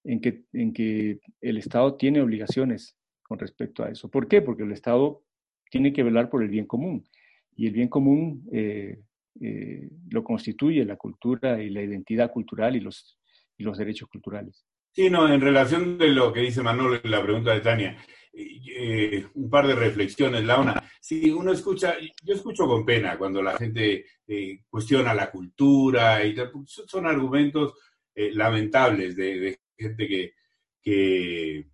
en, 0.03 0.73
que, 0.73 1.19
el 1.41 1.57
Estado 1.57 1.95
tiene 1.95 2.21
obligaciones 2.21 2.97
con 3.23 3.39
respecto 3.39 3.83
a 3.83 3.89
eso. 3.89 4.09
¿Por 4.09 4.27
qué? 4.27 4.41
Porque 4.41 4.63
el 4.63 4.71
Estado 4.71 5.23
tiene 5.69 5.93
que 5.93 6.03
velar 6.03 6.29
por 6.29 6.43
el 6.43 6.49
bien 6.49 6.65
común. 6.65 7.07
Y 7.55 7.67
el 7.67 7.73
bien 7.73 7.89
común 7.89 8.47
eh, 8.51 8.99
eh, 9.41 9.89
lo 10.09 10.23
constituye 10.23 10.85
la 10.85 10.95
cultura 10.95 11.61
y 11.61 11.69
la 11.69 11.81
identidad 11.81 12.31
cultural 12.31 12.75
y 12.75 12.79
los, 12.79 13.19
y 13.57 13.63
los 13.63 13.77
derechos 13.77 14.07
culturales. 14.09 14.65
Sí, 14.91 15.09
no, 15.09 15.31
en 15.31 15.41
relación 15.41 15.97
de 15.97 16.09
lo 16.09 16.33
que 16.33 16.41
dice 16.41 16.63
Manolo 16.63 16.99
en 17.03 17.11
la 17.11 17.21
pregunta 17.21 17.53
de 17.53 17.59
Tania, 17.59 17.97
eh, 18.39 19.25
un 19.33 19.49
par 19.49 19.65
de 19.65 19.75
reflexiones, 19.75 20.43
Launa. 20.43 20.83
Sí, 21.01 21.31
uno 21.31 21.51
escucha, 21.51 21.95
yo 22.23 22.35
escucho 22.35 22.67
con 22.67 22.85
pena 22.85 23.17
cuando 23.17 23.41
la 23.41 23.57
gente 23.57 24.05
eh, 24.27 24.59
cuestiona 24.69 25.13
la 25.13 25.31
cultura 25.31 26.23
y 26.23 26.35
son 26.63 27.07
argumentos 27.07 27.73
eh, 28.13 28.31
lamentables 28.33 29.15
de, 29.15 29.59
gente 29.75 30.07
que, 30.07 30.33
que, 30.81 31.67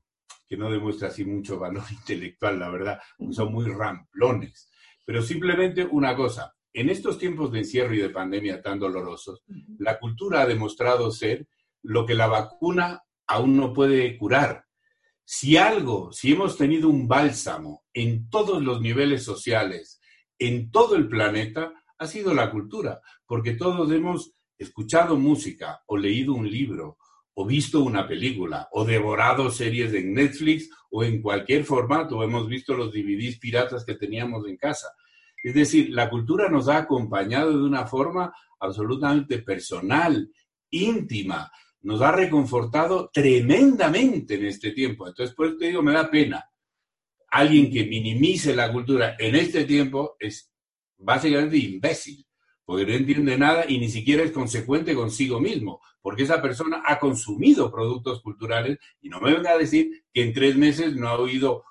que, 0.48 0.58
no 0.58 0.72
demuestra 0.72 1.10
así 1.10 1.26
mucho 1.26 1.60
valor 1.60 1.84
intelectual, 1.92 2.60
la 2.60 2.70
verdad, 2.70 3.00
son 3.32 3.52
muy 3.52 3.66
ramplones. 3.66 4.70
Pero 5.06 5.22
simplemente 5.22 5.84
una 5.84 6.16
cosa, 6.16 6.54
en 6.72 6.90
estos 6.90 7.18
tiempos 7.18 7.52
de 7.52 7.60
encierro 7.60 7.94
y 7.94 8.00
de 8.00 8.10
pandemia 8.10 8.62
tan 8.62 8.80
dolorosos, 8.80 9.44
la 9.80 10.00
cultura 10.00 10.42
ha 10.42 10.46
demostrado 10.46 11.12
ser 11.12 11.46
lo 11.82 12.06
que 12.06 12.16
la 12.16 12.28
vacuna 12.28 13.04
aún 13.28 13.58
no 13.58 13.74
puede 13.74 14.18
curar. 14.18 14.66
Si 15.26 15.58
algo, 15.58 16.12
si 16.12 16.34
hemos 16.34 16.58
tenido 16.58 16.90
un 16.90 17.08
bálsamo 17.08 17.84
en 17.94 18.30
todos 18.30 18.62
los 18.62 18.82
niveles 18.82 19.24
sociales, 19.24 20.02
en 20.38 20.70
todo 20.72 20.96
el 20.96 21.08
planeta, 21.08 21.74
ha 21.98 22.08
sido 22.08 22.34
la 22.34 22.52
cultura, 22.52 23.02
porque 23.26 23.54
todos 23.54 23.92
hemos 23.92 24.34
escuchado 24.58 25.16
música 25.16 25.82
o 25.88 25.98
leído 25.98 26.34
un 26.34 26.50
libro 26.50 26.98
o 27.36 27.46
visto 27.46 27.82
una 27.82 28.08
película 28.08 28.68
o 28.72 28.86
devorado 28.86 29.50
series 29.50 29.94
en 29.94 30.14
Netflix 30.14 30.70
o 30.92 31.04
en 31.04 31.22
cualquier 31.22 31.64
formato, 31.64 32.18
o 32.18 32.24
hemos 32.24 32.48
visto 32.48 32.76
los 32.76 32.92
DVDs 32.92 33.40
piratas 33.40 33.86
que 33.86 33.96
teníamos 33.96 34.48
en 34.48 34.58
casa. 34.58 34.90
Es 35.42 35.54
decir, 35.56 35.90
la 35.90 36.10
cultura 36.10 36.50
nos 36.50 36.68
ha 36.68 36.78
acompañado 36.78 37.58
de 37.58 37.64
una 37.64 37.88
forma 37.88 38.34
absolutamente 38.60 39.40
personal, 39.40 40.30
íntima, 40.70 41.52
nos 41.84 42.02
ha 42.02 42.12
reconfortado 42.12 43.10
tremendamente 43.14 44.36
en 44.36 44.46
este 44.46 44.72
tiempo. 44.72 45.08
Entonces, 45.08 45.36
por 45.36 45.48
eso 45.48 45.58
te 45.58 45.68
digo, 45.68 45.84
me 45.84 45.94
da 45.94 46.10
pena. 46.10 46.50
Alguien 47.30 47.72
que 47.72 47.86
minimice 47.86 48.56
la 48.56 48.72
cultura 48.72 49.16
en 49.20 49.36
este 49.36 49.66
tiempo 49.66 50.16
es 50.20 50.52
básicamente 50.98 51.58
imbécil, 51.58 52.26
porque 52.64 52.86
no 52.86 52.94
entiende 52.94 53.38
nada 53.38 53.66
y 53.68 53.80
ni 53.80 53.90
siquiera 53.90 54.24
es 54.24 54.32
consecuente 54.32 54.96
consigo 54.96 55.40
mismo, 55.40 55.82
porque 56.02 56.24
esa 56.24 56.42
persona 56.42 56.84
ha 56.86 57.00
consumido 57.00 57.72
productos 57.72 58.22
culturales 58.22 58.78
y 59.02 59.10
no 59.10 59.20
me 59.20 59.34
venga 59.34 59.52
a 59.52 59.58
decir 59.58 60.06
que 60.14 60.24
en 60.24 60.34
tres 60.34 60.56
meses 60.56 60.96
no 60.96 61.10
ha 61.10 61.20
oído 61.20 61.64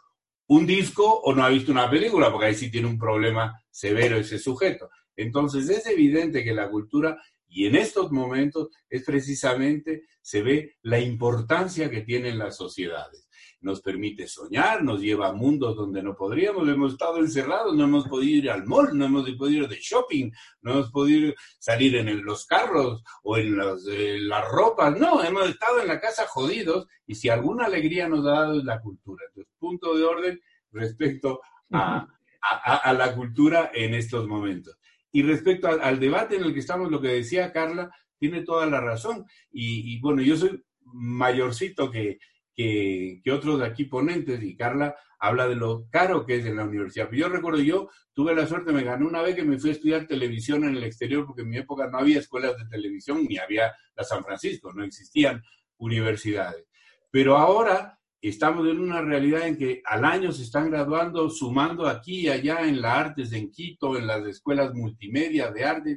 un 0.48 0.66
disco 0.66 1.20
o 1.20 1.34
no 1.34 1.44
ha 1.44 1.48
visto 1.48 1.72
una 1.72 1.88
película, 1.88 2.30
porque 2.30 2.46
ahí 2.46 2.54
sí 2.54 2.70
tiene 2.70 2.88
un 2.88 2.98
problema 2.98 3.58
severo 3.70 4.16
ese 4.16 4.38
sujeto. 4.38 4.90
Entonces 5.16 5.70
es 5.70 5.86
evidente 5.86 6.44
que 6.44 6.52
la 6.52 6.68
cultura 6.68 7.18
y 7.52 7.66
en 7.66 7.76
estos 7.76 8.10
momentos 8.10 8.68
es 8.88 9.04
precisamente, 9.04 10.04
se 10.22 10.42
ve 10.42 10.76
la 10.82 10.98
importancia 10.98 11.90
que 11.90 12.00
tienen 12.00 12.38
las 12.38 12.56
sociedades. 12.56 13.28
Nos 13.60 13.82
permite 13.82 14.26
soñar, 14.26 14.82
nos 14.82 15.02
lleva 15.02 15.28
a 15.28 15.32
mundos 15.32 15.76
donde 15.76 16.02
no 16.02 16.16
podríamos, 16.16 16.66
hemos 16.66 16.94
estado 16.94 17.18
encerrados, 17.18 17.76
no 17.76 17.84
hemos 17.84 18.08
podido 18.08 18.38
ir 18.38 18.50
al 18.50 18.64
mall, 18.64 18.96
no 18.96 19.04
hemos 19.04 19.30
podido 19.32 19.64
ir 19.64 19.68
de 19.68 19.76
shopping, 19.76 20.30
no 20.62 20.72
hemos 20.72 20.90
podido 20.90 21.34
salir 21.58 21.94
en 21.96 22.24
los 22.24 22.46
carros 22.46 23.04
o 23.22 23.36
en 23.36 23.54
eh, 23.90 24.18
las 24.20 24.48
ropas, 24.48 24.98
no, 24.98 25.22
hemos 25.22 25.50
estado 25.50 25.80
en 25.82 25.88
la 25.88 26.00
casa 26.00 26.26
jodidos 26.26 26.86
y 27.06 27.14
si 27.14 27.28
alguna 27.28 27.66
alegría 27.66 28.08
nos 28.08 28.26
ha 28.26 28.30
dado 28.30 28.58
es 28.58 28.64
la 28.64 28.80
cultura. 28.80 29.24
Entonces, 29.28 29.52
punto 29.58 29.94
de 29.94 30.04
orden 30.04 30.40
respecto 30.70 31.42
a, 31.70 32.08
a 32.40 32.92
la 32.94 33.14
cultura 33.14 33.70
en 33.74 33.94
estos 33.94 34.26
momentos. 34.26 34.76
Y 35.12 35.22
respecto 35.22 35.68
al, 35.68 36.00
debate 36.00 36.36
en 36.36 36.44
el 36.44 36.54
que 36.54 36.60
estamos, 36.60 36.90
lo 36.90 37.00
que 37.00 37.08
decía 37.08 37.52
Carla, 37.52 37.94
tiene 38.18 38.42
toda 38.42 38.66
la 38.66 38.80
razón. 38.80 39.26
Y, 39.50 40.00
bueno, 40.00 40.22
yo 40.22 40.36
soy 40.36 40.62
mayorcito 40.84 41.90
que, 41.90 42.18
que, 42.54 43.22
otros 43.30 43.60
de 43.60 43.66
aquí 43.66 43.84
ponentes 43.84 44.42
y 44.42 44.56
Carla 44.56 44.96
habla 45.18 45.46
de 45.46 45.54
lo 45.54 45.86
caro 45.90 46.24
que 46.24 46.36
es 46.36 46.46
en 46.46 46.56
la 46.56 46.64
universidad. 46.64 47.08
Pero 47.10 47.28
yo 47.28 47.28
recuerdo, 47.28 47.60
yo 47.60 47.90
tuve 48.14 48.34
la 48.34 48.46
suerte, 48.46 48.72
me 48.72 48.82
gané 48.82 49.04
una 49.04 49.22
vez 49.22 49.36
que 49.36 49.44
me 49.44 49.58
fui 49.58 49.70
a 49.70 49.74
estudiar 49.74 50.06
televisión 50.06 50.64
en 50.64 50.76
el 50.76 50.84
exterior 50.84 51.26
porque 51.26 51.42
en 51.42 51.50
mi 51.50 51.58
época 51.58 51.88
no 51.88 51.98
había 51.98 52.18
escuelas 52.18 52.56
de 52.56 52.66
televisión 52.66 53.24
ni 53.28 53.38
había 53.38 53.72
la 53.94 54.04
San 54.04 54.24
Francisco, 54.24 54.72
no 54.72 54.82
existían 54.82 55.42
universidades. 55.76 56.66
Pero 57.10 57.36
ahora 57.36 58.00
estamos 58.28 58.68
en 58.68 58.78
una 58.78 59.02
realidad 59.02 59.48
en 59.48 59.58
que 59.58 59.82
al 59.84 60.04
año 60.04 60.30
se 60.30 60.44
están 60.44 60.70
graduando, 60.70 61.28
sumando 61.28 61.88
aquí 61.88 62.20
y 62.20 62.28
allá 62.28 62.60
en 62.62 62.80
la 62.80 63.00
Artes 63.00 63.32
en 63.32 63.50
Quito, 63.50 63.98
en 63.98 64.06
las 64.06 64.24
escuelas 64.24 64.72
multimedia 64.74 65.50
de 65.50 65.64
arte, 65.64 65.96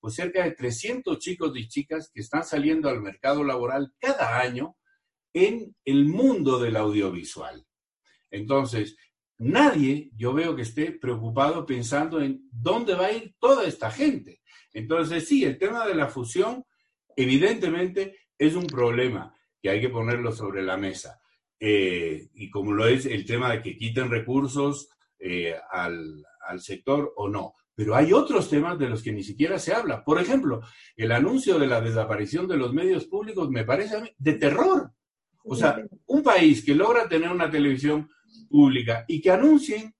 pues 0.00 0.14
cerca 0.14 0.42
de 0.42 0.50
300 0.50 1.16
chicos 1.18 1.56
y 1.56 1.68
chicas 1.68 2.10
que 2.12 2.22
están 2.22 2.42
saliendo 2.42 2.88
al 2.88 3.00
mercado 3.00 3.44
laboral 3.44 3.92
cada 4.00 4.40
año 4.40 4.76
en 5.32 5.76
el 5.84 6.06
mundo 6.06 6.58
del 6.58 6.74
audiovisual. 6.74 7.64
Entonces, 8.32 8.96
nadie, 9.38 10.10
yo 10.16 10.32
veo 10.34 10.56
que 10.56 10.62
esté 10.62 10.90
preocupado 10.90 11.64
pensando 11.66 12.20
en 12.20 12.48
dónde 12.50 12.94
va 12.94 13.06
a 13.06 13.12
ir 13.12 13.36
toda 13.38 13.64
esta 13.64 13.92
gente. 13.92 14.40
Entonces, 14.72 15.28
sí, 15.28 15.44
el 15.44 15.56
tema 15.56 15.86
de 15.86 15.94
la 15.94 16.08
fusión, 16.08 16.64
evidentemente, 17.14 18.18
es 18.36 18.56
un 18.56 18.66
problema 18.66 19.32
que 19.62 19.70
hay 19.70 19.80
que 19.80 19.88
ponerlo 19.88 20.32
sobre 20.32 20.62
la 20.62 20.76
mesa 20.76 21.19
eh, 21.60 22.28
y 22.34 22.50
como 22.50 22.72
lo 22.72 22.86
es 22.86 23.04
el 23.04 23.26
tema 23.26 23.52
de 23.52 23.60
que 23.60 23.76
quiten 23.76 24.10
recursos 24.10 24.88
eh, 25.18 25.54
al, 25.70 26.24
al 26.48 26.60
sector 26.60 27.12
o 27.16 27.28
no. 27.28 27.52
Pero 27.74 27.94
hay 27.94 28.12
otros 28.12 28.48
temas 28.48 28.78
de 28.78 28.88
los 28.88 29.02
que 29.02 29.12
ni 29.12 29.22
siquiera 29.22 29.58
se 29.58 29.74
habla. 29.74 30.02
Por 30.02 30.18
ejemplo, 30.20 30.62
el 30.96 31.12
anuncio 31.12 31.58
de 31.58 31.66
la 31.66 31.80
desaparición 31.80 32.48
de 32.48 32.56
los 32.56 32.72
medios 32.72 33.04
públicos 33.04 33.50
me 33.50 33.64
parece 33.64 34.14
de 34.18 34.32
terror. 34.34 34.90
O 35.44 35.54
sea, 35.54 35.82
un 36.06 36.22
país 36.22 36.64
que 36.64 36.74
logra 36.74 37.08
tener 37.08 37.30
una 37.30 37.50
televisión 37.50 38.10
pública 38.48 39.04
y 39.06 39.20
que 39.20 39.30
anuncien 39.30 39.94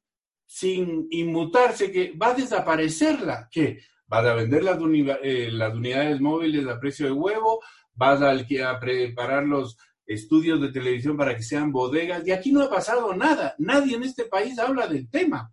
sin 0.47 1.07
inmutarse 1.11 1.93
que 1.93 2.13
va 2.21 2.29
a 2.29 2.35
desaparecerla, 2.35 3.49
que 3.51 3.81
vas 4.07 4.27
a 4.27 4.35
vender 4.35 4.65
las, 4.65 4.79
eh, 5.23 5.49
las 5.53 5.75
unidades 5.75 6.21
móviles 6.21 6.67
a 6.67 6.81
precio 6.81 7.07
de 7.07 7.13
huevo, 7.13 7.61
vas 7.95 8.21
a, 8.21 8.33
a 8.33 8.81
preparar 8.81 9.45
los, 9.45 9.79
estudios 10.11 10.61
de 10.61 10.73
televisión 10.73 11.17
para 11.17 11.37
que 11.37 11.43
sean 11.43 11.71
bodegas, 11.71 12.27
y 12.27 12.33
aquí 12.33 12.51
no 12.51 12.63
ha 12.63 12.69
pasado 12.69 13.15
nada. 13.15 13.55
Nadie 13.59 13.95
en 13.95 14.03
este 14.03 14.25
país 14.25 14.59
habla 14.59 14.89
del 14.89 15.09
tema. 15.09 15.53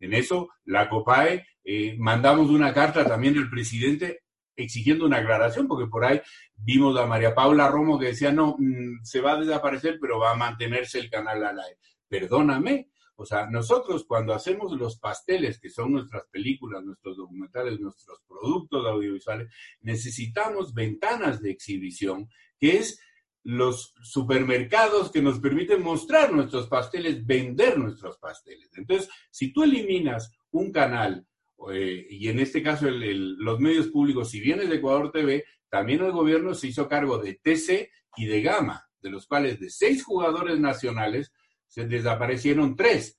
En 0.00 0.12
eso, 0.12 0.48
la 0.64 0.88
COPAE, 0.88 1.46
eh, 1.64 1.94
mandamos 1.98 2.50
una 2.50 2.74
carta 2.74 3.04
también 3.04 3.38
al 3.38 3.48
presidente 3.48 4.24
exigiendo 4.56 5.06
una 5.06 5.18
aclaración, 5.18 5.68
porque 5.68 5.88
por 5.88 6.04
ahí 6.04 6.20
vimos 6.56 6.98
a 6.98 7.06
María 7.06 7.32
Paula 7.32 7.68
Romo 7.68 7.98
que 7.98 8.06
decía, 8.06 8.32
no, 8.32 8.56
mm, 8.58 9.04
se 9.04 9.20
va 9.20 9.32
a 9.32 9.40
desaparecer, 9.40 9.98
pero 10.00 10.18
va 10.18 10.32
a 10.32 10.36
mantenerse 10.36 10.98
el 10.98 11.08
canal 11.08 11.44
al 11.44 11.60
aire. 11.60 11.78
Perdóname, 12.08 12.90
o 13.14 13.24
sea, 13.24 13.46
nosotros 13.46 14.04
cuando 14.04 14.34
hacemos 14.34 14.72
los 14.72 14.98
pasteles, 14.98 15.60
que 15.60 15.70
son 15.70 15.92
nuestras 15.92 16.26
películas, 16.26 16.82
nuestros 16.82 17.16
documentales, 17.16 17.78
nuestros 17.78 18.20
productos 18.26 18.84
audiovisuales, 18.84 19.48
necesitamos 19.80 20.74
ventanas 20.74 21.40
de 21.40 21.52
exhibición, 21.52 22.28
que 22.58 22.78
es 22.78 23.00
los 23.44 23.94
supermercados 24.02 25.10
que 25.10 25.22
nos 25.22 25.40
permiten 25.40 25.82
mostrar 25.82 26.32
nuestros 26.32 26.68
pasteles, 26.68 27.26
vender 27.26 27.78
nuestros 27.78 28.18
pasteles. 28.18 28.70
Entonces, 28.76 29.08
si 29.30 29.52
tú 29.52 29.64
eliminas 29.64 30.32
un 30.52 30.70
canal 30.70 31.26
eh, 31.72 32.06
y 32.08 32.28
en 32.28 32.38
este 32.40 32.62
caso 32.62 32.86
los 32.88 33.60
medios 33.60 33.88
públicos, 33.88 34.30
si 34.30 34.40
bien 34.40 34.60
es 34.60 34.68
de 34.68 34.76
Ecuador 34.76 35.10
TV, 35.10 35.44
también 35.68 36.02
el 36.04 36.12
gobierno 36.12 36.54
se 36.54 36.68
hizo 36.68 36.88
cargo 36.88 37.18
de 37.18 37.34
TC 37.34 37.90
y 38.16 38.26
de 38.26 38.42
Gama, 38.42 38.86
de 39.00 39.10
los 39.10 39.26
cuales 39.26 39.58
de 39.58 39.70
seis 39.70 40.04
jugadores 40.04 40.60
nacionales 40.60 41.32
se 41.66 41.86
desaparecieron 41.86 42.76
tres. 42.76 43.18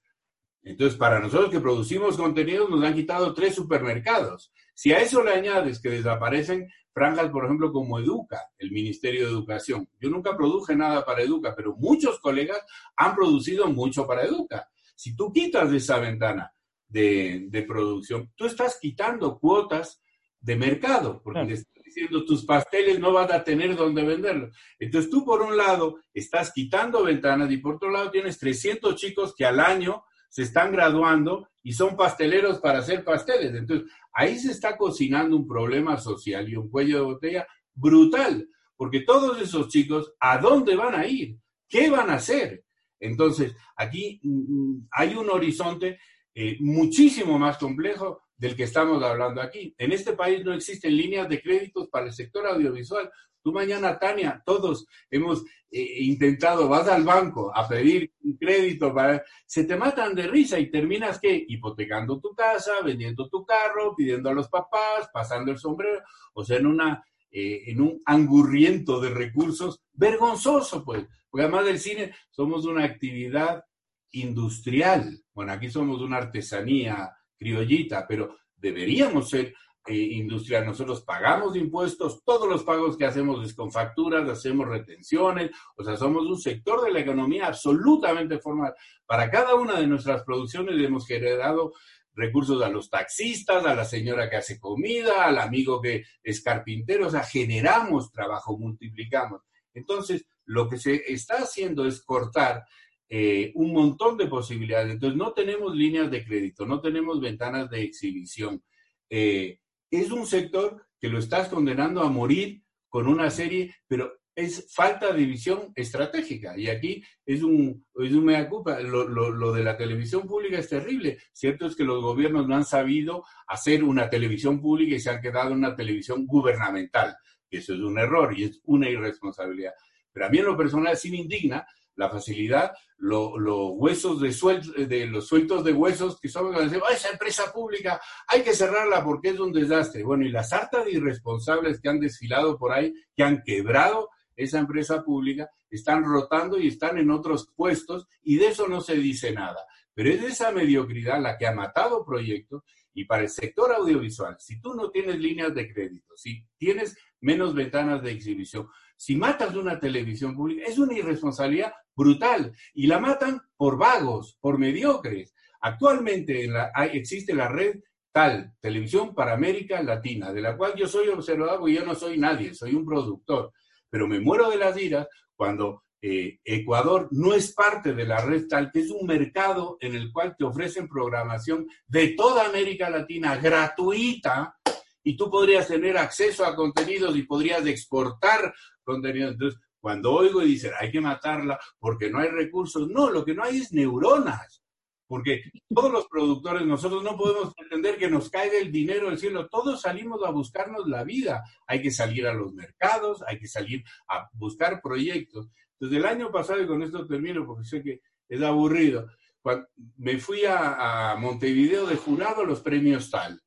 Entonces, 0.62 0.98
para 0.98 1.20
nosotros 1.20 1.52
que 1.52 1.60
producimos 1.60 2.16
contenidos, 2.16 2.70
nos 2.70 2.84
han 2.84 2.94
quitado 2.94 3.34
tres 3.34 3.56
supermercados. 3.56 4.54
Si 4.74 4.94
a 4.94 5.00
eso 5.00 5.22
le 5.24 5.32
añades 5.32 5.82
que 5.82 5.90
desaparecen 5.90 6.70
franjas, 6.94 7.30
por 7.30 7.46
ejemplo, 7.46 7.72
como 7.72 8.00
Educa, 8.00 8.40
el 8.58 8.72
Ministerio 8.72 9.26
de 9.26 9.32
Educación. 9.32 9.90
Yo 10.00 10.10
nunca 10.10 10.38
produje 10.38 10.76
nada 10.76 11.04
para 11.04 11.24
Educa, 11.24 11.54
pero 11.56 11.76
muchos 11.76 12.20
colegas 12.20 12.62
han 12.96 13.16
producido 13.16 13.68
mucho 13.68 14.06
para 14.06 14.24
Educa. 14.24 14.70
Si 14.96 15.16
tú 15.16 15.34
quitas 15.34 15.72
de 15.72 15.78
esa 15.78 16.00
ventana 16.00 16.54
de, 16.88 17.66
producción, 17.68 18.32
tú 18.36 18.46
estás 18.46 18.78
quitando 18.80 19.40
cuotas 19.40 20.02
de 20.40 20.56
mercado, 20.56 21.22
porque 21.24 21.44
le 21.44 21.54
estás 21.54 21.84
diciendo 21.84 22.26
tus 22.26 22.46
pasteles 22.46 23.00
no 23.00 23.12
van 23.12 23.32
a 23.32 23.44
tener 23.44 23.76
dónde 23.76 24.04
venderlos. 24.04 24.56
Entonces 24.78 25.10
tú 25.10 25.26
por 25.26 25.42
un 25.42 25.58
lado 25.58 25.98
estás 26.14 26.52
quitando 26.54 27.04
ventanas 27.04 27.50
y 27.52 27.58
por 27.58 27.76
otro 27.76 27.90
lado 27.90 28.12
tienes 28.12 28.38
300 28.38 28.96
chicos 28.96 29.34
que 29.36 29.46
al 29.46 29.60
año 29.60 30.04
se 30.34 30.42
están 30.42 30.72
graduando 30.72 31.48
y 31.62 31.74
son 31.74 31.96
pasteleros 31.96 32.58
para 32.58 32.80
hacer 32.80 33.04
pasteles. 33.04 33.54
Entonces 33.54 33.88
ahí 34.12 34.40
se 34.40 34.50
está 34.50 34.76
cocinando 34.76 35.38
un 35.38 35.48
problema 35.48 35.96
social 35.98 36.50
y 36.50 36.56
un 36.56 36.72
cuello 36.72 36.98
de 36.98 37.04
botella 37.04 37.48
brutal, 37.76 38.50
porque 38.76 39.02
todos 39.02 39.40
esos 39.40 39.68
chicos, 39.68 40.16
¿a 40.20 40.40
dónde 40.40 40.76
van 40.76 40.96
a 40.96 41.06
ir? 41.06 41.38
¿Qué 41.70 41.88
van 41.92 42.10
a 42.10 42.16
hacer? 42.16 42.66
Entonces, 43.00 43.56
aquí 43.76 44.20
mm, 44.24 44.72
mm, 44.72 44.88
hay 44.90 45.14
un 45.14 45.30
horizonte 45.30 46.00
eh, 46.34 46.58
muchísimo 46.62 47.38
más 47.38 47.60
complejo 47.60 48.24
del 48.36 48.56
que 48.56 48.64
estamos 48.64 49.04
hablando 49.04 49.40
aquí. 49.40 49.76
En 49.78 49.92
este 49.92 50.14
país 50.14 50.44
no 50.44 50.52
existen 50.52 50.98
líneas 50.98 51.30
de 51.30 51.44
créditos 51.44 51.90
para 51.90 52.08
el 52.08 52.14
sector 52.14 52.48
audiovisual. 52.48 53.08
Tú 53.44 53.52
mañana, 53.52 54.00
Tania, 54.00 54.42
todos 54.46 54.88
hemos 55.12 55.44
eh, 55.70 56.04
intentado, 56.04 56.70
vas 56.70 56.88
al 56.88 57.04
banco 57.04 57.52
a 57.54 57.68
pedir 57.68 58.14
un 58.24 58.38
crédito 58.38 58.94
para... 58.94 59.22
Se 59.46 59.66
te 59.66 59.76
matan 59.76 60.16
de 60.16 60.28
risa 60.28 60.58
y 60.58 60.72
terminas 60.72 61.20
que 61.20 61.46
hipotecando 61.48 62.22
tu 62.22 62.34
casa, 62.34 62.72
vendiendo 62.84 63.28
tu 63.30 63.46
carro, 63.46 63.96
pidiendo 63.96 64.30
a 64.30 64.34
los 64.34 64.48
papás, 64.48 65.10
pasando 65.14 65.52
el 65.52 65.58
sombrero, 65.58 66.02
o 66.34 66.44
sea, 66.44 66.58
en 66.58 66.68
una... 66.68 67.04
Eh, 67.36 67.72
en 67.72 67.82
un 67.82 68.00
angurriento 68.06 69.02
de 69.02 69.10
recursos 69.10 69.82
vergonzoso, 69.92 70.86
pues, 70.86 71.08
porque 71.32 71.42
además 71.42 71.66
del 71.66 71.80
cine 71.80 72.14
somos 72.30 72.64
una 72.66 72.84
actividad 72.84 73.64
industrial. 74.12 75.20
Bueno, 75.34 75.52
aquí 75.52 75.68
somos 75.68 76.00
una 76.02 76.18
artesanía 76.18 77.12
criollita, 77.36 78.06
pero 78.08 78.38
deberíamos 78.56 79.32
ser 79.32 79.56
industrial. 79.88 80.66
Nosotros 80.66 81.02
pagamos 81.02 81.56
impuestos, 81.56 82.24
todos 82.24 82.48
los 82.48 82.64
pagos 82.64 82.98
que 82.98 83.06
hacemos 83.06 83.46
es 83.46 83.54
con 83.54 83.72
facturas, 83.72 84.30
hacemos 84.30 84.68
retenciones, 84.68 85.52
o 85.76 85.84
sea, 85.84 85.98
somos 85.98 86.26
un 86.26 86.40
sector 86.40 86.84
de 86.84 86.92
la 86.92 87.02
economía 87.02 87.48
absolutamente 87.48 88.40
formal. 88.40 88.74
Para 89.06 89.30
cada 89.30 89.56
una 89.56 89.80
de 89.80 89.88
nuestras 89.88 90.24
producciones 90.24 90.80
hemos 90.80 91.06
generado 91.06 91.74
recursos 92.16 92.62
a 92.62 92.70
los 92.70 92.90
taxistas, 92.90 93.66
a 93.66 93.76
la 93.76 93.86
señora 93.86 94.30
que 94.30 94.38
hace 94.38 94.60
comida, 94.60 95.26
al 95.26 95.40
amigo 95.40 95.82
que 95.82 96.04
es 96.24 96.42
carpintero, 96.42 97.08
o 97.08 97.10
sea, 97.10 97.24
generamos 97.24 98.12
trabajo, 98.12 98.58
multiplicamos. 98.58 99.42
Entonces, 99.74 100.26
lo 100.46 100.70
que 100.70 100.78
se 100.78 101.02
está 101.12 101.38
haciendo 101.38 101.88
es 101.88 102.04
cortar 102.04 102.64
eh, 103.10 103.52
un 103.56 103.74
montón 103.74 104.18
de 104.18 104.28
posibilidades. 104.28 104.94
Entonces, 104.94 105.18
no 105.18 105.34
tenemos 105.34 105.76
líneas 105.76 106.10
de 106.12 106.24
crédito, 106.24 106.66
no 106.66 106.80
tenemos 106.80 107.20
ventanas 107.20 107.70
de 107.70 107.84
exhibición. 107.84 108.64
Eh, 109.10 109.60
es 109.94 110.12
un 110.12 110.26
sector 110.26 110.88
que 111.00 111.08
lo 111.08 111.20
estás 111.20 111.50
condenando 111.50 112.02
a 112.02 112.10
morir 112.10 112.64
con 112.90 113.08
una 113.08 113.30
serie, 113.30 113.76
pero 113.88 114.14
es 114.36 114.74
falta 114.74 115.14
de 115.14 115.26
visión 115.26 115.72
estratégica. 115.76 116.58
Y 116.58 116.68
aquí 116.68 117.04
es 117.26 117.44
un, 117.44 117.86
es 117.96 118.12
un 118.14 118.26
mea 118.26 118.50
culpa. 118.50 118.80
Lo, 118.80 119.08
lo, 119.08 119.54
de 119.54 119.64
la 119.64 119.78
televisión 119.78 120.28
pública 120.28 120.58
es 120.58 120.70
terrible. 120.70 121.20
Cierto 121.32 121.68
es 121.68 121.76
que 121.76 121.84
los 121.84 122.02
gobiernos 122.02 122.48
no 122.48 122.56
han 122.56 122.66
sabido 122.66 123.24
hacer 123.48 123.84
una 123.84 124.10
televisión 124.10 124.60
pública 124.60 124.96
y 124.96 125.00
se 125.00 125.12
han 125.12 125.22
quedado 125.22 125.52
en 125.52 125.58
una 125.58 125.76
televisión 125.76 126.26
gubernamental. 126.26 127.16
Eso 127.50 127.76
es 127.76 127.80
un 127.80 128.00
error 128.00 128.38
y 128.38 128.46
es 128.46 128.60
una 128.64 128.90
irresponsabilidad. 128.90 129.74
Pero 130.12 130.26
a 130.26 130.30
mí 130.30 130.40
en 130.40 130.46
lo 130.46 130.58
personal 130.58 130.98
sí 130.98 131.12
me 131.12 131.18
indigna 131.18 131.68
la 131.96 132.10
facilidad, 132.10 132.72
los 132.98 133.72
huesos 133.76 134.22
de, 134.22 134.86
de 134.86 135.08
los 135.08 135.28
sueltos 135.28 135.64
de 135.64 135.74
huesos 135.74 136.20
que 136.20 136.30
son 136.30 136.54
decir, 136.56 136.82
esa 136.92 137.10
empresa 137.10 137.52
pública 137.52 138.02
hay 138.28 138.42
que 138.42 138.54
cerrarla 138.54 139.04
porque 139.04 139.30
es 139.30 139.40
un 139.40 139.52
desastre. 139.52 140.04
Bueno, 140.04 140.26
y 140.26 140.30
las 140.30 140.54
hartas 140.54 140.86
de 140.86 140.94
irresponsables 140.94 141.80
que 141.80 141.90
han 141.90 142.00
desfilado 142.00 142.58
por 142.58 142.72
ahí, 142.72 142.94
que 143.16 143.24
han 143.24 143.44
quebrado 143.44 144.10
esa 144.36 144.60
empresa 144.60 145.04
pública, 145.04 145.50
están 145.70 146.04
rotando 146.04 146.60
y 146.60 146.68
están 146.68 146.98
en 146.98 147.12
otros 147.12 147.52
puestos 147.56 148.08
y 148.24 148.38
de 148.38 148.48
eso 148.48 148.68
no 148.68 148.82
se 148.82 148.96
dice 148.96 149.32
nada. 149.32 149.60
Pero 149.94 150.10
es 150.10 150.24
esa 150.24 150.52
mediocridad 150.52 151.22
la 151.22 151.38
que 151.38 151.46
ha 151.46 151.52
matado 151.52 152.04
proyectos 152.04 152.64
y 152.96 153.06
para 153.06 153.24
el 153.24 153.30
sector 153.30 153.72
audiovisual, 153.72 154.36
si 154.40 154.62
tú 154.62 154.76
no 154.76 154.92
tienes 154.92 155.18
líneas 155.18 155.54
de 155.54 155.72
crédito, 155.72 156.16
si 156.16 156.46
tienes 156.58 156.96
menos 157.22 157.56
ventanas 157.56 158.04
de 158.04 158.12
exhibición, 158.12 158.68
si 159.04 159.18
matas 159.18 159.54
una 159.54 159.78
televisión 159.78 160.34
pública, 160.34 160.64
es 160.66 160.80
una 160.80 160.94
irresponsabilidad 160.94 161.74
brutal 161.94 162.56
y 162.74 162.88
la 162.88 163.00
matan 163.00 163.42
por 163.58 163.78
vagos, 163.78 164.38
por 164.40 164.58
mediocres. 164.58 165.36
Actualmente 165.60 166.50
existe 166.94 167.36
la 167.36 167.50
red 167.50 167.82
tal, 168.14 168.54
Televisión 168.62 169.14
para 169.14 169.34
América 169.34 169.84
Latina, 169.84 170.32
de 170.32 170.40
la 170.40 170.56
cual 170.56 170.76
yo 170.78 170.88
soy 170.88 171.10
observador 171.10 171.70
y 171.70 171.74
yo 171.74 171.86
no 171.86 171.96
soy 171.96 172.18
nadie, 172.18 172.54
soy 172.54 172.76
un 172.76 172.86
productor. 172.86 173.52
Pero 173.90 174.08
me 174.08 174.22
muero 174.22 174.50
de 174.50 174.56
las 174.56 174.80
iras 174.80 175.06
cuando 175.36 175.84
eh, 176.02 176.40
Ecuador 176.42 177.10
no 177.12 177.34
es 177.34 177.52
parte 177.54 177.94
de 177.94 178.06
la 178.06 178.22
red 178.22 178.48
tal, 178.48 178.72
que 178.72 178.80
es 178.80 178.90
un 178.90 179.06
mercado 179.06 179.76
en 179.82 179.96
el 179.96 180.14
cual 180.14 180.34
te 180.38 180.46
ofrecen 180.46 180.88
programación 180.88 181.68
de 181.88 182.14
toda 182.16 182.46
América 182.46 182.90
Latina 182.90 183.36
gratuita 183.36 184.56
y 185.04 185.18
tú 185.18 185.30
podrías 185.30 185.68
tener 185.68 185.98
acceso 185.98 186.46
a 186.46 186.56
contenidos 186.56 187.18
y 187.18 187.24
podrías 187.24 187.66
exportar 187.66 188.54
contenidos. 188.84 189.34
Entonces, 189.34 189.60
cuando 189.80 190.14
oigo 190.14 190.42
y 190.42 190.48
dicen, 190.48 190.72
hay 190.80 190.92
que 190.92 191.02
matarla 191.02 191.60
porque 191.80 192.10
no 192.10 192.20
hay 192.20 192.30
recursos, 192.30 192.88
no, 192.90 193.10
lo 193.10 193.26
que 193.26 193.34
no 193.34 193.44
hay 193.44 193.58
es 193.58 193.72
neuronas. 193.74 194.64
Porque 195.06 195.44
todos 195.70 195.92
los 195.92 196.08
productores, 196.08 196.66
nosotros 196.66 197.04
no 197.04 197.18
podemos 197.18 197.54
pretender 197.54 197.98
que 197.98 198.10
nos 198.10 198.30
caiga 198.30 198.58
el 198.58 198.72
dinero 198.72 199.10
del 199.10 199.20
cielo. 199.20 199.48
Todos 199.48 199.82
salimos 199.82 200.24
a 200.26 200.32
buscarnos 200.32 200.88
la 200.88 201.04
vida. 201.04 201.44
Hay 201.68 201.82
que 201.82 201.92
salir 201.92 202.26
a 202.26 202.34
los 202.34 202.54
mercados, 202.54 203.22
hay 203.28 203.38
que 203.38 203.48
salir 203.48 203.84
a 204.08 204.28
buscar 204.34 204.82
proyectos. 204.82 205.50
Desde 205.80 205.98
el 205.98 206.06
año 206.06 206.32
pasado, 206.32 206.62
y 206.62 206.68
con 206.68 206.82
esto 206.82 207.06
termino 207.06 207.46
porque 207.46 207.66
sé 207.66 207.84
que 207.84 208.02
es 208.28 208.42
aburrido, 208.42 209.08
cuando 209.42 209.68
me 209.98 210.18
fui 210.18 210.46
a, 210.48 211.16
Montevideo 211.20 211.86
de 211.86 211.98
jurado 211.98 212.42
a 212.42 212.46
los 212.46 212.62
premios 212.62 213.12
tal. 213.12 213.42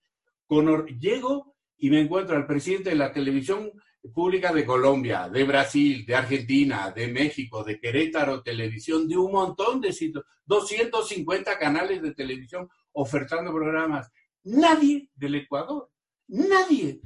Con, 0.47 0.87
llego 1.01 1.57
y 1.79 1.91
me 1.91 2.01
encuentro 2.01 2.37
al 2.37 2.47
presidente 2.47 2.91
de 2.91 2.97
la 2.97 3.13
televisión 3.13 3.73
pública 4.13 4.53
de 4.53 4.65
Colombia, 4.65 5.29
de 5.29 5.45
Brasil, 5.45 6.05
de 6.07 6.15
Argentina, 6.15 6.91
de 6.91 7.09
México, 7.09 7.65
de 7.65 7.79
Querétaro 7.79 8.43
Televisión, 8.43 9.09
de 9.09 9.17
un 9.17 9.33
montón 9.33 9.81
de 9.81 9.93
sitios, 9.93 10.25
250 10.45 11.59
canales 11.59 12.03
de 12.03 12.15
televisión 12.15 12.69
ofertando 12.93 13.53
programas. 13.53 14.11
Nadie 14.45 15.11
del 15.15 15.37
Ecuador, 15.37 15.91
nadie. 16.29 17.01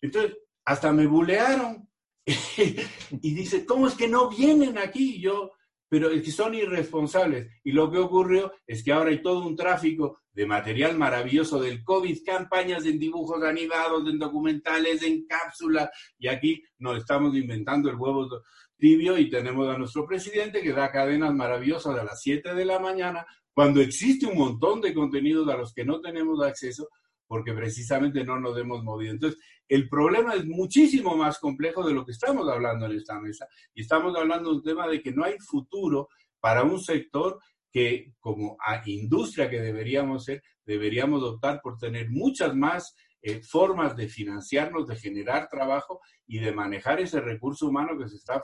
Entonces, 0.00 0.36
hasta 0.64 0.92
me 0.92 1.06
bulearon. 1.06 1.88
y 2.26 3.34
dice, 3.34 3.64
¿cómo 3.64 3.86
es 3.86 3.94
que 3.94 4.08
no 4.08 4.28
vienen 4.28 4.78
aquí? 4.78 5.20
Yo, 5.20 5.52
pero 5.88 6.10
es 6.10 6.22
que 6.22 6.30
son 6.30 6.54
irresponsables. 6.54 7.48
Y 7.64 7.72
lo 7.72 7.90
que 7.90 7.98
ocurrió 7.98 8.52
es 8.66 8.82
que 8.82 8.92
ahora 8.92 9.10
hay 9.10 9.22
todo 9.22 9.46
un 9.46 9.56
tráfico 9.56 10.20
de 10.32 10.46
material 10.46 10.98
maravilloso 10.98 11.60
del 11.60 11.82
COVID, 11.82 12.18
campañas 12.24 12.84
en 12.84 12.98
dibujos 12.98 13.42
animados, 13.42 14.08
en 14.08 14.18
documentales, 14.18 15.02
en 15.02 15.26
cápsulas, 15.26 15.88
y 16.18 16.28
aquí 16.28 16.62
nos 16.78 16.98
estamos 16.98 17.34
inventando 17.34 17.88
el 17.88 17.96
huevo 17.96 18.28
tibio 18.76 19.16
y 19.16 19.30
tenemos 19.30 19.68
a 19.68 19.78
nuestro 19.78 20.06
presidente 20.06 20.62
que 20.62 20.72
da 20.72 20.92
cadenas 20.92 21.34
maravillosas 21.34 21.98
a 21.98 22.04
las 22.04 22.20
7 22.20 22.54
de 22.54 22.64
la 22.64 22.78
mañana, 22.78 23.26
cuando 23.54 23.80
existe 23.80 24.26
un 24.26 24.36
montón 24.36 24.82
de 24.82 24.92
contenidos 24.92 25.48
a 25.48 25.56
los 25.56 25.72
que 25.72 25.84
no 25.84 26.00
tenemos 26.02 26.42
acceso 26.44 26.88
porque 27.26 27.52
precisamente 27.52 28.24
no 28.24 28.38
nos 28.38 28.58
hemos 28.58 28.82
movido. 28.82 29.12
Entonces, 29.12 29.40
el 29.68 29.88
problema 29.88 30.34
es 30.34 30.44
muchísimo 30.46 31.16
más 31.16 31.38
complejo 31.38 31.86
de 31.86 31.94
lo 31.94 32.04
que 32.04 32.12
estamos 32.12 32.48
hablando 32.48 32.86
en 32.86 32.92
esta 32.92 33.18
mesa. 33.20 33.48
Y 33.74 33.82
estamos 33.82 34.16
hablando 34.16 34.50
de 34.50 34.56
un 34.56 34.62
tema 34.62 34.88
de 34.88 35.02
que 35.02 35.12
no 35.12 35.24
hay 35.24 35.36
futuro 35.38 36.08
para 36.40 36.62
un 36.62 36.80
sector 36.80 37.38
que 37.72 38.12
como 38.20 38.56
a 38.64 38.82
industria 38.86 39.50
que 39.50 39.60
deberíamos 39.60 40.24
ser, 40.24 40.42
deberíamos 40.64 41.22
optar 41.22 41.60
por 41.62 41.76
tener 41.76 42.10
muchas 42.10 42.54
más 42.54 42.94
eh, 43.22 43.42
formas 43.42 43.96
de 43.96 44.08
financiarnos, 44.08 44.86
de 44.86 44.96
generar 44.96 45.48
trabajo 45.48 46.00
y 46.26 46.38
de 46.38 46.52
manejar 46.52 47.00
ese 47.00 47.20
recurso 47.20 47.66
humano 47.66 47.98
que 47.98 48.08
se 48.08 48.16
está 48.16 48.40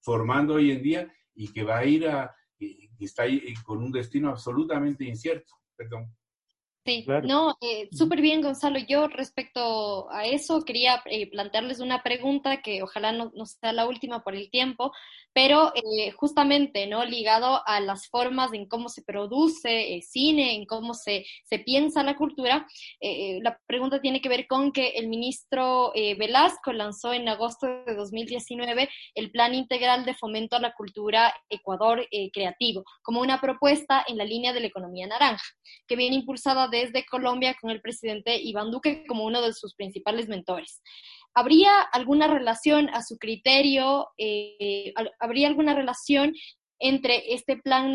formando 0.00 0.54
hoy 0.54 0.70
en 0.72 0.82
día 0.82 1.12
y 1.34 1.52
que 1.52 1.62
va 1.62 1.78
a 1.78 1.84
ir 1.84 2.08
a, 2.08 2.34
y, 2.58 2.90
está 3.04 3.24
ahí 3.24 3.52
con 3.64 3.82
un 3.82 3.92
destino 3.92 4.30
absolutamente 4.30 5.04
incierto. 5.04 5.54
Perdón. 5.76 6.14
Sí, 6.84 7.06
no, 7.22 7.56
eh, 7.62 7.88
súper 7.92 8.20
bien, 8.20 8.42
Gonzalo. 8.42 8.78
Yo 8.78 9.08
respecto 9.08 10.10
a 10.10 10.26
eso 10.26 10.64
quería 10.64 11.02
eh, 11.06 11.30
plantearles 11.30 11.80
una 11.80 12.02
pregunta 12.02 12.60
que 12.60 12.82
ojalá 12.82 13.10
no, 13.12 13.32
no, 13.34 13.46
sea 13.46 13.72
la 13.72 13.86
última 13.86 14.22
por 14.22 14.34
el 14.34 14.50
tiempo, 14.50 14.92
pero 15.34 15.72
eh, 15.74 16.12
justamente, 16.12 16.86
¿no? 16.86 17.04
Ligado 17.04 17.60
a 17.66 17.80
las 17.80 18.08
formas 18.08 18.52
en 18.52 18.66
cómo 18.66 18.88
se 18.88 19.02
produce 19.02 20.00
cine, 20.02 20.54
en 20.54 20.64
cómo 20.64 20.94
se, 20.94 21.26
se 21.44 21.58
piensa 21.58 22.02
la 22.02 22.16
cultura, 22.16 22.66
la 23.42 23.58
pregunta 23.66 24.00
tiene 24.00 24.20
que 24.20 24.28
ver 24.28 24.46
con 24.46 24.72
que 24.72 24.90
el 24.90 25.08
ministro 25.08 25.92
Velasco 25.94 26.72
lanzó 26.72 27.12
en 27.12 27.28
agosto 27.28 27.66
de 27.66 27.94
2019 27.94 28.88
el 29.14 29.30
Plan 29.30 29.54
Integral 29.54 30.04
de 30.04 30.14
Fomento 30.14 30.56
a 30.56 30.60
la 30.60 30.72
Cultura 30.72 31.34
Ecuador 31.48 32.06
Creativo, 32.32 32.84
como 33.02 33.20
una 33.20 33.40
propuesta 33.40 34.04
en 34.06 34.16
la 34.16 34.24
línea 34.24 34.52
de 34.52 34.60
la 34.60 34.66
economía 34.68 35.06
naranja, 35.06 35.44
que 35.86 35.96
viene 35.96 36.16
impulsada 36.16 36.68
desde 36.68 37.04
Colombia 37.04 37.56
con 37.60 37.70
el 37.70 37.80
presidente 37.80 38.40
Iván 38.40 38.70
Duque 38.70 39.04
como 39.06 39.24
uno 39.24 39.42
de 39.42 39.52
sus 39.52 39.74
principales 39.74 40.28
mentores. 40.28 40.82
¿Habría 41.34 41.80
alguna 41.92 42.28
relación 42.28 42.88
a 42.90 43.02
su 43.02 43.18
criterio, 43.18 44.08
eh, 44.18 44.94
habría 45.18 45.48
alguna 45.48 45.74
relación 45.74 46.32
entre 46.78 47.34
este 47.34 47.56
plan 47.56 47.92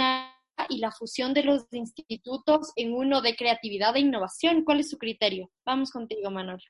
y 0.67 0.79
la 0.79 0.91
fusión 0.91 1.33
de 1.33 1.43
los 1.43 1.71
institutos 1.71 2.73
en 2.75 2.93
uno 2.93 3.21
de 3.21 3.35
creatividad 3.35 3.95
e 3.95 4.01
innovación? 4.01 4.65
¿Cuál 4.65 4.81
es 4.81 4.89
su 4.89 4.97
criterio? 4.97 5.49
Vamos 5.65 5.91
contigo, 5.91 6.29
Manuel. 6.29 6.61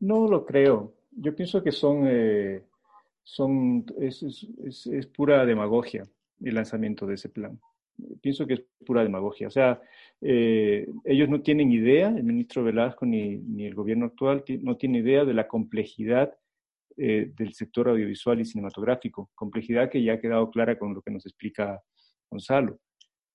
No 0.00 0.26
lo 0.28 0.44
creo. 0.46 0.94
Yo 1.10 1.34
pienso 1.36 1.62
que 1.62 1.72
son, 1.72 2.06
eh, 2.08 2.64
son 3.22 3.84
es 3.98 5.06
pura 5.14 5.44
demagogia 5.44 6.04
el 6.42 6.54
lanzamiento 6.54 7.06
de 7.06 7.14
ese 7.14 7.28
plan 7.28 7.60
pienso 8.20 8.46
que 8.46 8.54
es 8.54 8.62
pura 8.84 9.02
demagogia. 9.02 9.48
O 9.48 9.50
sea, 9.50 9.80
eh, 10.20 10.86
ellos 11.04 11.28
no 11.28 11.42
tienen 11.42 11.72
idea, 11.72 12.08
el 12.08 12.24
ministro 12.24 12.64
Velasco 12.64 13.06
ni, 13.06 13.36
ni 13.36 13.66
el 13.66 13.74
gobierno 13.74 14.06
actual 14.06 14.44
no 14.62 14.76
tiene 14.76 14.98
idea 14.98 15.24
de 15.24 15.34
la 15.34 15.48
complejidad 15.48 16.34
eh, 16.96 17.32
del 17.36 17.52
sector 17.54 17.88
audiovisual 17.88 18.40
y 18.40 18.44
cinematográfico, 18.44 19.30
complejidad 19.34 19.90
que 19.90 20.02
ya 20.02 20.14
ha 20.14 20.20
quedado 20.20 20.50
clara 20.50 20.78
con 20.78 20.94
lo 20.94 21.02
que 21.02 21.10
nos 21.10 21.26
explica 21.26 21.80
Gonzalo. 22.30 22.78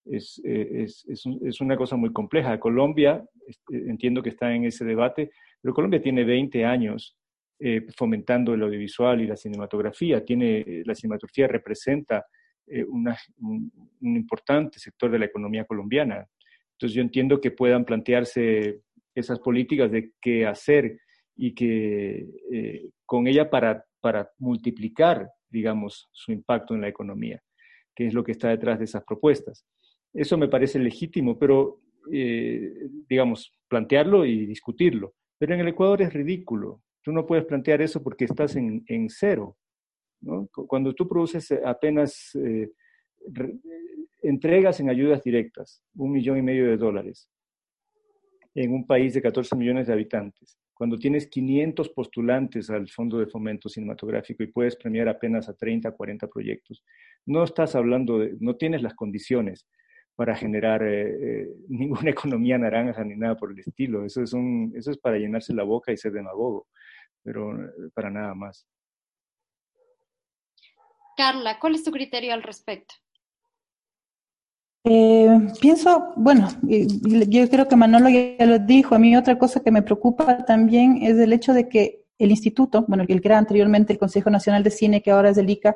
Es, 0.06 0.42
eh, 0.44 0.84
es, 0.84 1.06
es, 1.08 1.24
es 1.44 1.62
una 1.62 1.76
cosa 1.78 1.96
muy 1.96 2.12
compleja. 2.12 2.60
Colombia, 2.60 3.24
entiendo 3.70 4.24
que 4.24 4.30
está 4.30 4.54
en 4.54 4.66
ese 4.66 4.86
debate, 4.86 5.32
pero 5.62 5.74
Colombia 5.74 6.02
tiene 6.02 6.24
20 6.24 6.66
años 6.66 7.16
fomentando 7.98 8.54
el 8.54 8.64
audiovisual 8.64 9.20
y 9.20 9.28
la 9.28 9.36
cinematografía. 9.36 10.24
Tiene, 10.24 10.82
la 10.86 10.96
cinematografía 10.96 11.46
representa 11.46 12.26
eh, 12.70 12.86
un, 12.86 13.72
importante 14.02 14.80
sector 14.80 15.12
de 15.12 15.20
la 15.20 15.26
economía 15.26 15.66
colombiana. 15.66 16.28
Entonces 16.74 16.96
yo 16.96 17.02
entiendo 17.02 17.42
que 17.42 17.52
puedan 17.52 17.84
plantearse 17.84 18.82
esas 19.16 19.40
políticas 19.40 19.92
de 19.92 20.14
qué 20.22 20.46
hacer 20.46 21.00
y 21.36 21.54
que 21.54 22.28
eh, 22.52 22.90
con 23.06 23.28
ella 23.28 23.50
para, 23.50 23.84
para 24.00 24.30
multiplicar, 24.38 25.30
digamos, 25.50 26.10
su 26.12 26.32
impacto 26.32 26.76
en 26.76 26.82
la 26.82 26.88
economía, 26.88 27.42
que 27.96 28.06
es 28.08 28.14
lo 28.14 28.24
que 28.24 28.32
está 28.32 28.50
detrás 28.50 28.80
de 28.80 28.86
esas 28.86 29.04
propuestas. 29.04 29.66
Eso 30.14 30.38
me 30.38 30.48
parece 30.48 30.80
legítimo, 30.80 31.38
pero, 31.38 31.82
eh, 32.12 32.72
digamos, 33.08 33.52
plantearlo 33.68 34.26
y 34.26 34.46
discutirlo. 34.46 35.14
Pero 35.38 35.54
en 35.54 35.62
el 35.62 35.70
Ecuador 35.70 36.02
es 36.02 36.14
ridículo. 36.14 36.82
Tú 37.02 37.12
no 37.12 37.26
puedes 37.26 37.46
plantear 37.46 37.82
eso 37.82 38.04
porque 38.04 38.26
estás 38.26 38.56
en, 38.56 38.84
en 38.88 39.10
cero. 39.10 39.58
Cuando 40.52 40.94
tú 40.94 41.08
produces 41.08 41.52
eh, 41.52 41.62
apenas 41.66 42.36
eh, 42.36 42.72
entregas 44.22 44.80
en 44.80 44.90
ayudas 44.90 45.24
directas 45.24 45.82
un 45.96 46.12
millón 46.12 46.38
y 46.38 46.42
medio 46.42 46.68
de 46.68 46.78
dólares 46.78 47.30
en 48.56 48.74
un 48.74 48.86
país 48.86 49.14
de 49.14 49.22
14 49.22 49.56
millones 49.56 49.88
de 49.88 49.94
habitantes, 49.94 50.58
cuando 50.74 50.98
tienes 50.98 51.28
500 51.28 51.90
postulantes 51.90 52.70
al 52.70 52.90
Fondo 52.90 53.20
de 53.20 53.28
Fomento 53.28 53.70
Cinematográfico 53.70 54.44
y 54.44 54.48
puedes 54.48 54.76
premiar 54.76 55.08
apenas 55.08 55.48
a 55.48 55.54
30, 55.54 55.92
40 55.92 56.28
proyectos, 56.28 56.84
no 57.26 57.44
estás 57.44 57.76
hablando 57.76 58.20
de, 58.20 58.36
no 58.40 58.56
tienes 58.56 58.82
las 58.82 58.96
condiciones 58.96 59.68
para 60.16 60.36
generar 60.36 60.82
eh, 60.84 61.48
ninguna 61.70 62.10
economía 62.10 62.58
naranja 62.58 63.04
ni 63.04 63.16
nada 63.16 63.38
por 63.38 63.52
el 63.52 63.60
estilo. 63.60 64.06
Eso 64.06 64.22
es, 64.22 64.34
un, 64.34 64.74
eso 64.76 64.92
es 64.92 64.98
para 64.98 65.18
llenarse 65.18 65.54
la 65.54 65.64
boca 65.64 65.92
y 65.92 65.98
ser 65.98 66.12
demagogo, 66.12 66.68
pero 67.24 67.58
para 67.94 68.10
nada 68.10 68.34
más. 68.34 68.68
Carla, 71.20 71.60
¿cuál 71.60 71.76
es 71.76 71.84
tu 71.84 71.92
criterio 71.92 72.34
al 72.34 72.42
respecto? 72.42 72.96
Eh, 74.86 75.50
pienso, 75.60 76.14
bueno, 76.16 76.48
yo 76.62 77.50
creo 77.50 77.68
que 77.68 77.76
Manolo 77.76 78.08
ya 78.08 78.46
lo 78.46 78.58
dijo, 78.58 78.96
a 78.96 79.00
mí 79.00 79.18
otra 79.18 79.38
cosa 79.38 79.60
que 79.60 79.70
me 79.70 79.82
preocupa 79.82 80.46
también 80.46 81.00
es 81.02 81.18
el 81.18 81.34
hecho 81.34 81.52
de 81.52 81.68
que 81.68 82.06
el 82.18 82.32
instituto, 82.32 82.86
bueno, 82.88 83.04
el 83.06 83.20
que 83.20 83.28
era 83.28 83.38
anteriormente 83.38 83.92
el 83.92 84.00
Consejo 84.00 84.30
Nacional 84.30 84.64
de 84.64 84.72
Cine, 84.72 85.02
que 85.02 85.12
ahora 85.12 85.32
es 85.32 85.38
el 85.38 85.50
ICA, 85.50 85.76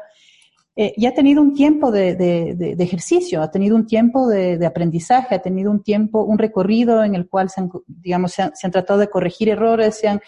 eh, 0.78 0.94
ya 0.96 1.10
ha 1.10 1.14
tenido 1.14 1.42
un 1.42 1.54
tiempo 1.54 1.92
de, 1.92 2.78
ejercicio, 2.80 3.42
ha 3.42 3.52
tenido 3.52 3.76
un 3.76 3.86
tiempo 3.86 4.30
de, 4.30 4.66
aprendizaje, 4.66 5.36
ha 5.36 5.42
tenido 5.42 5.72
un 5.72 5.84
tiempo, 5.84 6.24
un 6.24 6.38
recorrido 6.38 7.04
en 7.04 7.16
el 7.16 7.28
cual 7.28 7.50
se 7.50 7.60
han, 7.60 7.70
digamos, 7.86 8.32
se 8.32 8.44
han, 8.44 8.56
se 8.56 8.66
han 8.66 8.72
tratado 8.72 9.00
de 9.00 9.10
corregir 9.10 9.50
errores, 9.50 10.00
se 10.00 10.08
han 10.08 10.22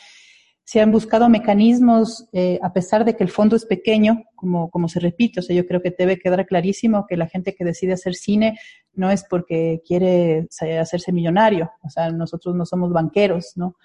se 0.66 0.82
han 0.82 0.92
buscado 0.92 1.30
mecanismos, 1.30 2.28
eh, 2.34 2.60
a 2.64 2.74
pesar 2.74 3.06
de 3.06 3.16
que 3.16 3.24
el 3.24 3.30
fondo 3.30 3.56
es 3.56 3.66
pequeño, 3.66 4.24
como, 4.34 4.72
como 4.72 4.90
se 4.90 5.00
repite, 5.00 5.40
o 5.40 5.44
sea, 5.44 5.56
yo 5.56 5.68
creo 5.68 5.80
que 5.80 5.94
debe 5.96 6.18
quedar 6.18 6.44
clarísimo 6.48 7.06
que 7.08 7.18
la 7.18 7.28
gente 7.28 7.54
que 7.54 7.64
decide 7.64 7.94
hacer 7.94 8.16
cine 8.16 8.60
no 8.94 9.12
es 9.12 9.24
porque 9.30 9.84
quiere 9.86 10.48
hacerse 10.80 11.12
millonario, 11.12 11.72
o 11.84 11.90
sea, 11.90 12.10
nosotros 12.10 12.56
no 12.56 12.66
somos 12.66 12.92
banqueros, 12.92 13.54
¿no? 13.56 13.76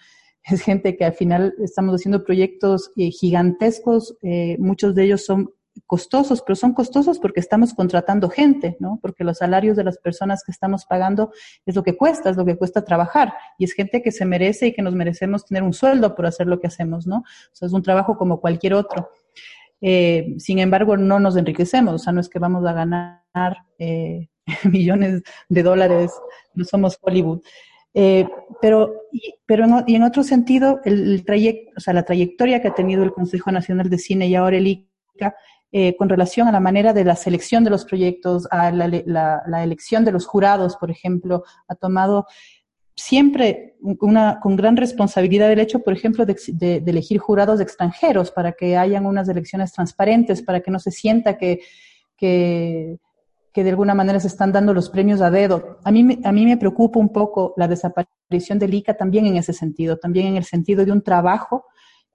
Es 0.42 0.62
gente 0.62 0.96
que 0.96 1.04
al 1.04 1.12
final 1.12 1.52
estamos 1.62 1.94
haciendo 1.94 2.24
proyectos 2.24 2.92
eh, 2.96 3.10
gigantescos, 3.10 4.16
eh, 4.22 4.56
muchos 4.58 4.94
de 4.94 5.04
ellos 5.04 5.22
son 5.22 5.50
costosos, 5.86 6.42
pero 6.42 6.56
son 6.56 6.72
costosos 6.72 7.18
porque 7.18 7.40
estamos 7.40 7.74
contratando 7.74 8.28
gente, 8.28 8.76
¿no? 8.80 8.98
Porque 9.00 9.24
los 9.24 9.38
salarios 9.38 9.76
de 9.76 9.84
las 9.84 9.98
personas 9.98 10.42
que 10.44 10.52
estamos 10.52 10.84
pagando 10.84 11.32
es 11.66 11.74
lo 11.74 11.82
que 11.82 11.96
cuesta, 11.96 12.30
es 12.30 12.36
lo 12.36 12.44
que 12.44 12.56
cuesta 12.56 12.84
trabajar. 12.84 13.34
Y 13.58 13.64
es 13.64 13.72
gente 13.72 14.02
que 14.02 14.12
se 14.12 14.24
merece 14.24 14.68
y 14.68 14.72
que 14.72 14.82
nos 14.82 14.94
merecemos 14.94 15.44
tener 15.44 15.62
un 15.62 15.72
sueldo 15.72 16.14
por 16.14 16.26
hacer 16.26 16.46
lo 16.46 16.60
que 16.60 16.66
hacemos, 16.66 17.06
¿no? 17.06 17.18
O 17.18 17.54
sea, 17.54 17.66
es 17.66 17.72
un 17.72 17.82
trabajo 17.82 18.16
como 18.16 18.40
cualquier 18.40 18.74
otro. 18.74 19.10
Eh, 19.80 20.34
sin 20.38 20.58
embargo, 20.58 20.96
no 20.96 21.20
nos 21.20 21.36
enriquecemos, 21.36 21.94
o 21.94 21.98
sea, 21.98 22.12
no 22.12 22.20
es 22.20 22.28
que 22.28 22.38
vamos 22.38 22.66
a 22.66 22.72
ganar 22.72 23.56
eh, 23.78 24.28
millones 24.64 25.22
de 25.48 25.62
dólares, 25.62 26.12
no 26.54 26.64
somos 26.64 26.98
Hollywood. 27.00 27.42
Eh, 27.92 28.28
pero, 28.60 28.94
y, 29.10 29.34
pero 29.46 29.64
en 29.86 30.02
otro 30.02 30.22
sentido, 30.22 30.80
el, 30.84 31.24
trayecto, 31.24 31.72
o 31.76 31.80
sea, 31.80 31.94
la 31.94 32.04
trayectoria 32.04 32.62
que 32.62 32.68
ha 32.68 32.74
tenido 32.74 33.02
el 33.02 33.12
Consejo 33.12 33.50
Nacional 33.50 33.90
de 33.90 33.98
Cine 33.98 34.28
y 34.28 34.34
ahora 34.36 34.58
el 34.58 34.66
ICA 34.66 35.34
eh, 35.72 35.94
con 35.96 36.08
relación 36.08 36.48
a 36.48 36.52
la 36.52 36.58
manera 36.58 36.92
de 36.92 37.04
la 37.04 37.14
selección 37.14 37.62
de 37.62 37.70
los 37.70 37.84
proyectos, 37.84 38.48
a 38.50 38.72
la, 38.72 39.62
elección 39.62 40.04
de 40.04 40.10
los 40.10 40.26
jurados, 40.26 40.76
por 40.76 40.90
ejemplo, 40.90 41.44
ha 41.68 41.76
tomado 41.76 42.26
siempre 42.96 43.76
una, 44.00 44.40
con 44.40 44.56
gran 44.56 44.76
responsabilidad 44.76 45.52
el 45.52 45.60
hecho, 45.60 45.78
por 45.78 45.92
ejemplo, 45.92 46.26
de, 46.26 46.82
elegir 46.84 47.18
jurados 47.18 47.60
extranjeros 47.60 48.32
para 48.32 48.50
que 48.50 48.76
hayan 48.76 49.06
unas 49.06 49.28
elecciones 49.28 49.72
transparentes, 49.72 50.42
para 50.42 50.58
que 50.60 50.72
no 50.72 50.80
se 50.80 50.90
sienta 50.90 51.38
que, 51.38 51.60
que, 52.16 52.98
que, 53.52 53.62
de 53.62 53.70
alguna 53.70 53.94
manera 53.94 54.18
se 54.18 54.26
están 54.26 54.50
dando 54.50 54.74
los 54.74 54.90
premios 54.90 55.20
a 55.20 55.30
dedo. 55.30 55.78
A 55.84 55.92
mí, 55.92 56.18
a 56.24 56.32
mí 56.32 56.46
me 56.46 56.56
preocupa 56.56 56.98
un 56.98 57.12
poco 57.12 57.54
la 57.56 57.68
desaparición 57.68 58.58
del 58.58 58.74
ICA 58.74 58.94
también 58.94 59.26
en 59.26 59.36
ese 59.36 59.52
sentido, 59.52 59.98
también 59.98 60.26
en 60.26 60.36
el 60.36 60.44
sentido 60.44 60.84
de 60.84 60.90
un 60.90 61.02
trabajo 61.02 61.66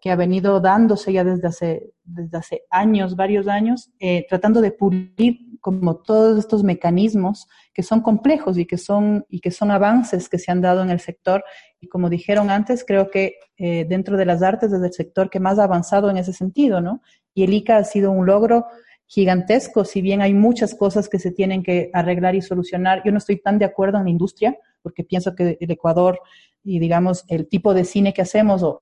que 0.06 0.12
ha 0.12 0.16
venido 0.16 0.60
dándose 0.60 1.12
ya 1.12 1.24
desde 1.24 1.48
hace, 1.48 1.94
desde 2.04 2.38
hace 2.38 2.62
años, 2.70 3.16
varios 3.16 3.48
años, 3.48 3.90
eh, 4.00 4.24
tratando 4.30 4.62
de 4.62 4.70
pulir 4.70 5.40
como 5.60 5.96
todos 5.96 6.38
estos 6.38 6.64
mecanismos 6.64 7.48
que 7.74 7.82
son 7.82 8.02
complejos 8.02 8.60
y 8.60 8.68
que 8.68 8.78
son, 8.78 9.26
y 9.30 9.40
que 9.40 9.50
son 9.50 9.72
avances 9.72 10.30
que 10.30 10.38
se 10.38 10.52
han 10.52 10.62
dado 10.62 10.84
en 10.84 10.92
el 10.92 11.00
sector. 11.00 11.44
Y 11.82 11.88
como 11.88 12.08
dijeron 12.08 12.52
antes, 12.52 12.86
creo 12.86 13.10
que 13.10 13.38
eh, 13.58 13.88
dentro 13.90 14.16
de 14.16 14.26
las 14.26 14.44
artes 14.44 14.72
es 14.72 14.84
el 14.84 14.94
sector 14.94 15.32
que 15.32 15.40
más 15.40 15.58
ha 15.58 15.64
avanzado 15.64 16.12
en 16.12 16.18
ese 16.18 16.34
sentido, 16.34 16.82
¿no? 16.82 17.02
Y 17.34 17.44
el 17.44 17.52
ICA 17.56 17.78
ha 17.78 17.84
sido 17.84 18.12
un 18.12 18.28
logro 18.28 18.68
gigantesco, 19.08 19.86
si 19.86 20.04
bien 20.04 20.22
hay 20.22 20.36
muchas 20.36 20.76
cosas 20.76 21.10
que 21.10 21.18
se 21.18 21.32
tienen 21.32 21.64
que 21.64 21.90
arreglar 21.94 22.36
y 22.36 22.44
solucionar. 22.44 23.02
Yo 23.04 23.12
no 23.12 23.18
estoy 23.18 23.42
tan 23.42 23.58
de 23.58 23.66
acuerdo 23.66 23.98
en 23.98 24.04
la 24.04 24.12
industria, 24.12 24.56
porque 24.84 25.04
pienso 25.04 25.34
que 25.34 25.58
el 25.60 25.72
Ecuador 25.72 26.20
y 26.64 26.78
digamos 26.78 27.26
el 27.28 27.48
tipo 27.48 27.74
de 27.74 27.86
cine 27.86 28.14
que 28.14 28.22
hacemos 28.22 28.62
o 28.62 28.82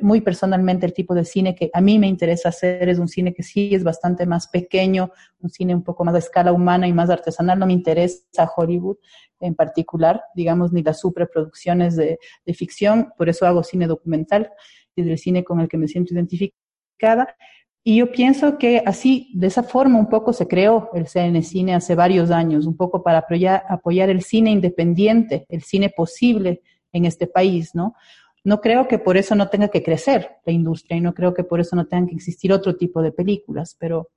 muy 0.00 0.20
personalmente 0.20 0.86
el 0.86 0.94
tipo 0.94 1.14
de 1.14 1.24
cine 1.24 1.54
que 1.54 1.70
a 1.72 1.80
mí 1.80 1.98
me 1.98 2.06
interesa 2.06 2.50
hacer 2.50 2.88
es 2.88 2.98
un 2.98 3.08
cine 3.08 3.34
que 3.34 3.42
sí 3.42 3.74
es 3.74 3.82
bastante 3.82 4.26
más 4.26 4.46
pequeño, 4.48 5.10
un 5.40 5.50
cine 5.50 5.74
un 5.74 5.82
poco 5.82 6.04
más 6.04 6.14
a 6.14 6.18
escala 6.18 6.52
humana 6.52 6.86
y 6.86 6.92
más 6.92 7.10
artesanal. 7.10 7.58
No 7.58 7.66
me 7.66 7.72
interesa 7.72 8.50
Hollywood 8.56 8.98
en 9.40 9.54
particular, 9.54 10.22
digamos, 10.34 10.72
ni 10.72 10.82
las 10.82 11.00
superproducciones 11.00 11.96
de, 11.96 12.18
de 12.46 12.54
ficción, 12.54 13.12
por 13.18 13.28
eso 13.28 13.46
hago 13.46 13.64
cine 13.64 13.86
documental 13.86 14.50
y 14.94 15.02
del 15.02 15.18
cine 15.18 15.42
con 15.42 15.60
el 15.60 15.68
que 15.68 15.78
me 15.78 15.88
siento 15.88 16.14
identificada. 16.14 17.34
Y 17.84 17.96
yo 17.96 18.12
pienso 18.12 18.58
que 18.58 18.82
así, 18.86 19.32
de 19.34 19.48
esa 19.48 19.64
forma, 19.64 19.98
un 19.98 20.08
poco 20.08 20.32
se 20.32 20.46
creó 20.46 20.90
el 20.94 21.08
CN 21.08 21.42
Cine 21.42 21.74
hace 21.74 21.96
varios 21.96 22.30
años, 22.30 22.66
un 22.66 22.76
poco 22.76 23.02
para 23.02 23.26
apoyar 23.68 24.08
el 24.08 24.22
cine 24.22 24.52
independiente, 24.52 25.46
el 25.48 25.62
cine 25.62 25.90
posible 25.90 26.62
en 26.92 27.06
este 27.06 27.26
país, 27.26 27.74
¿no? 27.74 27.94
No 28.44 28.60
creo 28.60 28.88
que 28.88 28.98
por 28.98 29.16
eso 29.16 29.34
no 29.34 29.48
tenga 29.48 29.68
que 29.68 29.82
crecer 29.82 30.38
la 30.44 30.52
industria 30.52 30.96
y 30.96 31.00
no 31.00 31.14
creo 31.14 31.32
que 31.32 31.44
por 31.44 31.60
eso 31.60 31.76
no 31.76 31.86
tengan 31.86 32.08
que 32.08 32.16
existir 32.16 32.52
otro 32.52 32.76
tipo 32.76 33.02
de 33.02 33.12
películas, 33.12 33.76
pero, 33.78 34.10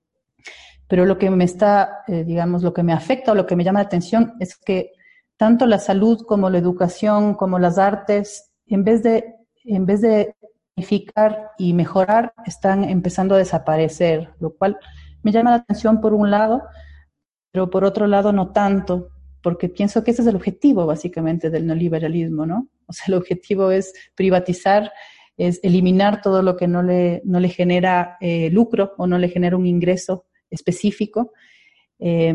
pero 0.87 1.05
lo 1.05 1.17
que 1.17 1.29
me 1.29 1.43
está, 1.43 2.03
eh, 2.07 2.23
digamos, 2.23 2.63
lo 2.63 2.73
que 2.73 2.83
me 2.83 2.93
afecta 2.93 3.31
o 3.31 3.35
lo 3.35 3.45
que 3.45 3.55
me 3.55 3.63
llama 3.63 3.79
la 3.79 3.85
atención 3.85 4.33
es 4.39 4.55
que 4.57 4.91
tanto 5.37 5.65
la 5.65 5.79
salud 5.79 6.25
como 6.25 6.49
la 6.49 6.57
educación, 6.57 7.35
como 7.35 7.59
las 7.59 7.77
artes, 7.77 8.51
en 8.67 8.83
vez 8.83 9.03
de, 9.03 9.35
en 9.63 9.85
vez 9.85 10.01
de 10.01 10.35
planificar 10.73 11.51
y 11.57 11.73
mejorar, 11.73 12.33
están 12.45 12.83
empezando 12.83 13.35
a 13.35 13.39
desaparecer, 13.39 14.33
lo 14.39 14.55
cual 14.55 14.77
me 15.23 15.31
llama 15.31 15.51
la 15.51 15.57
atención 15.57 16.01
por 16.01 16.13
un 16.13 16.31
lado, 16.31 16.63
pero 17.51 17.69
por 17.69 17.83
otro 17.83 18.07
lado 18.07 18.31
no 18.31 18.51
tanto, 18.51 19.09
porque 19.45 19.69
pienso 19.69 20.03
que 20.03 20.09
ese 20.09 20.23
es 20.23 20.27
el 20.27 20.37
objetivo 20.37 20.87
básicamente 20.87 21.51
del 21.51 21.67
neoliberalismo, 21.67 22.47
¿no? 22.47 22.67
O 22.87 22.93
sea, 22.93 23.05
el 23.09 23.13
objetivo 23.13 23.69
es 23.69 23.93
privatizar, 24.15 24.91
es 25.37 25.59
eliminar 25.61 26.23
todo 26.23 26.41
lo 26.41 26.57
que 26.57 26.67
no 26.67 26.81
le, 26.81 27.21
no 27.25 27.39
le 27.39 27.49
genera 27.49 28.17
eh, 28.21 28.49
lucro 28.49 28.95
o 28.97 29.05
no 29.05 29.19
le 29.19 29.29
genera 29.29 29.55
un 29.55 29.67
ingreso 29.67 30.25
específico. 30.49 31.31
Eh, 31.99 32.33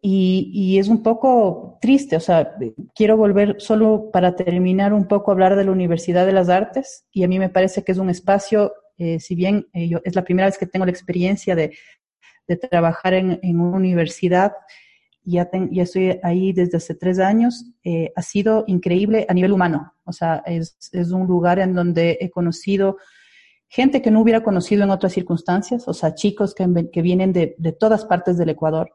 y, 0.00 0.78
es 0.78 0.86
un 0.86 1.02
poco 1.02 1.78
triste, 1.80 2.14
o 2.14 2.20
sea, 2.20 2.54
quiero 2.94 3.16
volver 3.16 3.56
solo 3.58 4.10
para 4.12 4.36
terminar 4.36 4.92
un 4.92 5.08
poco 5.08 5.32
a 5.32 5.34
hablar 5.34 5.56
de 5.56 5.64
la 5.64 5.72
Universidad 5.72 6.24
de 6.24 6.32
las 6.32 6.48
Artes 6.48 7.04
y 7.10 7.24
a 7.24 7.28
mí 7.28 7.40
me 7.40 7.48
parece 7.48 7.82
que 7.82 7.90
es 7.90 7.98
un 7.98 8.10
espacio, 8.10 8.72
eh, 8.96 9.18
si 9.18 9.34
bien 9.34 9.66
eh, 9.72 9.90
es 10.04 10.14
la 10.14 10.22
primera 10.22 10.46
vez 10.46 10.56
que 10.56 10.66
tengo 10.66 10.86
la 10.86 10.92
experiencia 10.92 11.56
de, 11.56 11.76
de 12.46 12.56
trabajar 12.56 13.14
en, 13.14 13.40
en, 13.42 13.58
una 13.60 13.76
universidad, 13.76 14.52
ya, 15.24 15.46
ten, 15.46 15.70
ya 15.72 15.84
estoy 15.84 16.18
ahí 16.22 16.52
desde 16.52 16.78
hace 16.78 16.94
tres 16.94 17.18
años, 17.18 17.64
eh, 17.84 18.12
ha 18.16 18.22
sido 18.22 18.64
increíble 18.66 19.26
a 19.28 19.34
nivel 19.34 19.52
humano, 19.52 19.92
o 20.04 20.12
sea, 20.12 20.42
es, 20.46 20.76
es 20.92 21.10
un 21.10 21.26
lugar 21.26 21.58
en 21.58 21.74
donde 21.74 22.18
he 22.20 22.30
conocido 22.30 22.96
gente 23.68 24.02
que 24.02 24.10
no 24.10 24.20
hubiera 24.20 24.42
conocido 24.42 24.84
en 24.84 24.90
otras 24.90 25.12
circunstancias, 25.12 25.88
o 25.88 25.94
sea, 25.94 26.14
chicos 26.14 26.54
que, 26.54 26.90
que 26.92 27.02
vienen 27.02 27.32
de, 27.32 27.54
de 27.58 27.72
todas 27.72 28.04
partes 28.04 28.36
del 28.36 28.50
Ecuador 28.50 28.90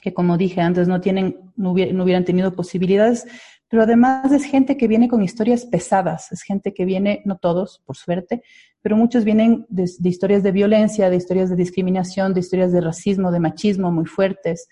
que 0.00 0.14
como 0.14 0.36
dije 0.36 0.60
antes 0.60 0.88
no 0.88 1.00
tienen, 1.00 1.52
no, 1.56 1.72
hubieran 1.72 2.24
tenido 2.24 2.54
posibilidades, 2.54 3.26
pero 3.68 3.82
además 3.82 4.32
es 4.32 4.44
gente 4.44 4.76
que 4.76 4.88
viene 4.88 5.08
con 5.08 5.22
historias 5.22 5.66
pesadas, 5.66 6.32
es 6.32 6.42
gente 6.42 6.72
que 6.72 6.84
viene, 6.84 7.22
no 7.24 7.36
todos, 7.36 7.82
por 7.84 7.96
suerte, 7.96 8.42
pero 8.80 8.96
muchos 8.96 9.24
vienen 9.24 9.66
de, 9.68 9.90
de 9.98 10.08
historias 10.08 10.42
de 10.42 10.52
violencia, 10.52 11.10
de 11.10 11.16
historias 11.16 11.50
de 11.50 11.56
discriminación, 11.56 12.32
de 12.32 12.40
historias 12.40 12.72
de 12.72 12.80
racismo, 12.80 13.30
de 13.30 13.40
machismo 13.40 13.90
muy 13.90 14.06
fuertes. 14.06 14.68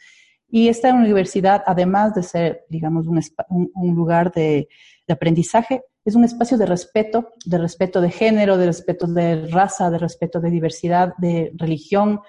Y 0.57 0.69
esta 0.69 0.95
universidad, 0.95 1.63
además 1.67 2.15
de 2.15 2.23
ser, 2.23 2.65
digamos, 2.71 3.07
un, 3.07 3.95
lugar 3.95 4.33
de, 4.33 4.71
de 5.07 5.13
aprendizaje, 5.13 5.83
es 6.03 6.15
un 6.15 6.25
espacio 6.25 6.57
de 6.57 6.65
respeto, 6.65 7.29
de 7.45 7.59
respeto 7.59 8.01
de 8.01 8.11
género, 8.11 8.57
de 8.57 8.65
respeto 8.65 9.07
de 9.07 9.49
raza, 9.49 9.91
de 9.91 9.99
respeto 9.99 10.41
de 10.41 10.51
diversidad, 10.51 11.13
de 11.19 11.53
religión, 11.57 12.21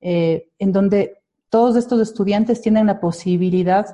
eh, 0.00 0.48
en 0.58 0.72
donde 0.72 1.18
todos 1.48 1.76
estos 1.76 2.00
estudiantes 2.00 2.60
tienen 2.60 2.88
la 2.88 2.98
posibilidad 2.98 3.86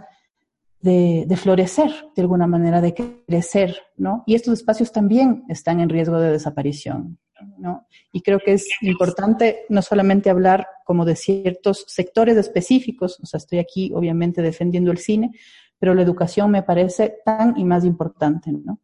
de, 0.81 1.25
de, 1.29 1.37
florecer 1.37 1.93
de 2.17 2.23
alguna 2.23 2.47
manera, 2.47 2.81
de 2.81 2.95
crecer, 2.95 3.77
¿no? 3.99 4.25
Y 4.25 4.37
estos 4.37 4.55
espacios 4.55 4.91
también 4.91 5.45
están 5.51 5.81
en 5.81 5.91
riesgo 5.91 6.19
de 6.19 6.33
desaparición, 6.33 7.19
¿no? 7.59 7.87
Y 8.13 8.23
creo 8.23 8.39
que 8.39 8.53
es 8.53 8.69
importante 8.81 9.65
no 9.69 9.83
solamente 9.83 10.31
hablar 10.31 10.67
como 10.85 11.05
de 11.05 11.17
ciertos 11.17 11.85
sectores 11.89 12.37
específicos, 12.37 13.19
o 13.21 13.27
sea, 13.27 13.39
estoy 13.39 13.59
aquí 13.59 13.93
obviamente 13.95 14.43
defendiendo 14.43 14.91
el 14.91 14.99
cine, 14.99 15.33
pero 15.79 15.95
la 15.95 16.03
educación 16.03 16.51
me 16.51 16.63
parece 16.63 17.19
tan 17.25 17.59
y 17.59 17.65
más 17.65 17.85
importante, 17.85 18.53
¿no? 18.53 18.79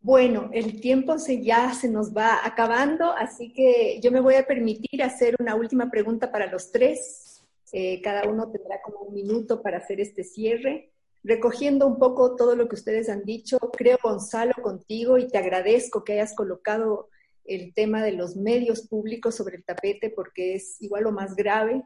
Bueno, 0.00 0.50
el 0.52 0.80
tiempo 0.80 1.18
se 1.18 1.42
ya 1.42 1.74
se 1.74 1.88
nos 1.88 2.16
va 2.16 2.46
acabando, 2.46 3.10
así 3.12 3.52
que 3.52 3.98
yo 4.00 4.12
me 4.12 4.20
voy 4.20 4.36
a 4.36 4.46
permitir 4.46 5.02
hacer 5.02 5.34
una 5.40 5.56
última 5.56 5.90
pregunta 5.90 6.30
para 6.30 6.46
los 6.46 6.70
tres. 6.70 7.44
Eh, 7.72 8.00
cada 8.02 8.28
uno 8.28 8.48
tendrá 8.50 8.80
como 8.82 9.00
un 9.00 9.14
minuto 9.14 9.60
para 9.60 9.78
hacer 9.78 10.00
este 10.00 10.22
cierre. 10.22 10.92
Recogiendo 11.26 11.88
un 11.88 11.98
poco 11.98 12.36
todo 12.36 12.54
lo 12.54 12.68
que 12.68 12.76
ustedes 12.76 13.08
han 13.08 13.24
dicho, 13.24 13.58
creo, 13.76 13.98
Gonzalo, 14.00 14.52
contigo 14.62 15.18
y 15.18 15.26
te 15.26 15.38
agradezco 15.38 16.04
que 16.04 16.12
hayas 16.12 16.36
colocado 16.36 17.08
el 17.44 17.74
tema 17.74 18.04
de 18.04 18.12
los 18.12 18.36
medios 18.36 18.86
públicos 18.86 19.34
sobre 19.34 19.56
el 19.56 19.64
tapete 19.64 20.08
porque 20.08 20.54
es 20.54 20.80
igual 20.80 21.06
o 21.06 21.10
más 21.10 21.34
grave 21.34 21.82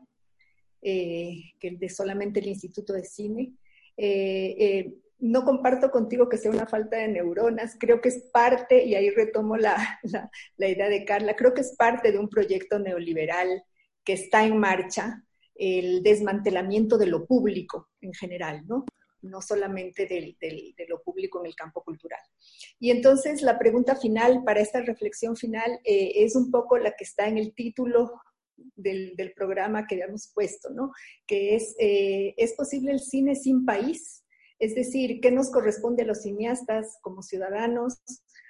eh, 0.83 1.55
que 1.59 1.69
el 1.69 1.79
de 1.79 1.89
solamente 1.89 2.41
el 2.41 2.49
Instituto 2.49 2.93
de 2.93 3.05
Cine. 3.05 3.55
Eh, 3.97 4.57
eh 4.59 4.95
no 5.21 5.45
comparto 5.45 5.91
contigo 5.91 6.29
que 6.29 6.39
sea 6.39 6.51
una 6.51 6.67
falta 6.67 6.97
de 6.99 7.09
neuronas, 7.09 7.77
creo 7.79 8.01
que 8.01 8.09
es 8.09 8.23
parte, 8.33 8.85
y 8.85 8.95
ahí 8.95 9.11
retomo 9.11 9.57
la, 9.57 10.01
la, 10.03 10.31
la, 10.57 10.69
idea 10.69 10.89
de 10.89 11.05
Carla, 11.05 11.37
creo 11.37 11.53
que 11.53 11.61
es 11.61 11.75
parte 11.77 12.11
de 12.11 12.19
un 12.19 12.29
proyecto 12.29 12.79
neoliberal 12.79 13.63
que 14.03 14.15
está 14.15 14.45
en 14.45 14.59
marcha, 14.59 15.23
el 15.55 16.03
desmantelamiento 16.03 16.97
de 16.97 17.07
lo 17.07 17.27
público 17.27 17.91
en 18.01 18.15
general, 18.15 18.67
¿no? 18.67 18.87
No 19.23 19.43
solamente 19.43 20.07
del, 20.07 20.37
del, 20.41 20.75
de 20.77 20.87
lo 20.89 21.03
público 21.03 21.41
en 21.41 21.47
el 21.47 21.55
campo 21.55 21.83
cultural. 21.83 22.21
Y 22.79 22.91
entonces 22.91 23.43
la 23.43 23.59
pregunta 23.59 23.97
final 23.97 24.43
para 24.45 24.61
esta 24.61 24.81
reflexión 24.81 25.37
final 25.37 25.79
eh, 25.85 26.13
es 26.17 26.37
un 26.37 26.51
poco 26.51 26.79
la 26.79 26.93
que 26.97 27.05
está 27.05 27.29
en 27.29 27.39
el 27.39 27.55
título 27.55 28.13
del, 28.57 29.15
del 29.17 29.33
programa 29.33 29.87
que 29.87 29.97
habíamos 29.97 30.31
puesto, 30.35 30.71
¿no? 30.71 30.93
Que 31.27 31.57
es, 31.57 31.75
eh, 31.79 32.35
¿es 32.37 32.55
posible 32.55 32.93
el 32.93 33.01
cine 33.01 33.35
sin 33.35 33.65
país? 33.65 34.25
Es 34.59 34.75
decir, 34.75 35.21
¿qué 35.21 35.31
nos 35.31 35.51
corresponde 35.51 36.03
a 36.03 36.07
los 36.07 36.23
cineastas 36.23 36.99
como 37.03 37.23
ciudadanos 37.23 38.03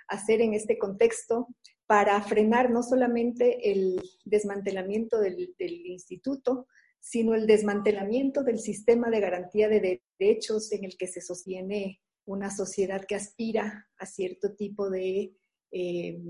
hacer 0.09 0.41
en 0.41 0.55
este 0.55 0.77
contexto 0.77 1.49
para 1.87 2.21
frenar 2.23 2.71
no 2.71 2.83
solamente 2.83 3.71
el 3.71 4.01
desmantelamiento 4.25 5.21
del, 5.21 5.55
del 5.59 5.87
instituto, 5.87 6.67
sino 7.01 7.35
el 7.35 7.47
desmantelamiento 7.47 8.45
del 8.45 8.59
sistema 8.59 9.11
de 9.11 9.21
garantía 9.21 9.69
de 9.69 10.03
derechos 10.19 10.71
en 10.73 10.85
el 10.85 10.97
que 10.97 11.07
se 11.07 11.21
sostiene 11.21 12.01
una 12.27 12.51
sociedad 12.51 13.05
que 13.07 13.17
aspira 13.17 13.89
a 13.97 14.07
cierto 14.07 14.55
tipo 14.55 14.91
de 14.91 15.35
eh, 15.73 16.21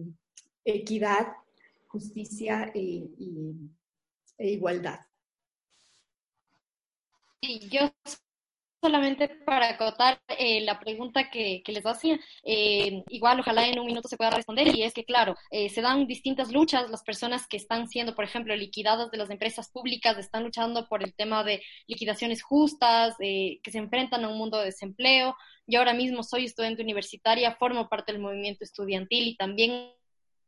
equidad, 0.65 1.27
justicia 1.89 2.71
e, 2.75 2.81
y, 2.81 3.55
igualdad. 4.39 5.01
Yo 7.71 7.91
solamente 8.81 9.29
para 9.29 9.71
acotar 9.71 10.21
eh, 10.29 10.63
la 10.63 10.79
pregunta 10.79 11.31
que, 11.31 11.63
que 11.65 11.73
les 11.73 11.85
hacía, 11.85 12.19
eh, 12.45 13.03
igual 13.09 13.41
ojalá 13.41 13.67
en 13.67 13.79
un 13.79 13.87
minuto 13.87 14.09
se 14.09 14.17
pueda 14.17 14.31
responder, 14.31 14.75
y 14.75 14.83
es 14.83 14.95
que, 14.95 15.05
claro, 15.05 15.37
eh, 15.51 15.69
se 15.69 15.83
dan 15.83 16.07
distintas 16.07 16.51
luchas, 16.51 16.91
las 16.91 17.03
personas 17.03 17.47
que 17.47 17.57
están 17.57 17.89
siendo, 17.89 18.15
por 18.15 18.25
ejemplo, 18.25 18.55
liquidadas 18.57 19.11
de 19.11 19.19
las 19.19 19.31
empresas 19.31 19.71
públicas 19.71 20.17
están 20.19 20.45
luchando 20.45 20.89
por 20.89 21.03
el 21.03 21.15
tema 21.15 21.45
de 21.45 21.63
liquidaciones 21.87 22.43
justas, 22.43 23.15
que 23.19 23.71
se 23.71 23.79
enfrentan 23.79 24.25
a 24.25 24.29
un 24.29 24.39
mundo 24.39 24.59
de 24.59 24.67
desempleo. 24.67 25.37
Yo 25.67 25.79
ahora 25.81 25.95
mismo 25.95 26.23
soy 26.23 26.47
estudiante 26.47 26.83
universitaria, 26.83 27.57
formo 27.57 27.89
parte 27.89 28.13
del 28.13 28.21
movimiento 28.21 28.65
estudiantil 28.65 29.29
y 29.29 29.37
también 29.37 29.93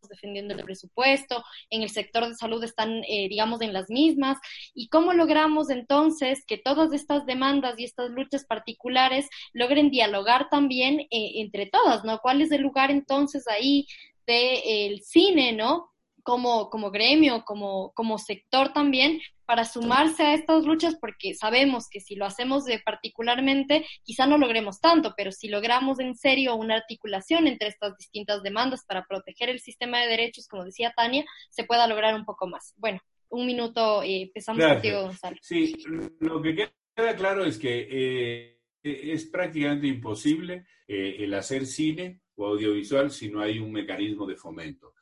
defendiendo 0.09 0.55
el 0.55 0.64
presupuesto, 0.64 1.44
en 1.70 1.82
el 1.82 1.90
sector 1.90 2.26
de 2.26 2.34
salud 2.34 2.62
están, 2.64 3.03
eh, 3.05 3.28
digamos, 3.28 3.61
en 3.61 3.72
las 3.72 3.88
mismas. 3.90 4.38
¿Y 4.74 4.88
cómo 4.88 5.12
logramos 5.12 5.70
entonces 5.70 6.44
que 6.46 6.59
todas 6.59 6.92
estas 6.92 7.26
demandas 7.26 7.78
y 7.78 7.84
estas 7.84 8.11
luchas 8.11 8.44
particulares 8.44 9.28
logren 9.53 9.90
dialogar 9.90 10.48
también 10.50 11.00
eh, 11.00 11.09
entre 11.11 11.66
todas, 11.66 12.05
¿no? 12.05 12.18
¿Cuál 12.18 12.42
es 12.42 12.50
el 12.53 12.62
lugar 12.62 12.90
entonces 12.90 13.46
ahí 13.48 13.86
del 14.26 14.96
de, 14.96 15.03
cine, 15.05 15.53
¿no? 15.53 15.91
Como, 16.23 16.70
como 16.70 16.91
gremio, 16.91 17.45
como, 17.45 17.93
como 17.95 18.16
sector 18.16 18.73
también, 18.73 19.20
para 19.53 19.64
sumarse 19.64 20.23
a 20.23 20.35
estas 20.35 20.64
luchas 20.64 20.97
porque 20.99 21.35
sabemos 21.35 21.89
que 21.91 22.01
si 22.01 22.14
lo 22.14 22.25
hacemos 22.25 22.64
de 22.64 22.79
particularmente 22.79 23.85
quizá 24.03 24.27
no 24.27 24.39
logremos 24.39 24.81
tanto, 24.81 25.12
pero 25.14 25.31
si 25.31 25.49
logramos 25.49 26.01
en 26.01 26.14
serio 26.14 26.55
una 26.55 26.77
articulación 26.77 27.47
entre 27.47 27.68
estas 27.68 27.97
distintas 27.99 28.43
demandas 28.43 28.85
para 28.87 29.05
proteger 29.05 29.51
el 29.51 29.61
sistema 29.61 30.01
de 30.01 30.09
derechos, 30.09 30.49
como 30.49 30.64
decía 30.64 30.95
Tania, 30.97 31.27
se 31.51 31.64
pueda 31.64 31.87
lograr 31.87 32.14
un 32.14 32.25
poco 32.25 32.47
más. 32.47 32.73
Bueno, 32.79 33.01
un 33.29 33.47
minuto, 33.47 34.03
eh, 34.03 34.23
empezamos 34.23 34.61
Gracias. 34.61 34.81
contigo, 34.81 35.03
Gonzalo. 35.03 35.37
Sí, 35.43 35.75
lo 36.20 36.41
que 36.41 36.70
queda 36.95 37.16
claro 37.16 37.45
es 37.45 37.59
que 37.59 37.89
eh, 37.91 38.61
es 38.83 39.27
prácticamente 39.27 39.87
imposible 39.87 40.64
eh, 40.89 41.16
el 41.20 41.35
hacer 41.35 41.66
cine 41.66 42.20
o 42.37 42.47
audiovisual 42.47 43.11
si 43.11 43.31
no 43.31 43.41
hay 43.41 43.59
un 43.59 43.73
mecanismo 43.73 44.27
de 44.27 44.37
fomento 44.37 44.95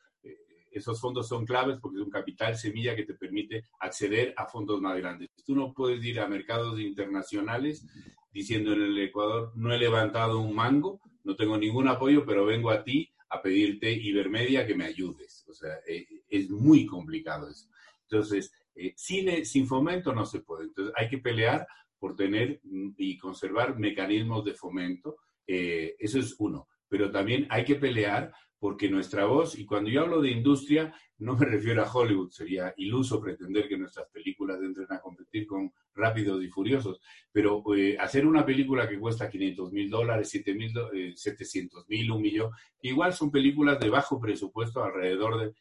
esos 0.70 1.00
fondos 1.00 1.28
son 1.28 1.44
claves 1.44 1.78
porque 1.80 1.98
es 1.98 2.04
un 2.04 2.10
capital 2.10 2.56
semilla 2.56 2.94
que 2.94 3.04
te 3.04 3.14
permite 3.14 3.64
acceder 3.80 4.34
a 4.36 4.46
fondos 4.46 4.80
más 4.80 4.96
grandes. 4.96 5.30
Tú 5.44 5.54
no 5.54 5.72
puedes 5.72 6.04
ir 6.04 6.20
a 6.20 6.28
mercados 6.28 6.78
internacionales 6.80 7.86
diciendo 8.32 8.72
en 8.72 8.82
el 8.82 8.98
Ecuador 8.98 9.52
no 9.56 9.72
he 9.72 9.78
levantado 9.78 10.38
un 10.40 10.54
mango, 10.54 11.00
no 11.24 11.36
tengo 11.36 11.58
ningún 11.58 11.88
apoyo, 11.88 12.24
pero 12.24 12.46
vengo 12.46 12.70
a 12.70 12.84
ti 12.84 13.10
a 13.30 13.42
pedirte 13.42 13.90
Ibermedia 13.92 14.66
que 14.66 14.74
me 14.74 14.84
ayudes. 14.84 15.44
O 15.48 15.54
sea, 15.54 15.78
eh, 15.86 16.06
es 16.28 16.50
muy 16.50 16.86
complicado 16.86 17.48
eso. 17.48 17.68
Entonces, 18.02 18.52
eh, 18.74 18.92
cine 18.96 19.44
sin 19.44 19.66
fomento 19.66 20.12
no 20.12 20.26
se 20.26 20.40
puede. 20.40 20.64
Entonces, 20.64 20.94
hay 20.96 21.08
que 21.08 21.18
pelear 21.18 21.66
por 21.98 22.16
tener 22.16 22.60
mm, 22.64 22.90
y 22.96 23.18
conservar 23.18 23.78
mecanismos 23.78 24.44
de 24.44 24.54
fomento. 24.54 25.18
Eh, 25.46 25.96
eso 25.98 26.18
es 26.18 26.34
uno. 26.38 26.68
Pero 26.88 27.10
también 27.10 27.46
hay 27.50 27.64
que 27.64 27.76
pelear 27.76 28.32
porque 28.60 28.90
nuestra 28.90 29.24
voz, 29.24 29.58
y 29.58 29.64
cuando 29.64 29.88
yo 29.88 30.02
hablo 30.02 30.20
de 30.20 30.30
industria, 30.30 30.94
no 31.16 31.34
me 31.34 31.46
refiero 31.46 31.82
a 31.82 31.90
Hollywood, 31.90 32.30
sería 32.30 32.74
iluso 32.76 33.18
pretender 33.18 33.66
que 33.66 33.78
nuestras 33.78 34.06
películas 34.10 34.60
entren 34.60 34.86
a 34.90 35.00
competir 35.00 35.46
con 35.46 35.72
Rápidos 35.94 36.44
y 36.44 36.48
Furiosos, 36.48 37.00
pero 37.32 37.62
eh, 37.74 37.96
hacer 37.98 38.26
una 38.26 38.44
película 38.44 38.86
que 38.86 38.98
cuesta 38.98 39.30
500 39.30 39.72
mil 39.72 39.88
dólares, 39.88 40.28
700 40.28 41.88
mil, 41.88 42.10
un 42.12 42.20
millón, 42.20 42.50
igual 42.82 43.14
son 43.14 43.30
películas 43.30 43.80
de 43.80 43.88
bajo 43.88 44.20
presupuesto 44.20 44.84
alrededor 44.84 45.40
de, 45.40 45.54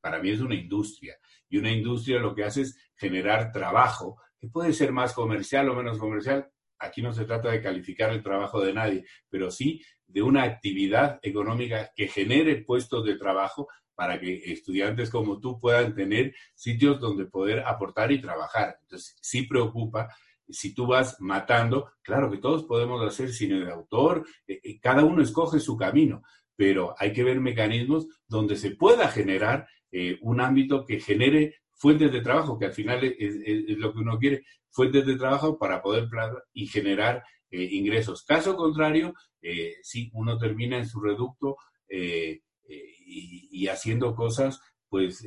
para 0.00 0.20
mí 0.20 0.30
es 0.30 0.40
una 0.40 0.56
industria, 0.56 1.16
y 1.48 1.56
una 1.56 1.70
industria 1.70 2.18
lo 2.18 2.34
que 2.34 2.42
hace 2.42 2.62
es 2.62 2.76
generar 2.96 3.52
trabajo, 3.52 4.16
que 4.40 4.48
puede 4.48 4.72
ser 4.72 4.90
más 4.90 5.12
comercial 5.12 5.68
o 5.68 5.76
menos 5.76 5.98
comercial, 5.98 6.50
aquí 6.80 7.00
no 7.00 7.12
se 7.12 7.26
trata 7.26 7.50
de 7.50 7.62
calificar 7.62 8.10
el 8.12 8.24
trabajo 8.24 8.60
de 8.60 8.72
nadie, 8.72 9.04
pero 9.28 9.52
sí 9.52 9.80
de 10.12 10.22
una 10.22 10.42
actividad 10.42 11.18
económica 11.22 11.90
que 11.94 12.08
genere 12.08 12.64
puestos 12.64 13.04
de 13.04 13.16
trabajo 13.16 13.68
para 13.94 14.18
que 14.18 14.52
estudiantes 14.52 15.10
como 15.10 15.40
tú 15.40 15.60
puedan 15.60 15.94
tener 15.94 16.34
sitios 16.54 17.00
donde 17.00 17.26
poder 17.26 17.60
aportar 17.60 18.10
y 18.12 18.20
trabajar. 18.20 18.78
Entonces, 18.82 19.16
sí 19.20 19.42
preocupa 19.42 20.08
si 20.52 20.74
tú 20.74 20.86
vas 20.86 21.20
matando, 21.20 21.92
claro 22.02 22.30
que 22.30 22.38
todos 22.38 22.64
podemos 22.64 23.06
hacer 23.06 23.32
cine 23.32 23.60
de 23.60 23.70
autor, 23.70 24.26
eh, 24.46 24.60
eh, 24.62 24.80
cada 24.80 25.04
uno 25.04 25.22
escoge 25.22 25.60
su 25.60 25.76
camino, 25.76 26.22
pero 26.56 26.94
hay 26.98 27.12
que 27.12 27.24
ver 27.24 27.40
mecanismos 27.40 28.06
donde 28.26 28.56
se 28.56 28.72
pueda 28.72 29.08
generar 29.08 29.66
eh, 29.92 30.18
un 30.22 30.40
ámbito 30.40 30.84
que 30.84 31.00
genere 31.00 31.56
fuentes 31.72 32.12
de 32.12 32.20
trabajo, 32.20 32.58
que 32.58 32.66
al 32.66 32.72
final 32.72 33.02
es, 33.02 33.78
lo 33.78 33.92
que 33.92 33.98
uno 34.00 34.18
quiere, 34.18 34.44
fuentes 34.70 35.06
de 35.06 35.16
trabajo 35.16 35.58
para 35.58 35.80
poder 35.82 36.08
y 36.52 36.66
generar 36.66 37.22
eh, 37.50 37.68
ingresos. 37.72 38.24
Caso 38.24 38.56
contrario, 38.56 39.14
eh, 39.42 39.76
sí, 39.82 40.10
uno 40.12 40.38
termina 40.38 40.76
en 40.76 40.86
su 40.86 41.00
reducto 41.00 41.56
eh, 41.88 42.42
y, 42.68 43.66
haciendo 43.66 44.14
cosas 44.14 44.60
pues 44.88 45.24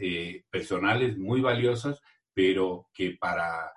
personales 0.49 1.17
muy 1.17 1.39
valiosas, 1.39 2.01
pero 2.33 2.87
que 2.93 3.15
para 3.19 3.71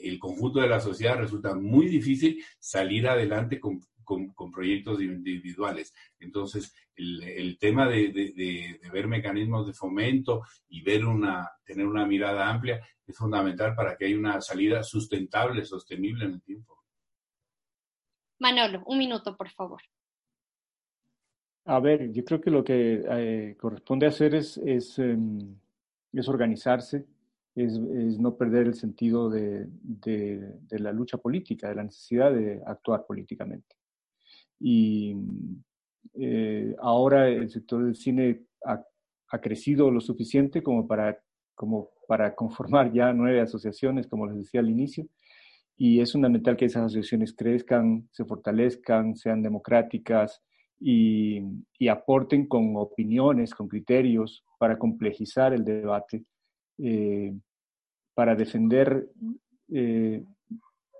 el 0.00 0.18
conjunto 0.20 0.60
de 0.60 0.68
la 0.68 0.78
sociedad 0.78 1.16
resulta 1.16 1.54
muy 1.54 1.86
difícil 1.86 2.44
salir 2.60 3.08
adelante 3.08 3.58
con, 3.58 3.80
con, 4.06 4.52
proyectos 4.52 5.02
individuales. 5.02 5.92
Entonces, 6.20 6.72
el, 6.94 7.58
tema 7.58 7.88
de, 7.88 8.78
ver 8.92 9.08
mecanismos 9.08 9.66
de 9.66 9.74
fomento 9.74 10.42
y 10.68 10.82
ver 10.82 11.04
una, 11.04 11.50
tener 11.64 11.86
una 11.86 12.06
mirada 12.06 12.48
amplia 12.48 12.80
es 13.06 13.16
fundamental 13.16 13.74
para 13.74 13.96
que 13.96 14.06
haya 14.06 14.16
una 14.16 14.40
salida 14.40 14.82
sustentable, 14.82 15.64
sostenible 15.64 16.24
en 16.24 16.34
el 16.34 16.42
tiempo. 16.42 16.75
Manolo, 18.38 18.82
un 18.86 18.98
minuto, 18.98 19.36
por 19.36 19.50
favor. 19.50 19.80
A 21.64 21.80
ver, 21.80 22.12
yo 22.12 22.24
creo 22.24 22.40
que 22.40 22.50
lo 22.50 22.62
que 22.62 23.04
eh, 23.08 23.56
corresponde 23.58 24.06
hacer 24.06 24.34
es, 24.36 24.56
es, 24.58 24.98
em, 25.00 25.56
es 26.12 26.28
organizarse, 26.28 27.06
es, 27.56 27.72
es, 27.72 28.20
no 28.20 28.36
perder 28.36 28.68
el 28.68 28.74
sentido 28.74 29.28
de, 29.28 29.66
de, 29.68 30.78
la 30.78 30.92
lucha 30.92 31.18
política, 31.18 31.68
de 31.68 31.74
la 31.74 31.82
necesidad 31.82 32.32
de 32.32 32.62
actuar 32.64 33.04
políticamente. 33.04 33.74
Y 34.60 35.16
eh, 36.14 36.76
ahora 36.80 37.28
el 37.28 37.50
sector 37.50 37.84
del 37.84 37.96
cine 37.96 38.44
ha, 38.64 38.84
ha, 39.30 39.40
crecido 39.40 39.90
lo 39.90 40.00
suficiente 40.00 40.62
como 40.62 40.86
para, 40.86 41.20
como 41.56 41.90
para 42.06 42.34
conformar 42.36 42.92
ya 42.92 43.12
nueve 43.12 43.40
asociaciones, 43.40 44.06
como 44.06 44.26
les 44.26 44.36
decía 44.36 44.60
al 44.60 44.70
inicio, 44.70 45.08
y 45.76 46.00
es 46.00 46.12
fundamental 46.12 46.56
que 46.56 46.66
esas 46.66 46.84
asociaciones 46.84 47.34
crezcan, 47.34 48.08
se 48.12 48.24
fortalezcan, 48.24 49.16
sean 49.16 49.42
democráticas 49.42 50.42
y, 50.80 51.42
aporten 51.90 52.46
con 52.46 52.76
opiniones, 52.76 53.54
con 53.54 53.68
criterios 53.68 54.44
para 54.58 54.78
complejizar 54.78 55.52
el 55.52 55.64
debate, 55.64 56.24
eh, 56.78 57.34
para 58.14 58.34
defender 58.34 59.10
eh, 59.72 60.24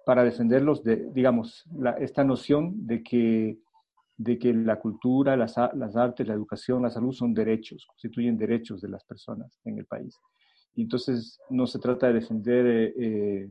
para 0.07 0.23
defenderlos 0.23 0.85
de, 0.85 1.11
digamos, 1.13 1.65
esta 1.99 2.23
noción 2.23 2.87
de 2.87 3.03
que, 3.03 3.59
de 4.17 4.39
que 4.39 4.55
la 4.55 4.79
cultura, 4.79 5.37
las, 5.37 5.59
artes, 5.59 6.29
la 6.29 6.35
educación, 6.35 6.85
la 6.85 6.91
salud 6.91 7.13
son 7.13 7.35
derechos, 7.35 7.85
constituyen 7.87 8.39
derechos 8.39 8.81
de 8.81 8.89
las 8.89 9.03
personas 9.03 9.59
en 9.65 9.79
el 9.79 9.85
país. 9.85 10.17
Y 10.77 10.83
entonces 10.83 11.41
no 11.51 11.67
se 11.67 11.81
trata 11.81 12.07
de 12.07 12.13
defender, 12.13 12.95
eh, 12.97 13.51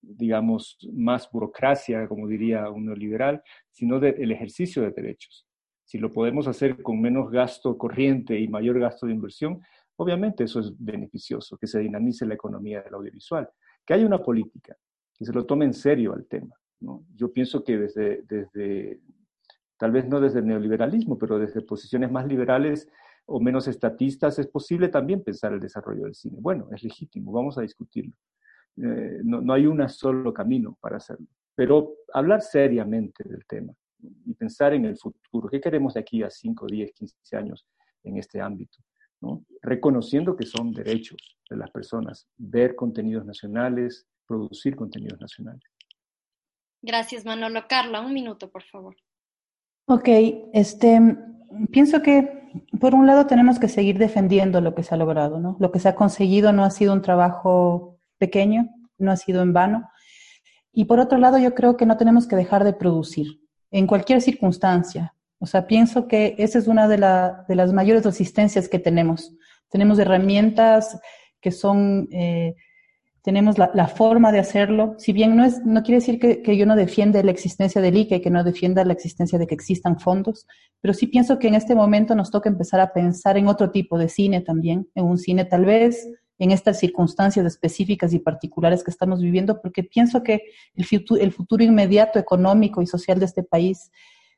digamos, 0.00 0.78
más 0.92 1.30
burocracia, 1.30 2.06
como 2.08 2.26
diría 2.26 2.70
un 2.70 2.86
neoliberal, 2.86 3.42
sino 3.70 4.00
del 4.00 4.30
ejercicio 4.30 4.82
de 4.82 4.90
derechos. 4.90 5.46
Si 5.84 5.98
lo 5.98 6.12
podemos 6.12 6.46
hacer 6.46 6.82
con 6.82 7.00
menos 7.00 7.30
gasto 7.30 7.76
corriente 7.78 8.38
y 8.38 8.48
mayor 8.48 8.78
gasto 8.78 9.06
de 9.06 9.12
inversión, 9.12 9.60
obviamente 9.96 10.44
eso 10.44 10.60
es 10.60 10.72
beneficioso, 10.78 11.56
que 11.56 11.66
se 11.66 11.78
dinamice 11.80 12.26
la 12.26 12.34
economía 12.34 12.82
del 12.82 12.94
audiovisual. 12.94 13.48
Que 13.84 13.94
haya 13.94 14.06
una 14.06 14.22
política, 14.22 14.76
que 15.14 15.24
se 15.24 15.32
lo 15.32 15.46
tome 15.46 15.64
en 15.64 15.74
serio 15.74 16.12
al 16.12 16.26
tema. 16.26 16.54
Yo 17.14 17.32
pienso 17.32 17.64
que 17.64 17.78
desde, 17.78 18.22
desde, 18.22 19.00
tal 19.76 19.90
vez 19.90 20.06
no 20.06 20.20
desde 20.20 20.40
el 20.40 20.46
neoliberalismo, 20.46 21.18
pero 21.18 21.38
desde 21.38 21.62
posiciones 21.62 22.10
más 22.10 22.26
liberales 22.26 22.88
o 23.26 23.40
menos 23.40 23.68
estatistas, 23.68 24.38
es 24.38 24.46
posible 24.46 24.88
también 24.88 25.22
pensar 25.22 25.52
el 25.52 25.60
desarrollo 25.60 26.04
del 26.04 26.14
cine. 26.14 26.38
Bueno, 26.40 26.68
es 26.72 26.82
legítimo, 26.82 27.32
vamos 27.32 27.58
a 27.58 27.62
discutirlo. 27.62 28.14
Eh, 28.76 29.20
no, 29.24 29.40
no, 29.40 29.52
hay 29.52 29.66
un 29.66 29.86
solo 29.88 30.32
camino 30.32 30.76
para 30.80 30.98
hacerlo, 30.98 31.26
pero 31.54 31.94
hablar 32.12 32.42
seriamente 32.42 33.24
del 33.24 33.44
tema 33.46 33.72
y 34.24 34.34
pensar 34.34 34.74
en 34.74 34.84
el 34.84 34.96
futuro. 34.96 35.48
¿Qué 35.48 35.60
queremos 35.60 35.94
de 35.94 36.00
aquí 36.00 36.22
a 36.22 36.30
5, 36.30 36.66
10, 36.66 36.92
15 36.92 37.36
años 37.36 37.66
en 38.04 38.18
este 38.18 38.40
ámbito? 38.40 38.78
¿no? 39.20 39.44
Reconociendo 39.62 40.36
que 40.36 40.46
son 40.46 40.72
derechos 40.72 41.38
de 41.50 41.56
las 41.56 41.70
personas, 41.70 42.28
ver 42.36 42.76
contenidos 42.76 43.24
nacionales, 43.24 44.06
producir 44.26 44.76
contenidos 44.76 45.20
nacionales. 45.20 45.62
Gracias, 46.82 47.24
Manolo. 47.24 47.64
Carla, 47.68 48.00
un 48.00 48.14
minuto, 48.14 48.50
por 48.50 48.62
favor. 48.62 48.96
Ok, 49.86 50.08
este, 50.52 51.00
pienso 51.72 52.02
que 52.02 52.38
por 52.78 52.94
un 52.94 53.06
lado 53.06 53.26
tenemos 53.26 53.58
que 53.58 53.68
seguir 53.68 53.98
defendiendo 53.98 54.60
lo 54.60 54.74
que 54.74 54.82
se 54.82 54.94
ha 54.94 54.98
logrado, 54.98 55.40
¿no? 55.40 55.56
Lo 55.58 55.72
que 55.72 55.80
se 55.80 55.88
ha 55.88 55.94
conseguido 55.94 56.52
no 56.52 56.64
ha 56.64 56.70
sido 56.70 56.92
un 56.92 57.02
trabajo 57.02 57.97
pequeño, 58.18 58.68
no 58.98 59.10
ha 59.10 59.16
sido 59.16 59.42
en 59.42 59.52
vano. 59.52 59.88
Y 60.72 60.84
por 60.84 61.00
otro 61.00 61.18
lado, 61.18 61.38
yo 61.38 61.54
creo 61.54 61.76
que 61.76 61.86
no 61.86 61.96
tenemos 61.96 62.26
que 62.26 62.36
dejar 62.36 62.64
de 62.64 62.72
producir 62.72 63.40
en 63.70 63.86
cualquier 63.86 64.20
circunstancia. 64.20 65.14
O 65.38 65.46
sea, 65.46 65.66
pienso 65.66 66.08
que 66.08 66.34
esa 66.38 66.58
es 66.58 66.68
una 66.68 66.88
de, 66.88 66.96
de 66.96 67.54
las 67.54 67.72
mayores 67.72 68.04
resistencias 68.04 68.68
que 68.68 68.78
tenemos. 68.78 69.34
Tenemos 69.70 69.98
herramientas 69.98 70.98
que 71.40 71.52
son 71.52 72.08
eh, 72.10 72.54
tenemos 73.28 73.58
la, 73.58 73.88
forma 73.88 74.32
de 74.32 74.38
hacerlo. 74.38 74.94
Si 74.96 75.12
bien 75.12 75.36
no, 75.36 75.44
es, 75.44 75.62
no 75.62 75.82
quiere 75.82 76.00
decir 76.00 76.18
que, 76.18 76.56
yo 76.56 76.64
no 76.64 76.76
defienda 76.76 77.22
la 77.22 77.30
existencia 77.30 77.82
del 77.82 77.98
ICA 77.98 78.16
y 78.16 78.20
que 78.22 78.30
no 78.30 78.42
defienda 78.42 78.86
la 78.86 78.94
existencia 78.94 79.38
de 79.38 79.46
que 79.46 79.54
existan 79.54 80.00
fondos, 80.00 80.46
pero 80.80 80.94
sí 80.94 81.08
pienso 81.08 81.38
que 81.38 81.48
en 81.48 81.54
este 81.54 81.74
momento 81.74 82.14
nos 82.14 82.30
toca 82.30 82.48
empezar 82.48 82.80
a 82.80 82.92
pensar 82.94 83.36
en 83.36 83.48
otro 83.48 83.70
tipo 83.70 83.98
de 83.98 84.08
cine 84.08 84.40
también, 84.40 84.88
en 84.94 85.04
un 85.04 85.18
cine 85.18 85.44
tal 85.44 85.66
vez 85.66 86.08
en 86.38 86.50
estas 86.50 86.78
circunstancias 86.78 87.44
específicas 87.44 88.12
y 88.12 88.18
particulares 88.18 88.84
que 88.84 88.90
estamos 88.90 89.20
viviendo, 89.20 89.60
porque 89.60 89.82
pienso 89.82 90.22
que 90.22 90.42
el 90.74 90.84
futuro, 90.84 91.20
el 91.20 91.32
futuro 91.32 91.64
inmediato 91.64 92.18
económico 92.18 92.80
y 92.82 92.86
social 92.86 93.18
de 93.18 93.26
este 93.26 93.42
país 93.42 93.90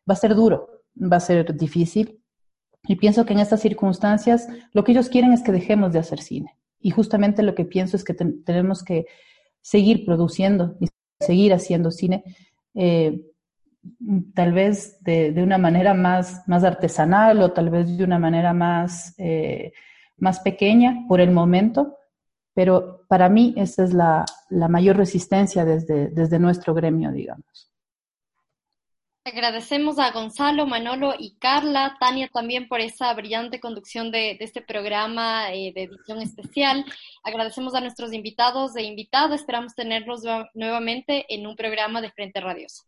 va 0.08 0.14
a 0.14 0.16
ser 0.16 0.34
duro, 0.34 0.82
va 0.96 1.16
a 1.16 1.20
ser 1.20 1.54
difícil. 1.56 2.20
Y 2.84 2.96
pienso 2.96 3.26
que 3.26 3.34
en 3.34 3.40
estas 3.40 3.60
circunstancias 3.60 4.48
lo 4.72 4.84
que 4.84 4.92
ellos 4.92 5.10
quieren 5.10 5.32
es 5.32 5.42
que 5.42 5.52
dejemos 5.52 5.92
de 5.92 5.98
hacer 5.98 6.20
cine 6.20 6.56
y 6.80 6.90
justamente 6.90 7.42
lo 7.42 7.54
que 7.54 7.64
pienso 7.64 7.96
es 7.96 8.04
que 8.04 8.14
tenemos 8.14 8.82
que 8.82 9.06
seguir 9.60 10.04
produciendo 10.04 10.76
y 10.80 10.88
seguir 11.20 11.52
haciendo 11.52 11.90
cine, 11.90 12.24
eh, 12.74 13.20
tal 14.34 14.52
vez 14.52 15.02
de, 15.02 15.34
una 15.42 15.58
manera 15.58 15.94
más, 15.94 16.42
más 16.48 16.64
artesanal 16.64 17.42
o 17.42 17.52
tal 17.52 17.70
vez 17.70 17.96
de 17.96 18.04
una 18.04 18.18
manera 18.18 18.52
más, 18.52 19.14
eh, 19.18 19.72
más 20.20 20.40
pequeña 20.40 21.04
por 21.08 21.20
el 21.20 21.30
momento, 21.30 21.96
pero 22.54 23.04
para 23.08 23.28
mí 23.28 23.54
esa 23.56 23.84
es 23.84 23.92
la, 23.92 24.24
la 24.48 24.68
mayor 24.68 24.96
resistencia 24.96 25.64
desde, 25.64 26.08
desde 26.08 26.38
nuestro 26.38 26.74
gremio, 26.74 27.10
digamos. 27.10 27.70
Agradecemos 29.24 29.98
a 29.98 30.12
Gonzalo, 30.12 30.66
Manolo 30.66 31.14
y 31.18 31.36
Carla, 31.38 31.96
Tania 32.00 32.28
también 32.32 32.68
por 32.68 32.80
esa 32.80 33.12
brillante 33.12 33.60
conducción 33.60 34.10
de, 34.10 34.38
este 34.40 34.62
programa 34.62 35.52
eh, 35.52 35.72
de 35.74 35.84
edición 35.84 36.22
especial. 36.22 36.84
Agradecemos 37.22 37.74
a 37.74 37.82
nuestros 37.82 38.14
invitados 38.14 38.74
e 38.76 38.82
invitadas. 38.82 39.40
Esperamos 39.40 39.74
tenerlos 39.74 40.22
nuevamente 40.54 41.26
en 41.28 41.46
un 41.46 41.54
programa 41.54 42.00
de 42.00 42.10
Frente 42.10 42.40
Radioso. 42.40 42.84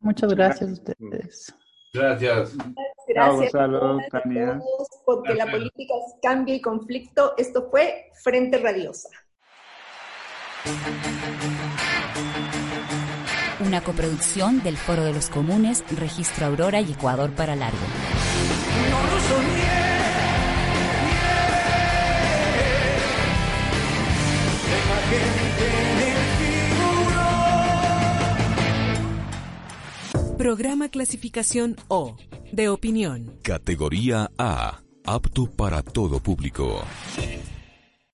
Muchas 0.00 0.34
gracias 0.34 0.68
a 0.68 0.72
ustedes. 0.74 1.54
Gracias. 1.94 2.56
Gracias 3.14 3.52
Gonzalo, 3.52 4.00
a 4.00 4.22
todos, 4.22 4.88
porque 5.06 5.34
la 5.34 5.46
política 5.46 5.94
es 6.06 6.14
cambio 6.20 6.54
y 6.54 6.60
conflicto. 6.60 7.34
Esto 7.36 7.68
fue 7.70 8.10
Frente 8.22 8.58
Radiosa. 8.58 9.08
Una 13.60 13.82
coproducción 13.82 14.62
del 14.62 14.76
Foro 14.76 15.04
de 15.04 15.12
los 15.12 15.30
Comunes, 15.30 15.84
Registro 15.96 16.46
Aurora 16.46 16.80
y 16.80 16.92
Ecuador 16.92 17.30
para 17.30 17.54
Largo. 17.54 17.78
Programa 30.36 30.88
clasificación 30.88 31.76
O, 31.86 32.16
de 32.50 32.68
opinión. 32.68 33.38
Categoría 33.42 34.32
A. 34.36 34.80
Apto 35.06 35.46
para 35.46 35.80
todo 35.82 36.18
público. 36.18 36.82